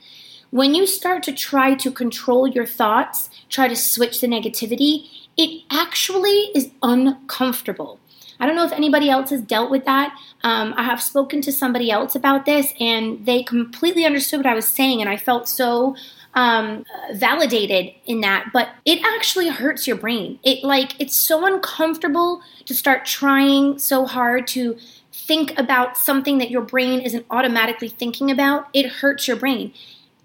When 0.51 0.75
you 0.75 0.87
start 0.87 1.23
to 1.25 1.33
try 1.33 1.75
to 1.75 1.91
control 1.91 2.47
your 2.47 2.67
thoughts, 2.67 3.31
try 3.49 3.67
to 3.67 3.77
switch 3.77 4.21
the 4.21 4.29
negativity, 4.29 5.09
it 5.37 5.65
actually 5.71 6.51
is 6.55 6.71
uncomfortable. 6.83 7.99
I 8.39 8.47
don't 8.47 8.57
know 8.57 8.65
if 8.65 8.73
anybody 8.73 9.09
else 9.11 9.31
has 9.31 9.41
dealt 9.41 9.71
with 9.71 9.85
that. 9.85 10.17
Um, 10.43 10.75
I 10.77 10.83
have 10.83 11.03
spoken 11.03 11.41
to 11.43 11.53
somebody 11.53 11.91
else 11.91 12.15
about 12.15 12.47
this, 12.47 12.73
and 12.81 13.25
they 13.25 13.43
completely 13.43 14.05
understood 14.05 14.41
what 14.41 14.47
I 14.47 14.55
was 14.55 14.67
saying, 14.67 15.01
and 15.01 15.09
I 15.11 15.17
felt 15.17 15.49
so 15.49 15.97
um, 16.35 16.85
validated 17.15 17.95
in 18.07 18.21
that. 18.21 18.51
But 18.53 18.71
it 18.85 19.01
actually 19.05 19.49
hurts 19.49 19.87
your 19.87 19.97
brain. 19.97 20.39
It 20.43 20.65
like 20.65 21.01
it's 21.01 21.17
so 21.17 21.47
uncomfortable 21.47 22.43
to 22.67 22.75
start 22.75 23.05
trying 23.07 23.79
so 23.79 24.07
hard 24.07 24.47
to 24.49 24.77
think 25.13 25.59
about 25.59 25.97
something 25.97 26.39
that 26.39 26.51
your 26.51 26.63
brain 26.63 27.01
isn't 27.01 27.25
automatically 27.31 27.89
thinking 27.89 28.31
about. 28.31 28.69
It 28.75 28.87
hurts 28.87 29.27
your 29.27 29.37
brain 29.37 29.73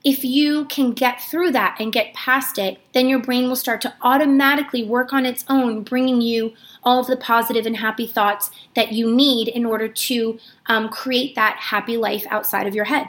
if 0.03 0.23
you 0.23 0.65
can 0.65 0.93
get 0.93 1.21
through 1.21 1.51
that 1.51 1.77
and 1.79 1.93
get 1.93 2.13
past 2.13 2.57
it, 2.57 2.79
then 2.93 3.07
your 3.07 3.19
brain 3.19 3.47
will 3.47 3.55
start 3.55 3.81
to 3.81 3.93
automatically 4.01 4.83
work 4.83 5.13
on 5.13 5.25
its 5.25 5.45
own, 5.47 5.83
bringing 5.83 6.21
you 6.21 6.53
all 6.83 6.99
of 6.99 7.07
the 7.07 7.17
positive 7.17 7.65
and 7.65 7.77
happy 7.77 8.07
thoughts 8.07 8.51
that 8.75 8.91
you 8.91 9.13
need 9.13 9.47
in 9.47 9.65
order 9.65 9.87
to 9.87 10.39
um, 10.67 10.89
create 10.89 11.35
that 11.35 11.57
happy 11.57 11.97
life 11.97 12.25
outside 12.29 12.67
of 12.67 12.75
your 12.75 12.85
head. 12.85 13.07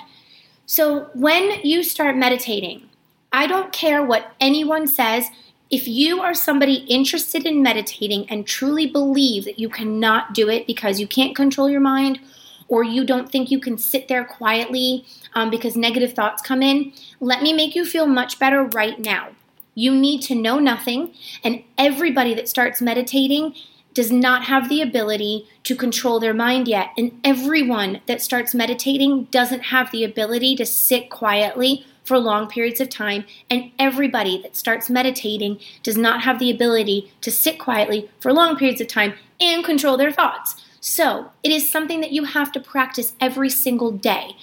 So, 0.67 1.11
when 1.15 1.61
you 1.63 1.83
start 1.83 2.17
meditating, 2.17 2.89
I 3.33 3.47
don't 3.47 3.73
care 3.73 4.03
what 4.03 4.35
anyone 4.41 4.87
says. 4.87 5.29
If 5.71 5.89
you 5.89 6.21
are 6.21 6.35
somebody 6.35 6.85
interested 6.89 7.47
in 7.47 7.63
meditating 7.63 8.29
and 8.29 8.47
truly 8.47 8.87
believe 8.87 9.45
that 9.47 9.59
you 9.59 9.71
cannot 9.71 10.35
do 10.35 10.51
it 10.51 10.67
because 10.67 11.01
you 11.01 11.07
can't 11.07 11.35
control 11.35 11.71
your 11.71 11.81
mind 11.81 12.21
or 12.69 12.83
you 12.83 13.05
don't 13.05 13.31
think 13.31 13.51
you 13.51 13.59
can 13.59 13.77
sit 13.77 14.09
there 14.09 14.25
quietly 14.25 15.05
um, 15.35 15.51
because 15.51 15.77
negative 15.77 16.13
thoughts 16.13 16.43
come 16.43 16.63
in, 16.63 16.93
let 17.21 17.43
me 17.43 17.53
make 17.53 17.75
you 17.75 17.85
feel 17.85 18.07
much 18.07 18.39
better 18.39 18.65
right 18.65 18.99
now. 18.99 19.29
You 19.75 19.95
need 19.95 20.21
to 20.23 20.35
know 20.35 20.59
nothing, 20.59 21.15
and 21.43 21.63
everybody 21.79 22.35
that 22.35 22.49
starts 22.49 22.83
meditating 22.83 23.55
does 23.95 24.11
not 24.11 24.45
have 24.45 24.69
the 24.69 24.81
ability 24.81 25.47
to 25.65 25.77
control 25.77 26.19
their 26.19 26.35
mind 26.35 26.67
yet. 26.69 26.91
And 26.97 27.21
everyone 27.25 28.01
that 28.07 28.23
starts 28.23 28.55
meditating 28.55 29.25
doesn't 29.25 29.65
have 29.65 29.91
the 29.91 30.05
ability 30.05 30.57
to 30.57 30.67
sit 30.67 31.11
quietly 31.11 31.87
for 32.05 32.19
long 32.19 32.49
periods 32.49 32.81
of 32.81 32.89
time. 32.89 33.25
And 33.51 33.71
everybody 33.79 34.41
that 34.43 34.57
starts 34.57 34.91
meditating 34.91 35.61
does 35.83 35.97
not 35.97 36.23
have 36.23 36.39
the 36.39 36.51
ability 36.51 37.13
to 37.21 37.31
sit 37.31 37.59
quietly 37.59 38.11
for 38.19 38.33
long 38.33 38.57
periods 38.57 38.81
of 38.81 38.89
time 38.89 39.15
and 39.41 39.65
control 39.65 39.97
their 39.97 40.13
thoughts. 40.13 40.57
So 40.81 41.31
it 41.43 41.53
is 41.53 41.71
something 41.71 42.01
that 42.01 42.13
you 42.13 42.25
have 42.25 42.51
to 42.53 42.61
practice 42.61 43.15
every 43.21 43.51
single 43.51 43.93
day. 43.93 44.37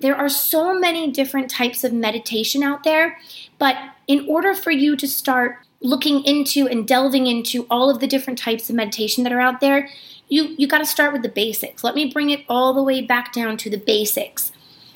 There 0.00 0.16
are 0.16 0.28
so 0.28 0.78
many 0.78 1.10
different 1.10 1.50
types 1.50 1.84
of 1.84 1.92
meditation 1.92 2.62
out 2.62 2.84
there, 2.84 3.18
but 3.58 3.76
in 4.10 4.26
order 4.26 4.56
for 4.56 4.72
you 4.72 4.96
to 4.96 5.06
start 5.06 5.58
looking 5.80 6.24
into 6.24 6.66
and 6.66 6.86
delving 6.86 7.28
into 7.28 7.64
all 7.70 7.88
of 7.88 8.00
the 8.00 8.08
different 8.08 8.40
types 8.40 8.68
of 8.68 8.74
meditation 8.74 9.22
that 9.22 9.32
are 9.32 9.40
out 9.40 9.60
there, 9.60 9.88
you 10.28 10.56
you 10.58 10.66
got 10.66 10.78
to 10.78 10.84
start 10.84 11.12
with 11.12 11.22
the 11.22 11.28
basics. 11.28 11.84
Let 11.84 11.94
me 11.94 12.10
bring 12.12 12.30
it 12.30 12.44
all 12.48 12.74
the 12.74 12.82
way 12.82 13.02
back 13.02 13.32
down 13.32 13.56
to 13.58 13.70
the 13.70 13.78
basics. 13.78 14.50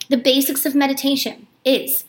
The 0.08 0.16
basics 0.16 0.66
of 0.66 0.74
meditation 0.74 1.46
is 1.64 2.02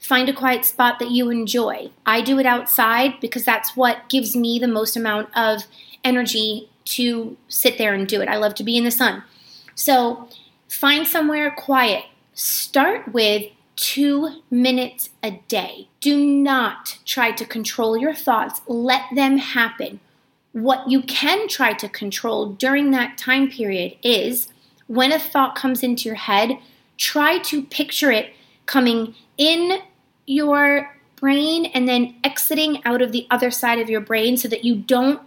find 0.00 0.28
a 0.28 0.34
quiet 0.34 0.66
spot 0.66 0.98
that 0.98 1.10
you 1.10 1.30
enjoy. 1.30 1.92
I 2.04 2.20
do 2.20 2.38
it 2.38 2.44
outside 2.44 3.14
because 3.22 3.46
that's 3.46 3.74
what 3.74 4.10
gives 4.10 4.36
me 4.36 4.58
the 4.58 4.68
most 4.68 4.96
amount 4.96 5.34
of 5.34 5.62
energy 6.04 6.68
to 6.96 7.38
sit 7.48 7.78
there 7.78 7.94
and 7.94 8.06
do 8.06 8.20
it. 8.20 8.28
I 8.28 8.36
love 8.36 8.54
to 8.56 8.64
be 8.64 8.76
in 8.76 8.84
the 8.84 8.90
sun. 8.90 9.22
So 9.74 10.28
find 10.68 11.06
somewhere 11.06 11.50
quiet. 11.50 12.04
Start 12.34 13.14
with 13.14 13.50
two 13.80 14.42
minutes 14.50 15.08
a 15.22 15.40
day. 15.48 15.88
Do 16.00 16.22
not 16.22 16.98
try 17.06 17.32
to 17.32 17.46
control 17.46 17.96
your 17.96 18.14
thoughts, 18.14 18.60
let 18.68 19.04
them 19.14 19.38
happen. 19.38 20.00
What 20.52 20.90
you 20.90 21.02
can 21.02 21.48
try 21.48 21.72
to 21.72 21.88
control 21.88 22.52
during 22.52 22.90
that 22.90 23.16
time 23.16 23.50
period 23.50 23.96
is 24.02 24.48
when 24.86 25.12
a 25.12 25.18
thought 25.18 25.54
comes 25.54 25.82
into 25.82 26.08
your 26.08 26.16
head, 26.16 26.58
try 26.98 27.38
to 27.38 27.62
picture 27.62 28.12
it 28.12 28.34
coming 28.66 29.14
in 29.38 29.80
your 30.26 30.94
brain 31.16 31.66
and 31.66 31.88
then 31.88 32.16
exiting 32.22 32.84
out 32.84 33.00
of 33.00 33.12
the 33.12 33.26
other 33.30 33.50
side 33.50 33.78
of 33.78 33.88
your 33.88 34.00
brain 34.00 34.36
so 34.36 34.46
that 34.48 34.64
you 34.64 34.76
don't 34.76 35.22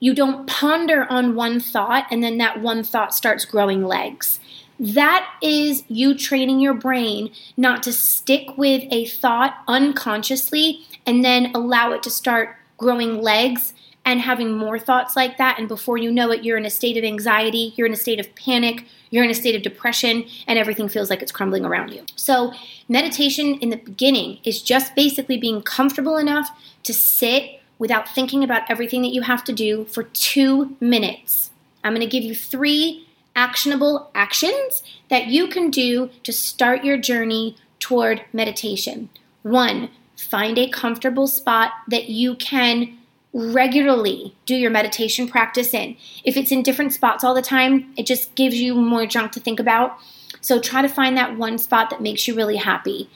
you 0.00 0.14
don't 0.14 0.46
ponder 0.46 1.06
on 1.10 1.34
one 1.34 1.60
thought 1.60 2.06
and 2.10 2.22
then 2.22 2.38
that 2.38 2.60
one 2.60 2.82
thought 2.82 3.14
starts 3.14 3.44
growing 3.44 3.84
legs. 3.84 4.38
That 4.78 5.28
is 5.40 5.84
you 5.88 6.16
training 6.16 6.60
your 6.60 6.74
brain 6.74 7.30
not 7.56 7.82
to 7.84 7.92
stick 7.92 8.56
with 8.56 8.82
a 8.90 9.06
thought 9.06 9.62
unconsciously 9.68 10.84
and 11.06 11.24
then 11.24 11.52
allow 11.54 11.92
it 11.92 12.02
to 12.04 12.10
start 12.10 12.56
growing 12.76 13.22
legs 13.22 13.72
and 14.04 14.20
having 14.20 14.56
more 14.56 14.78
thoughts 14.78 15.16
like 15.16 15.38
that. 15.38 15.58
And 15.58 15.68
before 15.68 15.96
you 15.96 16.10
know 16.10 16.30
it, 16.30 16.44
you're 16.44 16.58
in 16.58 16.66
a 16.66 16.70
state 16.70 16.96
of 16.96 17.04
anxiety, 17.04 17.72
you're 17.76 17.86
in 17.86 17.92
a 17.92 17.96
state 17.96 18.20
of 18.20 18.34
panic, 18.34 18.84
you're 19.10 19.24
in 19.24 19.30
a 19.30 19.34
state 19.34 19.54
of 19.54 19.62
depression, 19.62 20.24
and 20.46 20.58
everything 20.58 20.88
feels 20.88 21.08
like 21.08 21.22
it's 21.22 21.32
crumbling 21.32 21.64
around 21.64 21.92
you. 21.92 22.04
So, 22.16 22.52
meditation 22.88 23.54
in 23.60 23.70
the 23.70 23.76
beginning 23.76 24.40
is 24.44 24.60
just 24.60 24.94
basically 24.94 25.38
being 25.38 25.62
comfortable 25.62 26.16
enough 26.16 26.50
to 26.82 26.92
sit 26.92 27.60
without 27.78 28.08
thinking 28.08 28.44
about 28.44 28.70
everything 28.70 29.02
that 29.02 29.12
you 29.12 29.22
have 29.22 29.44
to 29.44 29.52
do 29.52 29.84
for 29.86 30.02
two 30.02 30.76
minutes. 30.80 31.50
I'm 31.82 31.92
going 31.92 32.00
to 32.00 32.06
give 32.06 32.24
you 32.24 32.34
three 32.34 33.06
actionable 33.36 34.10
actions 34.14 34.82
that 35.08 35.26
you 35.26 35.48
can 35.48 35.70
do 35.70 36.10
to 36.22 36.32
start 36.32 36.84
your 36.84 36.96
journey 36.96 37.56
toward 37.78 38.24
meditation. 38.32 39.08
One, 39.42 39.90
find 40.16 40.58
a 40.58 40.68
comfortable 40.68 41.26
spot 41.26 41.72
that 41.88 42.08
you 42.08 42.34
can 42.36 42.98
regularly 43.32 44.34
do 44.46 44.54
your 44.54 44.70
meditation 44.70 45.28
practice 45.28 45.74
in. 45.74 45.96
If 46.22 46.36
it's 46.36 46.52
in 46.52 46.62
different 46.62 46.92
spots 46.92 47.24
all 47.24 47.34
the 47.34 47.42
time, 47.42 47.92
it 47.96 48.06
just 48.06 48.34
gives 48.36 48.54
you 48.54 48.74
more 48.74 49.06
junk 49.06 49.32
to 49.32 49.40
think 49.40 49.58
about. 49.58 49.98
So 50.40 50.60
try 50.60 50.82
to 50.82 50.88
find 50.88 51.16
that 51.16 51.36
one 51.36 51.58
spot 51.58 51.90
that 51.90 52.00
makes 52.00 52.28
you 52.28 52.34
really 52.34 52.56
happy. 52.56 53.10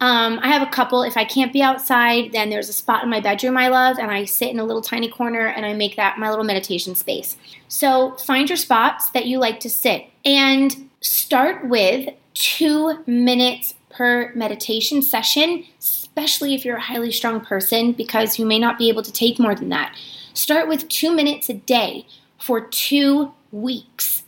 Um, 0.00 0.38
I 0.42 0.48
have 0.48 0.60
a 0.60 0.70
couple. 0.70 1.02
If 1.02 1.16
I 1.16 1.24
can't 1.24 1.52
be 1.52 1.62
outside, 1.62 2.32
then 2.32 2.50
there's 2.50 2.68
a 2.68 2.72
spot 2.72 3.04
in 3.04 3.10
my 3.10 3.20
bedroom 3.20 3.56
I 3.56 3.68
love, 3.68 3.98
and 3.98 4.10
I 4.10 4.24
sit 4.24 4.50
in 4.50 4.58
a 4.58 4.64
little 4.64 4.82
tiny 4.82 5.08
corner 5.08 5.46
and 5.46 5.64
I 5.64 5.72
make 5.72 5.96
that 5.96 6.18
my 6.18 6.28
little 6.28 6.44
meditation 6.44 6.94
space. 6.94 7.36
So 7.68 8.12
find 8.16 8.48
your 8.48 8.56
spots 8.56 9.10
that 9.10 9.26
you 9.26 9.38
like 9.38 9.60
to 9.60 9.70
sit 9.70 10.06
and 10.24 10.90
start 11.00 11.68
with 11.68 12.08
two 12.34 13.02
minutes 13.06 13.74
per 13.88 14.32
meditation 14.34 15.00
session, 15.00 15.64
especially 15.78 16.54
if 16.54 16.64
you're 16.64 16.76
a 16.76 16.82
highly 16.82 17.12
strong 17.12 17.40
person, 17.40 17.92
because 17.92 18.38
you 18.38 18.44
may 18.44 18.58
not 18.58 18.76
be 18.76 18.88
able 18.88 19.02
to 19.02 19.12
take 19.12 19.38
more 19.38 19.54
than 19.54 19.68
that. 19.68 19.96
Start 20.34 20.68
with 20.68 20.88
two 20.88 21.14
minutes 21.14 21.48
a 21.48 21.54
day 21.54 22.04
for 22.38 22.60
two 22.60 23.32
weeks. 23.52 24.24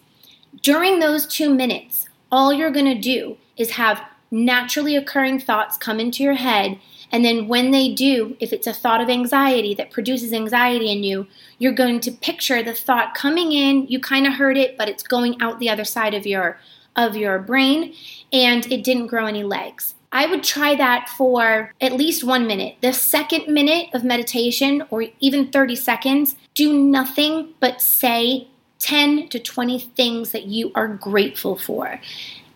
During 0.62 1.00
those 1.00 1.26
two 1.26 1.52
minutes, 1.52 2.08
all 2.30 2.52
you're 2.52 2.70
going 2.70 2.86
to 2.86 3.00
do 3.00 3.36
is 3.56 3.72
have 3.72 4.00
naturally 4.30 4.96
occurring 4.96 5.40
thoughts 5.40 5.76
come 5.76 6.00
into 6.00 6.22
your 6.22 6.34
head. 6.34 6.78
And 7.12 7.24
then 7.24 7.46
when 7.46 7.70
they 7.70 7.92
do, 7.92 8.36
if 8.40 8.52
it's 8.52 8.66
a 8.66 8.72
thought 8.72 9.00
of 9.00 9.08
anxiety 9.08 9.74
that 9.74 9.90
produces 9.90 10.32
anxiety 10.32 10.90
in 10.90 11.04
you, 11.04 11.26
you're 11.58 11.72
going 11.72 12.00
to 12.00 12.10
picture 12.10 12.62
the 12.62 12.74
thought 12.74 13.14
coming 13.14 13.52
in. 13.52 13.86
You 13.86 14.00
kind 14.00 14.26
of 14.26 14.34
heard 14.34 14.56
it, 14.56 14.76
but 14.76 14.88
it's 14.88 15.02
going 15.02 15.40
out 15.40 15.60
the 15.60 15.70
other 15.70 15.84
side 15.84 16.14
of 16.14 16.26
your 16.26 16.58
of 16.96 17.14
your 17.14 17.38
brain 17.38 17.94
and 18.32 18.70
it 18.72 18.82
didn't 18.82 19.08
grow 19.08 19.26
any 19.26 19.42
legs. 19.44 19.94
I 20.12 20.26
would 20.26 20.42
try 20.42 20.74
that 20.76 21.10
for 21.10 21.72
at 21.80 21.92
least 21.92 22.24
one 22.24 22.46
minute. 22.46 22.76
The 22.80 22.94
second 22.94 23.52
minute 23.52 23.90
of 23.92 24.02
meditation, 24.02 24.82
or 24.88 25.04
even 25.20 25.50
30 25.50 25.76
seconds, 25.76 26.36
do 26.54 26.72
nothing 26.72 27.52
but 27.60 27.82
say 27.82 28.48
10 28.78 29.28
to 29.28 29.38
20 29.38 29.78
things 29.78 30.32
that 30.32 30.46
you 30.46 30.72
are 30.74 30.88
grateful 30.88 31.58
for. 31.58 32.00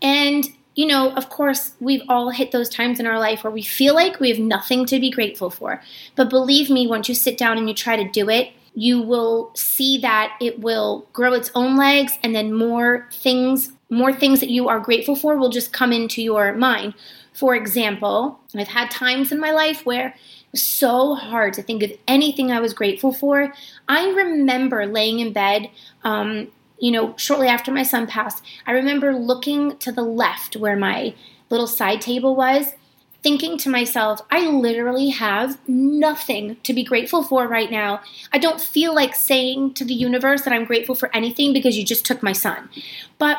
And 0.00 0.46
you 0.74 0.86
know, 0.86 1.12
of 1.12 1.28
course, 1.28 1.72
we've 1.80 2.02
all 2.08 2.30
hit 2.30 2.52
those 2.52 2.68
times 2.68 3.00
in 3.00 3.06
our 3.06 3.18
life 3.18 3.42
where 3.42 3.50
we 3.50 3.62
feel 3.62 3.94
like 3.94 4.20
we 4.20 4.28
have 4.30 4.38
nothing 4.38 4.86
to 4.86 5.00
be 5.00 5.10
grateful 5.10 5.50
for. 5.50 5.82
But 6.14 6.30
believe 6.30 6.70
me, 6.70 6.86
once 6.86 7.08
you 7.08 7.14
sit 7.14 7.36
down 7.36 7.58
and 7.58 7.68
you 7.68 7.74
try 7.74 7.96
to 7.96 8.08
do 8.08 8.30
it, 8.30 8.52
you 8.74 9.00
will 9.00 9.50
see 9.54 9.98
that 9.98 10.36
it 10.40 10.60
will 10.60 11.06
grow 11.12 11.32
its 11.34 11.50
own 11.54 11.76
legs 11.76 12.18
and 12.22 12.34
then 12.34 12.52
more 12.52 13.08
things 13.12 13.72
more 13.90 14.12
things 14.12 14.38
that 14.38 14.50
you 14.50 14.68
are 14.68 14.78
grateful 14.78 15.16
for 15.16 15.36
will 15.36 15.48
just 15.48 15.72
come 15.72 15.92
into 15.92 16.22
your 16.22 16.52
mind. 16.54 16.94
For 17.32 17.56
example, 17.56 18.38
I've 18.54 18.68
had 18.68 18.88
times 18.90 19.32
in 19.32 19.40
my 19.40 19.50
life 19.50 19.84
where 19.84 20.08
it 20.08 20.14
was 20.52 20.62
so 20.62 21.16
hard 21.16 21.54
to 21.54 21.62
think 21.62 21.82
of 21.82 21.92
anything 22.06 22.52
I 22.52 22.60
was 22.60 22.72
grateful 22.72 23.12
for. 23.12 23.52
I 23.88 24.10
remember 24.10 24.86
laying 24.86 25.18
in 25.18 25.32
bed 25.32 25.70
um, 26.04 26.52
you 26.80 26.90
know, 26.90 27.14
shortly 27.16 27.46
after 27.46 27.70
my 27.70 27.82
son 27.82 28.06
passed, 28.06 28.44
I 28.66 28.72
remember 28.72 29.14
looking 29.14 29.76
to 29.78 29.92
the 29.92 30.02
left 30.02 30.56
where 30.56 30.76
my 30.76 31.14
little 31.50 31.66
side 31.66 32.00
table 32.00 32.34
was, 32.34 32.74
thinking 33.22 33.58
to 33.58 33.68
myself, 33.68 34.20
I 34.30 34.46
literally 34.46 35.10
have 35.10 35.58
nothing 35.68 36.56
to 36.62 36.72
be 36.72 36.82
grateful 36.82 37.22
for 37.22 37.46
right 37.46 37.70
now. 37.70 38.00
I 38.32 38.38
don't 38.38 38.60
feel 38.60 38.94
like 38.94 39.14
saying 39.14 39.74
to 39.74 39.84
the 39.84 39.94
universe 39.94 40.42
that 40.42 40.54
I'm 40.54 40.64
grateful 40.64 40.94
for 40.94 41.14
anything 41.14 41.52
because 41.52 41.76
you 41.76 41.84
just 41.84 42.06
took 42.06 42.22
my 42.22 42.32
son. 42.32 42.70
But 43.18 43.36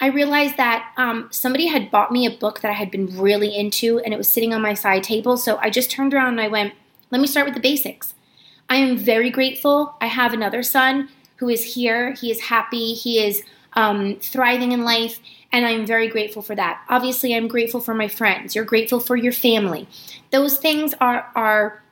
I 0.00 0.08
realized 0.08 0.56
that 0.58 0.92
um, 0.96 1.28
somebody 1.32 1.66
had 1.66 1.90
bought 1.90 2.12
me 2.12 2.26
a 2.26 2.30
book 2.30 2.60
that 2.60 2.70
I 2.70 2.74
had 2.74 2.90
been 2.90 3.18
really 3.18 3.56
into 3.56 3.98
and 4.00 4.12
it 4.12 4.18
was 4.18 4.28
sitting 4.28 4.52
on 4.52 4.62
my 4.62 4.74
side 4.74 5.02
table. 5.02 5.36
So 5.36 5.56
I 5.56 5.70
just 5.70 5.90
turned 5.90 6.14
around 6.14 6.34
and 6.34 6.40
I 6.40 6.48
went, 6.48 6.74
let 7.10 7.20
me 7.20 7.26
start 7.26 7.46
with 7.46 7.54
the 7.54 7.60
basics. 7.60 8.14
I 8.68 8.76
am 8.76 8.96
very 8.96 9.30
grateful. 9.30 9.96
I 10.00 10.06
have 10.06 10.32
another 10.32 10.62
son 10.62 11.08
who 11.36 11.48
is 11.48 11.74
here. 11.74 12.12
He 12.12 12.30
is 12.30 12.40
happy. 12.40 12.94
He 12.94 13.24
is 13.24 13.42
um, 13.74 14.16
thriving 14.20 14.72
in 14.72 14.84
life, 14.84 15.20
and 15.52 15.66
I'm 15.66 15.86
very 15.86 16.08
grateful 16.08 16.42
for 16.42 16.54
that. 16.54 16.82
Obviously, 16.88 17.34
I'm 17.34 17.46
grateful 17.46 17.80
for 17.80 17.94
my 17.94 18.08
friends. 18.08 18.54
You're 18.54 18.64
grateful 18.64 19.00
for 19.00 19.16
your 19.16 19.32
family. 19.32 19.86
Those 20.30 20.56
things 20.56 20.94
are 21.00 21.30
are 21.34 21.82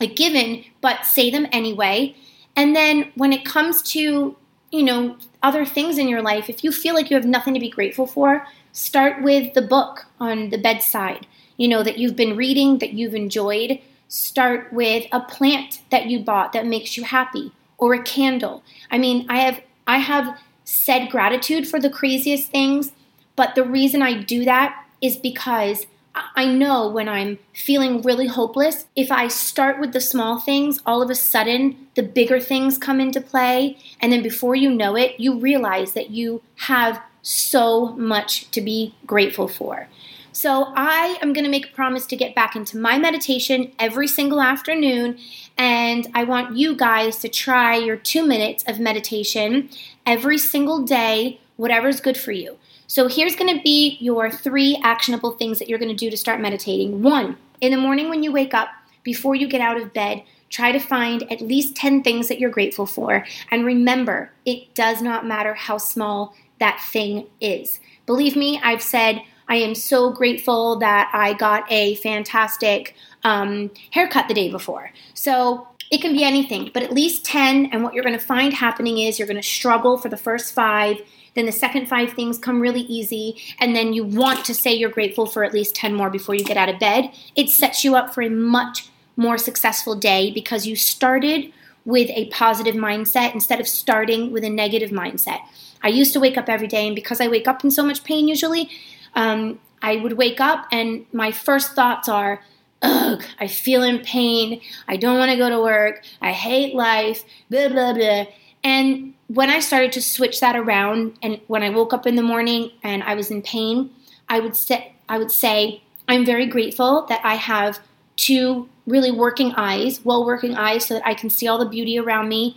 a 0.00 0.06
given, 0.06 0.64
but 0.80 1.06
say 1.06 1.30
them 1.30 1.46
anyway. 1.52 2.16
And 2.56 2.76
then 2.76 3.12
when 3.14 3.32
it 3.32 3.44
comes 3.44 3.82
to 3.92 4.36
you 4.70 4.82
know 4.82 5.16
other 5.42 5.64
things 5.64 5.96
in 5.96 6.08
your 6.08 6.22
life, 6.22 6.50
if 6.50 6.64
you 6.64 6.72
feel 6.72 6.94
like 6.94 7.08
you 7.08 7.16
have 7.16 7.26
nothing 7.26 7.54
to 7.54 7.60
be 7.60 7.70
grateful 7.70 8.06
for, 8.06 8.46
start 8.72 9.22
with 9.22 9.54
the 9.54 9.62
book 9.62 10.06
on 10.18 10.50
the 10.50 10.58
bedside. 10.58 11.26
You 11.56 11.68
know 11.68 11.84
that 11.84 11.98
you've 11.98 12.16
been 12.16 12.36
reading 12.36 12.78
that 12.78 12.94
you've 12.94 13.14
enjoyed. 13.14 13.78
Start 14.08 14.72
with 14.72 15.06
a 15.12 15.20
plant 15.20 15.80
that 15.90 16.06
you 16.06 16.18
bought 16.18 16.52
that 16.52 16.66
makes 16.66 16.96
you 16.98 17.04
happy 17.04 17.52
or 17.82 17.94
a 17.94 18.02
candle. 18.04 18.62
I 18.92 18.98
mean, 18.98 19.26
I 19.28 19.40
have 19.40 19.60
I 19.88 19.98
have 19.98 20.38
said 20.62 21.10
gratitude 21.10 21.66
for 21.66 21.80
the 21.80 21.90
craziest 21.90 22.48
things, 22.48 22.92
but 23.34 23.56
the 23.56 23.64
reason 23.64 24.02
I 24.02 24.22
do 24.22 24.44
that 24.44 24.86
is 25.00 25.16
because 25.16 25.86
I 26.14 26.46
know 26.46 26.88
when 26.88 27.08
I'm 27.08 27.40
feeling 27.52 28.00
really 28.00 28.28
hopeless, 28.28 28.86
if 28.94 29.10
I 29.10 29.26
start 29.26 29.80
with 29.80 29.92
the 29.92 30.00
small 30.00 30.38
things, 30.38 30.78
all 30.86 31.02
of 31.02 31.10
a 31.10 31.16
sudden 31.16 31.88
the 31.96 32.04
bigger 32.04 32.38
things 32.38 32.78
come 32.78 33.00
into 33.00 33.20
play. 33.20 33.76
And 33.98 34.12
then 34.12 34.22
before 34.22 34.54
you 34.54 34.70
know 34.70 34.96
it, 34.96 35.18
you 35.18 35.40
realize 35.40 35.94
that 35.94 36.10
you 36.10 36.40
have 36.68 37.02
so 37.22 37.94
much 37.96 38.48
to 38.52 38.60
be 38.60 38.94
grateful 39.06 39.48
for. 39.48 39.88
So 40.32 40.72
I 40.74 41.18
am 41.20 41.32
going 41.32 41.44
to 41.44 41.50
make 41.50 41.66
a 41.66 41.74
promise 41.74 42.06
to 42.06 42.16
get 42.16 42.34
back 42.34 42.56
into 42.56 42.78
my 42.78 42.98
meditation 42.98 43.72
every 43.78 44.08
single 44.08 44.40
afternoon. 44.40 45.18
And 45.58 46.08
I 46.14 46.24
want 46.24 46.56
you 46.56 46.74
guys 46.74 47.18
to 47.18 47.28
try 47.28 47.76
your 47.76 47.96
two 47.96 48.26
minutes 48.26 48.64
of 48.66 48.80
meditation 48.80 49.68
every 50.06 50.38
single 50.38 50.82
day, 50.82 51.40
whatever's 51.56 52.00
good 52.00 52.16
for 52.16 52.32
you. 52.32 52.58
So 52.86 53.08
here's 53.08 53.36
going 53.36 53.56
to 53.56 53.62
be 53.62 53.96
your 54.00 54.30
three 54.30 54.78
actionable 54.82 55.32
things 55.32 55.58
that 55.58 55.68
you're 55.68 55.78
going 55.78 55.88
to 55.88 55.94
do 55.94 56.10
to 56.10 56.16
start 56.16 56.40
meditating. 56.40 57.02
One, 57.02 57.36
in 57.60 57.70
the 57.70 57.78
morning 57.78 58.08
when 58.08 58.22
you 58.22 58.32
wake 58.32 58.54
up, 58.54 58.68
before 59.02 59.34
you 59.34 59.48
get 59.48 59.60
out 59.60 59.76
of 59.76 59.92
bed, 59.92 60.22
try 60.50 60.72
to 60.72 60.78
find 60.78 61.30
at 61.32 61.40
least 61.40 61.74
10 61.74 62.02
things 62.02 62.28
that 62.28 62.38
you're 62.38 62.50
grateful 62.50 62.86
for. 62.86 63.24
And 63.50 63.64
remember, 63.64 64.30
it 64.44 64.74
does 64.74 65.00
not 65.00 65.26
matter 65.26 65.54
how 65.54 65.78
small 65.78 66.34
that 66.60 66.80
thing 66.80 67.26
is. 67.40 67.80
Believe 68.06 68.36
me, 68.36 68.60
I've 68.62 68.82
said 68.82 69.22
I 69.48 69.56
am 69.56 69.74
so 69.74 70.10
grateful 70.10 70.78
that 70.78 71.10
I 71.12 71.34
got 71.34 71.70
a 71.70 71.96
fantastic 71.96 72.94
um, 73.24 73.70
haircut 73.90 74.28
the 74.28 74.34
day 74.34 74.50
before. 74.50 74.90
So 75.14 75.68
it 75.90 76.00
can 76.00 76.12
be 76.12 76.24
anything, 76.24 76.70
but 76.72 76.82
at 76.82 76.92
least 76.92 77.24
10. 77.24 77.66
And 77.66 77.82
what 77.82 77.94
you're 77.94 78.04
going 78.04 78.18
to 78.18 78.24
find 78.24 78.54
happening 78.54 78.98
is 78.98 79.18
you're 79.18 79.28
going 79.28 79.40
to 79.40 79.46
struggle 79.46 79.98
for 79.98 80.08
the 80.08 80.16
first 80.16 80.54
five. 80.54 80.96
Then 81.34 81.46
the 81.46 81.52
second 81.52 81.86
five 81.86 82.12
things 82.14 82.38
come 82.38 82.60
really 82.60 82.80
easy. 82.82 83.36
And 83.60 83.76
then 83.76 83.92
you 83.92 84.04
want 84.04 84.44
to 84.46 84.54
say 84.54 84.72
you're 84.72 84.90
grateful 84.90 85.26
for 85.26 85.44
at 85.44 85.52
least 85.52 85.74
10 85.74 85.94
more 85.94 86.10
before 86.10 86.34
you 86.34 86.44
get 86.44 86.56
out 86.56 86.68
of 86.68 86.78
bed. 86.78 87.10
It 87.36 87.50
sets 87.50 87.84
you 87.84 87.94
up 87.94 88.14
for 88.14 88.22
a 88.22 88.30
much 88.30 88.88
more 89.16 89.36
successful 89.36 89.94
day 89.94 90.30
because 90.30 90.66
you 90.66 90.76
started 90.76 91.52
with 91.84 92.08
a 92.10 92.28
positive 92.28 92.74
mindset 92.74 93.34
instead 93.34 93.60
of 93.60 93.68
starting 93.68 94.32
with 94.32 94.44
a 94.44 94.50
negative 94.50 94.90
mindset. 94.90 95.40
I 95.82 95.88
used 95.88 96.12
to 96.12 96.20
wake 96.20 96.38
up 96.38 96.48
every 96.48 96.68
day, 96.68 96.86
and 96.86 96.94
because 96.94 97.20
I 97.20 97.28
wake 97.28 97.48
up 97.48 97.64
in 97.64 97.70
so 97.70 97.84
much 97.84 98.04
pain 98.04 98.28
usually, 98.28 98.70
um, 99.14 99.60
I 99.82 99.96
would 99.96 100.14
wake 100.14 100.40
up 100.40 100.66
and 100.72 101.06
my 101.12 101.32
first 101.32 101.72
thoughts 101.74 102.08
are, 102.08 102.42
ugh, 102.82 103.22
I 103.40 103.46
feel 103.48 103.82
in 103.82 104.00
pain. 104.00 104.60
I 104.88 104.96
don't 104.96 105.18
want 105.18 105.30
to 105.30 105.36
go 105.36 105.48
to 105.48 105.60
work. 105.60 106.04
I 106.20 106.32
hate 106.32 106.74
life, 106.74 107.24
blah, 107.50 107.68
blah, 107.68 107.92
blah. 107.94 108.24
And 108.64 109.14
when 109.26 109.50
I 109.50 109.60
started 109.60 109.92
to 109.92 110.02
switch 110.02 110.40
that 110.40 110.56
around, 110.56 111.16
and 111.22 111.40
when 111.48 111.62
I 111.62 111.70
woke 111.70 111.92
up 111.92 112.06
in 112.06 112.16
the 112.16 112.22
morning 112.22 112.70
and 112.82 113.02
I 113.02 113.14
was 113.14 113.30
in 113.30 113.42
pain, 113.42 113.90
I 114.28 114.40
would 114.40 114.54
say, 114.56 114.94
I 115.08 115.18
would 115.18 115.32
say, 115.32 115.82
I'm 116.08 116.24
very 116.24 116.46
grateful 116.46 117.06
that 117.08 117.20
I 117.24 117.34
have 117.36 117.80
two 118.16 118.68
really 118.86 119.10
working 119.10 119.52
eyes, 119.56 120.04
well 120.04 120.24
working 120.24 120.54
eyes, 120.54 120.86
so 120.86 120.94
that 120.94 121.06
I 121.06 121.14
can 121.14 121.30
see 121.30 121.48
all 121.48 121.58
the 121.58 121.68
beauty 121.68 121.98
around 121.98 122.28
me. 122.28 122.56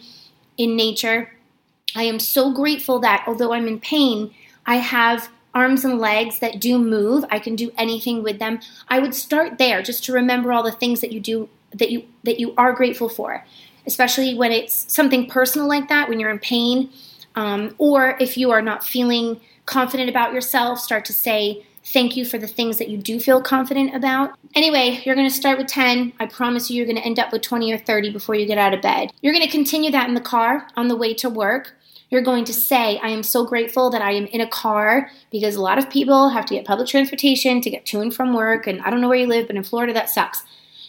in 0.57 0.75
nature. 0.75 1.31
I 1.95 2.03
am 2.03 2.19
so 2.19 2.51
grateful 2.51 2.99
that 2.99 3.23
although 3.27 3.53
I'm 3.53 3.67
in 3.67 3.79
pain, 3.79 4.33
I 4.65 4.77
have 4.77 5.29
arms 5.55 5.85
and 5.85 5.97
legs 5.97 6.39
that 6.39 6.59
do 6.59 6.77
move. 6.77 7.25
I 7.31 7.39
can 7.39 7.55
do 7.55 7.71
anything 7.77 8.21
with 8.21 8.37
them. 8.37 8.59
I 8.89 8.99
would 8.99 9.15
start 9.15 9.57
there 9.57 9.81
just 9.81 10.03
to 10.03 10.13
remember 10.13 10.51
all 10.51 10.61
the 10.61 10.71
things 10.71 11.01
that 11.01 11.11
you 11.11 11.19
do 11.19 11.49
that 11.71 11.89
you 11.89 12.03
that 12.23 12.39
you 12.39 12.53
are 12.57 12.73
grateful 12.73 13.09
for, 13.09 13.43
especially 13.87 14.35
when 14.35 14.51
it's 14.51 14.93
something 14.93 15.27
personal 15.27 15.67
like 15.67 15.89
that, 15.89 16.09
when 16.09 16.19
you're 16.19 16.29
in 16.29 16.39
pain, 16.39 16.89
um, 17.35 17.73
or 17.77 18.17
if 18.19 18.37
you 18.37 18.51
are 18.51 18.61
not 18.61 18.83
feeling 18.83 19.39
confident 19.65 20.09
about 20.09 20.33
yourself. 20.33 20.79
Start 20.79 21.05
to 21.05 21.13
say 21.13 21.65
thank 21.85 22.17
you 22.17 22.25
for 22.25 22.37
the 22.37 22.47
things 22.47 22.77
that 22.79 22.89
you 22.89 22.97
do 22.97 23.19
feel 23.19 23.41
confident 23.41 23.95
about. 23.95 24.31
Anyway, 24.55 25.01
you're 25.05 25.15
going 25.15 25.29
to 25.29 25.33
start 25.33 25.57
with 25.57 25.67
10. 25.67 26.13
I 26.19 26.25
promise 26.25 26.69
you, 26.69 26.77
you're 26.77 26.85
going 26.85 26.97
to 26.97 27.05
end 27.05 27.19
up 27.19 27.31
with 27.31 27.43
20 27.43 27.71
or 27.71 27.77
30 27.77 28.11
before 28.11 28.35
you 28.35 28.47
get 28.47 28.57
out 28.57 28.73
of 28.73 28.81
bed. 28.81 29.11
You're 29.21 29.33
going 29.33 29.45
to 29.45 29.51
continue 29.51 29.91
that 29.91 30.07
in 30.07 30.15
the 30.15 30.21
car 30.21 30.67
on 30.75 30.87
the 30.87 30.95
way 30.95 31.13
to 31.15 31.29
work. 31.29 31.75
You're 32.15 32.23
going 32.23 32.45
to 32.45 32.53
say, 32.53 32.97
I 32.99 33.09
am 33.09 33.23
so 33.23 33.45
grateful 33.45 33.89
that 33.89 34.01
I 34.01 34.11
am 34.11 34.25
in 34.27 34.39
a 34.39 34.47
car 34.47 35.11
because 35.33 35.57
a 35.57 35.61
lot 35.61 35.77
of 35.77 35.89
people 35.89 36.29
have 36.29 36.45
to 36.45 36.53
get 36.53 36.63
public 36.63 36.87
transportation 36.87 37.59
to 37.59 37.69
get 37.69 37.85
to 37.87 37.99
and 37.99 38.15
from 38.15 38.33
work. 38.33 38.67
And 38.67 38.79
I 38.83 38.89
don't 38.89 39.01
know 39.01 39.09
where 39.09 39.17
you 39.17 39.27
live, 39.27 39.47
but 39.47 39.57
in 39.57 39.65
Florida, 39.65 39.91
that 39.91 40.09
sucks. 40.09 40.41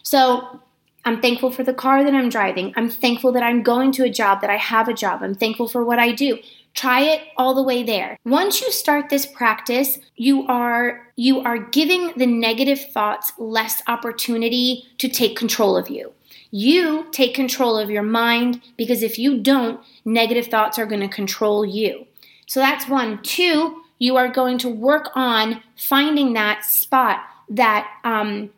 So 0.05 0.61
I'm 1.05 1.21
thankful 1.21 1.51
for 1.51 1.65
the 1.65 1.75
car 1.75 2.05
that 2.05 2.15
I'm 2.15 2.29
driving. 2.29 2.73
I'm 2.77 2.89
thankful 2.89 3.33
that 3.33 3.43
I'm 3.43 3.65
going 3.65 3.91
to 3.91 4.05
a 4.05 4.09
job, 4.09 4.41
that 4.43 4.51
I 4.51 4.57
have 4.57 4.87
a 4.87 4.95
job. 4.95 5.21
I'm 5.21 5.35
thankful 5.35 5.67
for 5.67 5.85
what 5.85 5.99
I 5.99 6.13
do. 6.13 6.39
Try 6.75 7.01
it 7.01 7.23
all 7.37 7.57
the 7.57 7.63
way 7.65 7.83
there. 7.83 8.17
Once 8.25 8.61
you 8.61 8.71
start 8.71 9.09
this 9.09 9.27
practice, 9.27 9.99
you 10.15 10.47
are 10.47 11.09
you 11.17 11.41
are 11.41 11.59
giving 11.59 12.13
the 12.17 12.27
negative 12.27 12.93
thoughts 12.93 13.33
less 13.37 13.83
opportunity 13.89 14.85
to 14.99 15.09
take 15.09 15.37
control 15.37 15.77
of 15.77 15.91
you. 15.91 16.13
You 16.51 17.07
take 17.11 17.35
control 17.35 17.79
of 17.79 17.91
your 17.91 18.03
mind 18.03 18.63
because 18.77 19.03
if 19.03 19.19
you 19.19 19.39
don't, 19.39 19.81
negative 20.05 20.47
thoughts 20.47 20.79
are 20.79 20.87
going 20.87 21.01
to 21.01 21.09
control 21.09 21.65
you. 21.65 22.07
So 22.47 22.61
that's 22.61 22.89
one. 22.89 23.23
Two, 23.23 23.83
you 23.99 24.17
are 24.17 24.29
going 24.29 24.59
to 24.59 24.69
work 24.69 25.11
on 25.15 25.63
finding 25.77 26.35
that 26.35 26.65
spot 26.65 27.21
that 27.49 27.89
um, 28.05 28.51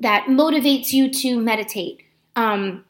that 0.00 0.26
motivates 0.26 0.92
you 0.92 1.10
to 1.10 1.38
meditate. 1.38 2.02
Um, 2.36 2.84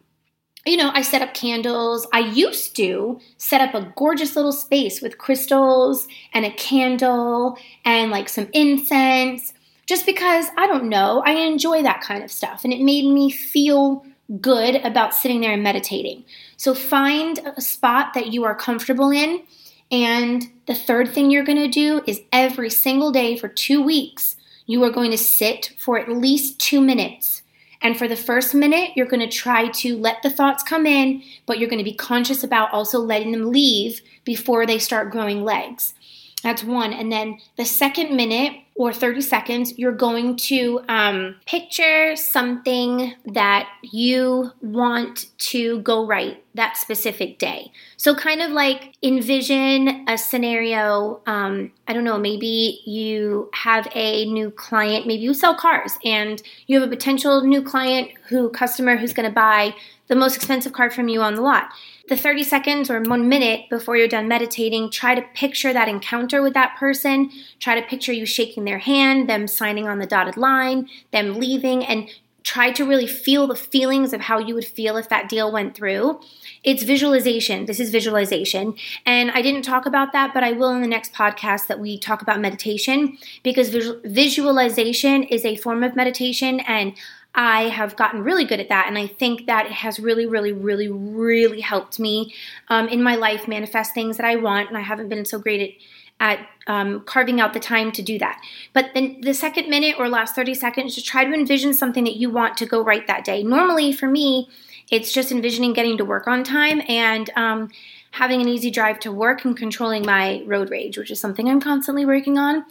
you 0.64 0.76
know, 0.76 0.90
I 0.94 1.03
set 1.03 1.22
up 1.22 1.34
candles. 1.34 2.07
I 2.12 2.20
used 2.20 2.76
to 2.76 3.20
set 3.36 3.61
up 3.61 3.74
a 3.74 3.92
gorgeous 3.96 4.36
little 4.36 4.53
space 4.53 5.03
with 5.03 5.18
crystals 5.18 6.07
and 6.32 6.44
a 6.44 6.53
candle 6.53 7.59
and 7.84 8.11
like 8.11 8.28
some 8.28 8.48
incense 8.53 9.53
just 9.86 10.07
because 10.07 10.46
I 10.57 10.66
don't 10.66 10.88
know, 10.88 11.22
I 11.26 11.32
enjoy 11.32 11.82
that 11.82 12.00
kind 12.00 12.22
of 12.22 12.30
stuff 12.30 12.64
and 12.64 12.72
it 12.72 12.80
made 12.80 13.05
me 13.05 13.30
feel 13.30 14.07
good 14.41 14.76
about 14.76 15.14
sitting 15.14 15.41
there 15.41 15.53
and 15.53 15.62
meditating. 15.62 16.24
So 16.57 16.74
find 16.74 17.39
a 17.57 17.61
spot 17.61 18.14
that 18.14 18.33
you 18.33 18.45
are 18.45 18.55
comfortable 18.55 19.11
in. 19.11 19.43
And 19.91 20.51
the 20.66 20.74
third 20.74 21.11
thing 21.11 21.30
you're 21.30 21.45
going 21.45 21.59
to 21.59 21.68
do 21.68 22.03
is 22.07 22.22
every 22.33 22.70
single 22.70 23.12
day 23.12 23.37
for 23.37 23.49
two 23.49 23.83
weeks, 23.83 24.37
you 24.66 24.83
are 24.85 24.91
going 24.91 25.11
to 25.11 25.18
sit 25.18 25.74
for 25.78 25.99
at 25.99 26.09
least 26.09 26.59
two 26.59 26.80
minutes. 26.80 27.43
And 27.83 27.99
for 27.99 28.07
the 28.07 28.16
first 28.16 28.55
minute, 28.55 28.93
you're 28.95 29.07
going 29.07 29.28
to 29.28 29.37
try 29.37 29.68
to 29.68 29.99
let 29.99 30.22
the 30.22 30.30
thoughts 30.30 30.62
come 30.62 30.87
in, 30.87 31.22
but 31.47 31.59
you're 31.59 31.68
going 31.68 31.78
to 31.78 31.85
be 31.85 31.95
conscious 31.95 32.45
about 32.45 32.72
also 32.72 33.01
letting 33.01 33.33
them 33.33 33.51
leave 33.51 34.01
before 34.24 34.64
they 34.66 34.78
start 34.78 35.11
growing 35.11 35.43
legs. 35.43 35.95
That's 36.43 36.64
one. 36.64 36.93
And 36.93 37.11
then 37.11 37.39
the 37.57 37.64
second 37.64 38.16
minute 38.16 38.61
or 38.74 38.92
30 38.92 39.20
seconds, 39.20 39.78
you're 39.78 39.92
going 39.92 40.36
to 40.36 40.80
um, 40.88 41.36
picture 41.46 42.16
something 42.16 43.14
that 43.26 43.68
you 43.82 44.50
want 44.62 45.26
to 45.38 45.80
go 45.80 46.06
right 46.06 46.42
that 46.54 46.76
specific 46.76 47.38
day. 47.38 47.70
So, 47.96 48.14
kind 48.14 48.40
of 48.40 48.50
like 48.50 48.94
envision 49.02 50.04
a 50.08 50.16
scenario. 50.16 51.20
Um, 51.26 51.72
I 51.86 51.92
don't 51.92 52.04
know, 52.04 52.18
maybe 52.18 52.80
you 52.86 53.50
have 53.52 53.88
a 53.94 54.24
new 54.26 54.50
client, 54.50 55.06
maybe 55.06 55.22
you 55.22 55.34
sell 55.34 55.54
cars, 55.54 55.98
and 56.04 56.42
you 56.66 56.80
have 56.80 56.88
a 56.88 56.90
potential 56.90 57.42
new 57.42 57.62
client 57.62 58.10
who, 58.28 58.48
customer 58.50 58.96
who's 58.96 59.12
going 59.12 59.28
to 59.28 59.34
buy 59.34 59.74
the 60.08 60.16
most 60.16 60.36
expensive 60.36 60.72
car 60.72 60.90
from 60.90 61.08
you 61.08 61.22
on 61.22 61.34
the 61.34 61.42
lot 61.42 61.72
the 62.09 62.16
30 62.16 62.44
seconds 62.44 62.90
or 62.90 63.00
one 63.00 63.28
minute 63.28 63.68
before 63.70 63.96
you're 63.96 64.09
done 64.09 64.28
meditating, 64.28 64.90
try 64.90 65.14
to 65.14 65.22
picture 65.34 65.72
that 65.72 65.88
encounter 65.88 66.42
with 66.42 66.55
that 66.55 66.76
person. 66.76 67.30
Try 67.61 67.80
to 67.80 67.86
picture 67.86 68.12
you 68.12 68.26
shaking 68.26 68.64
their 68.64 68.78
hand, 68.78 69.28
them 69.28 69.46
signing 69.46 69.88
on 69.88 69.98
the 69.98 70.07
dotted 70.07 70.36
line, 70.36 70.88
them 71.12 71.38
leaving, 71.38 71.84
and 71.84 72.09
try 72.42 72.72
to 72.72 72.84
really 72.84 73.07
feel 73.07 73.46
the 73.46 73.55
feelings 73.55 74.12
of 74.12 74.20
how 74.20 74.38
you 74.38 74.55
would 74.55 74.64
feel 74.64 74.96
if 74.96 75.09
that 75.09 75.28
deal 75.28 75.53
went 75.53 75.74
through. 75.76 76.20
It's 76.64 76.82
visualization. 76.82 77.66
This 77.66 77.80
is 77.80 77.90
visualization. 77.90 78.74
And 79.07 79.30
I 79.30 79.42
didn't 79.42 79.62
talk 79.62 79.86
about 79.86 80.12
that, 80.12 80.34
but 80.34 80.42
I 80.42 80.53
will 80.53 80.70
in 80.70 80.82
the 80.82 80.88
next 80.88 81.12
podcast 81.12 81.68
that 81.68 81.78
we 81.78 81.98
talk 81.98 82.22
about 82.22 82.40
meditation 82.40 83.16
because 83.42 83.68
visualization 84.05 85.22
is 85.22 85.44
a 85.44 85.57
form 85.57 85.82
of 85.82 85.94
meditation 85.94 86.61
and 86.61 86.94
I 87.35 87.68
have 87.68 87.97
gotten 87.97 88.22
really 88.22 88.45
good 88.45 88.61
at 88.61 88.68
that. 88.68 88.87
And 88.87 88.99
I 88.99 89.07
think 89.07 89.47
that 89.47 89.66
it 89.66 89.72
has 89.72 89.99
really, 89.99 90.26
really, 90.26 90.53
really, 90.53 90.89
really 90.89 91.61
helped 91.61 91.99
me 91.99 92.35
um, 92.68 92.89
in 92.89 93.03
my 93.03 93.14
life 93.16 93.49
manifest 93.49 93.95
things 93.95 94.16
that 94.18 94.26
I 94.26 94.37
want. 94.37 94.68
And 94.68 94.76
I 94.76 94.83
haven't 94.83 95.09
been 95.09 95.24
so 95.24 95.39
great 95.39 95.80
at, 96.20 96.39
at 96.39 96.47
um, 96.66 97.01
carving 97.01 97.41
out 97.41 97.55
the 97.55 97.61
time 97.61 97.91
to 97.93 98.03
do 98.03 98.18
that. 98.18 98.41
But 98.72 98.91
then 98.95 99.20
the 99.22 99.35
second 99.35 99.70
minute 99.70 99.97
or 99.99 100.09
last 100.09 100.35
30 100.35 100.55
seconds, 100.55 100.95
just 100.95 101.07
try 101.07 101.24
to 101.24 101.33
envision 101.33 101.72
something 101.72 102.05
that 102.05 102.16
you 102.16 102.28
want 102.30 102.57
to 102.59 102.66
go 102.66 102.85
right 102.85 103.07
that 103.07 103.24
day. 103.24 103.43
Normally, 103.43 103.93
for 103.93 104.09
me, 104.09 104.49
it's 104.91 105.11
just 105.11 105.33
envisioning 105.33 105.72
getting 105.72 105.97
to 105.97 106.05
work 106.05 106.28
on 106.28 106.45
time 106.45 106.83
and 106.87 107.30
um, 107.35 107.70
having 108.11 108.43
an 108.43 108.49
easy 108.49 108.70
drive 108.70 109.01
to 109.01 109.11
work 109.11 109.45
and 109.45 109.57
controlling 109.57 110.05
my 110.05 110.43
road 110.45 110.70
rage, 110.70 110.99
which 110.99 111.11
is 111.11 111.18
something 111.18 111.49
I'm 111.49 111.61
constantly 111.61 112.05
working 112.05 112.37
on. 112.37 112.66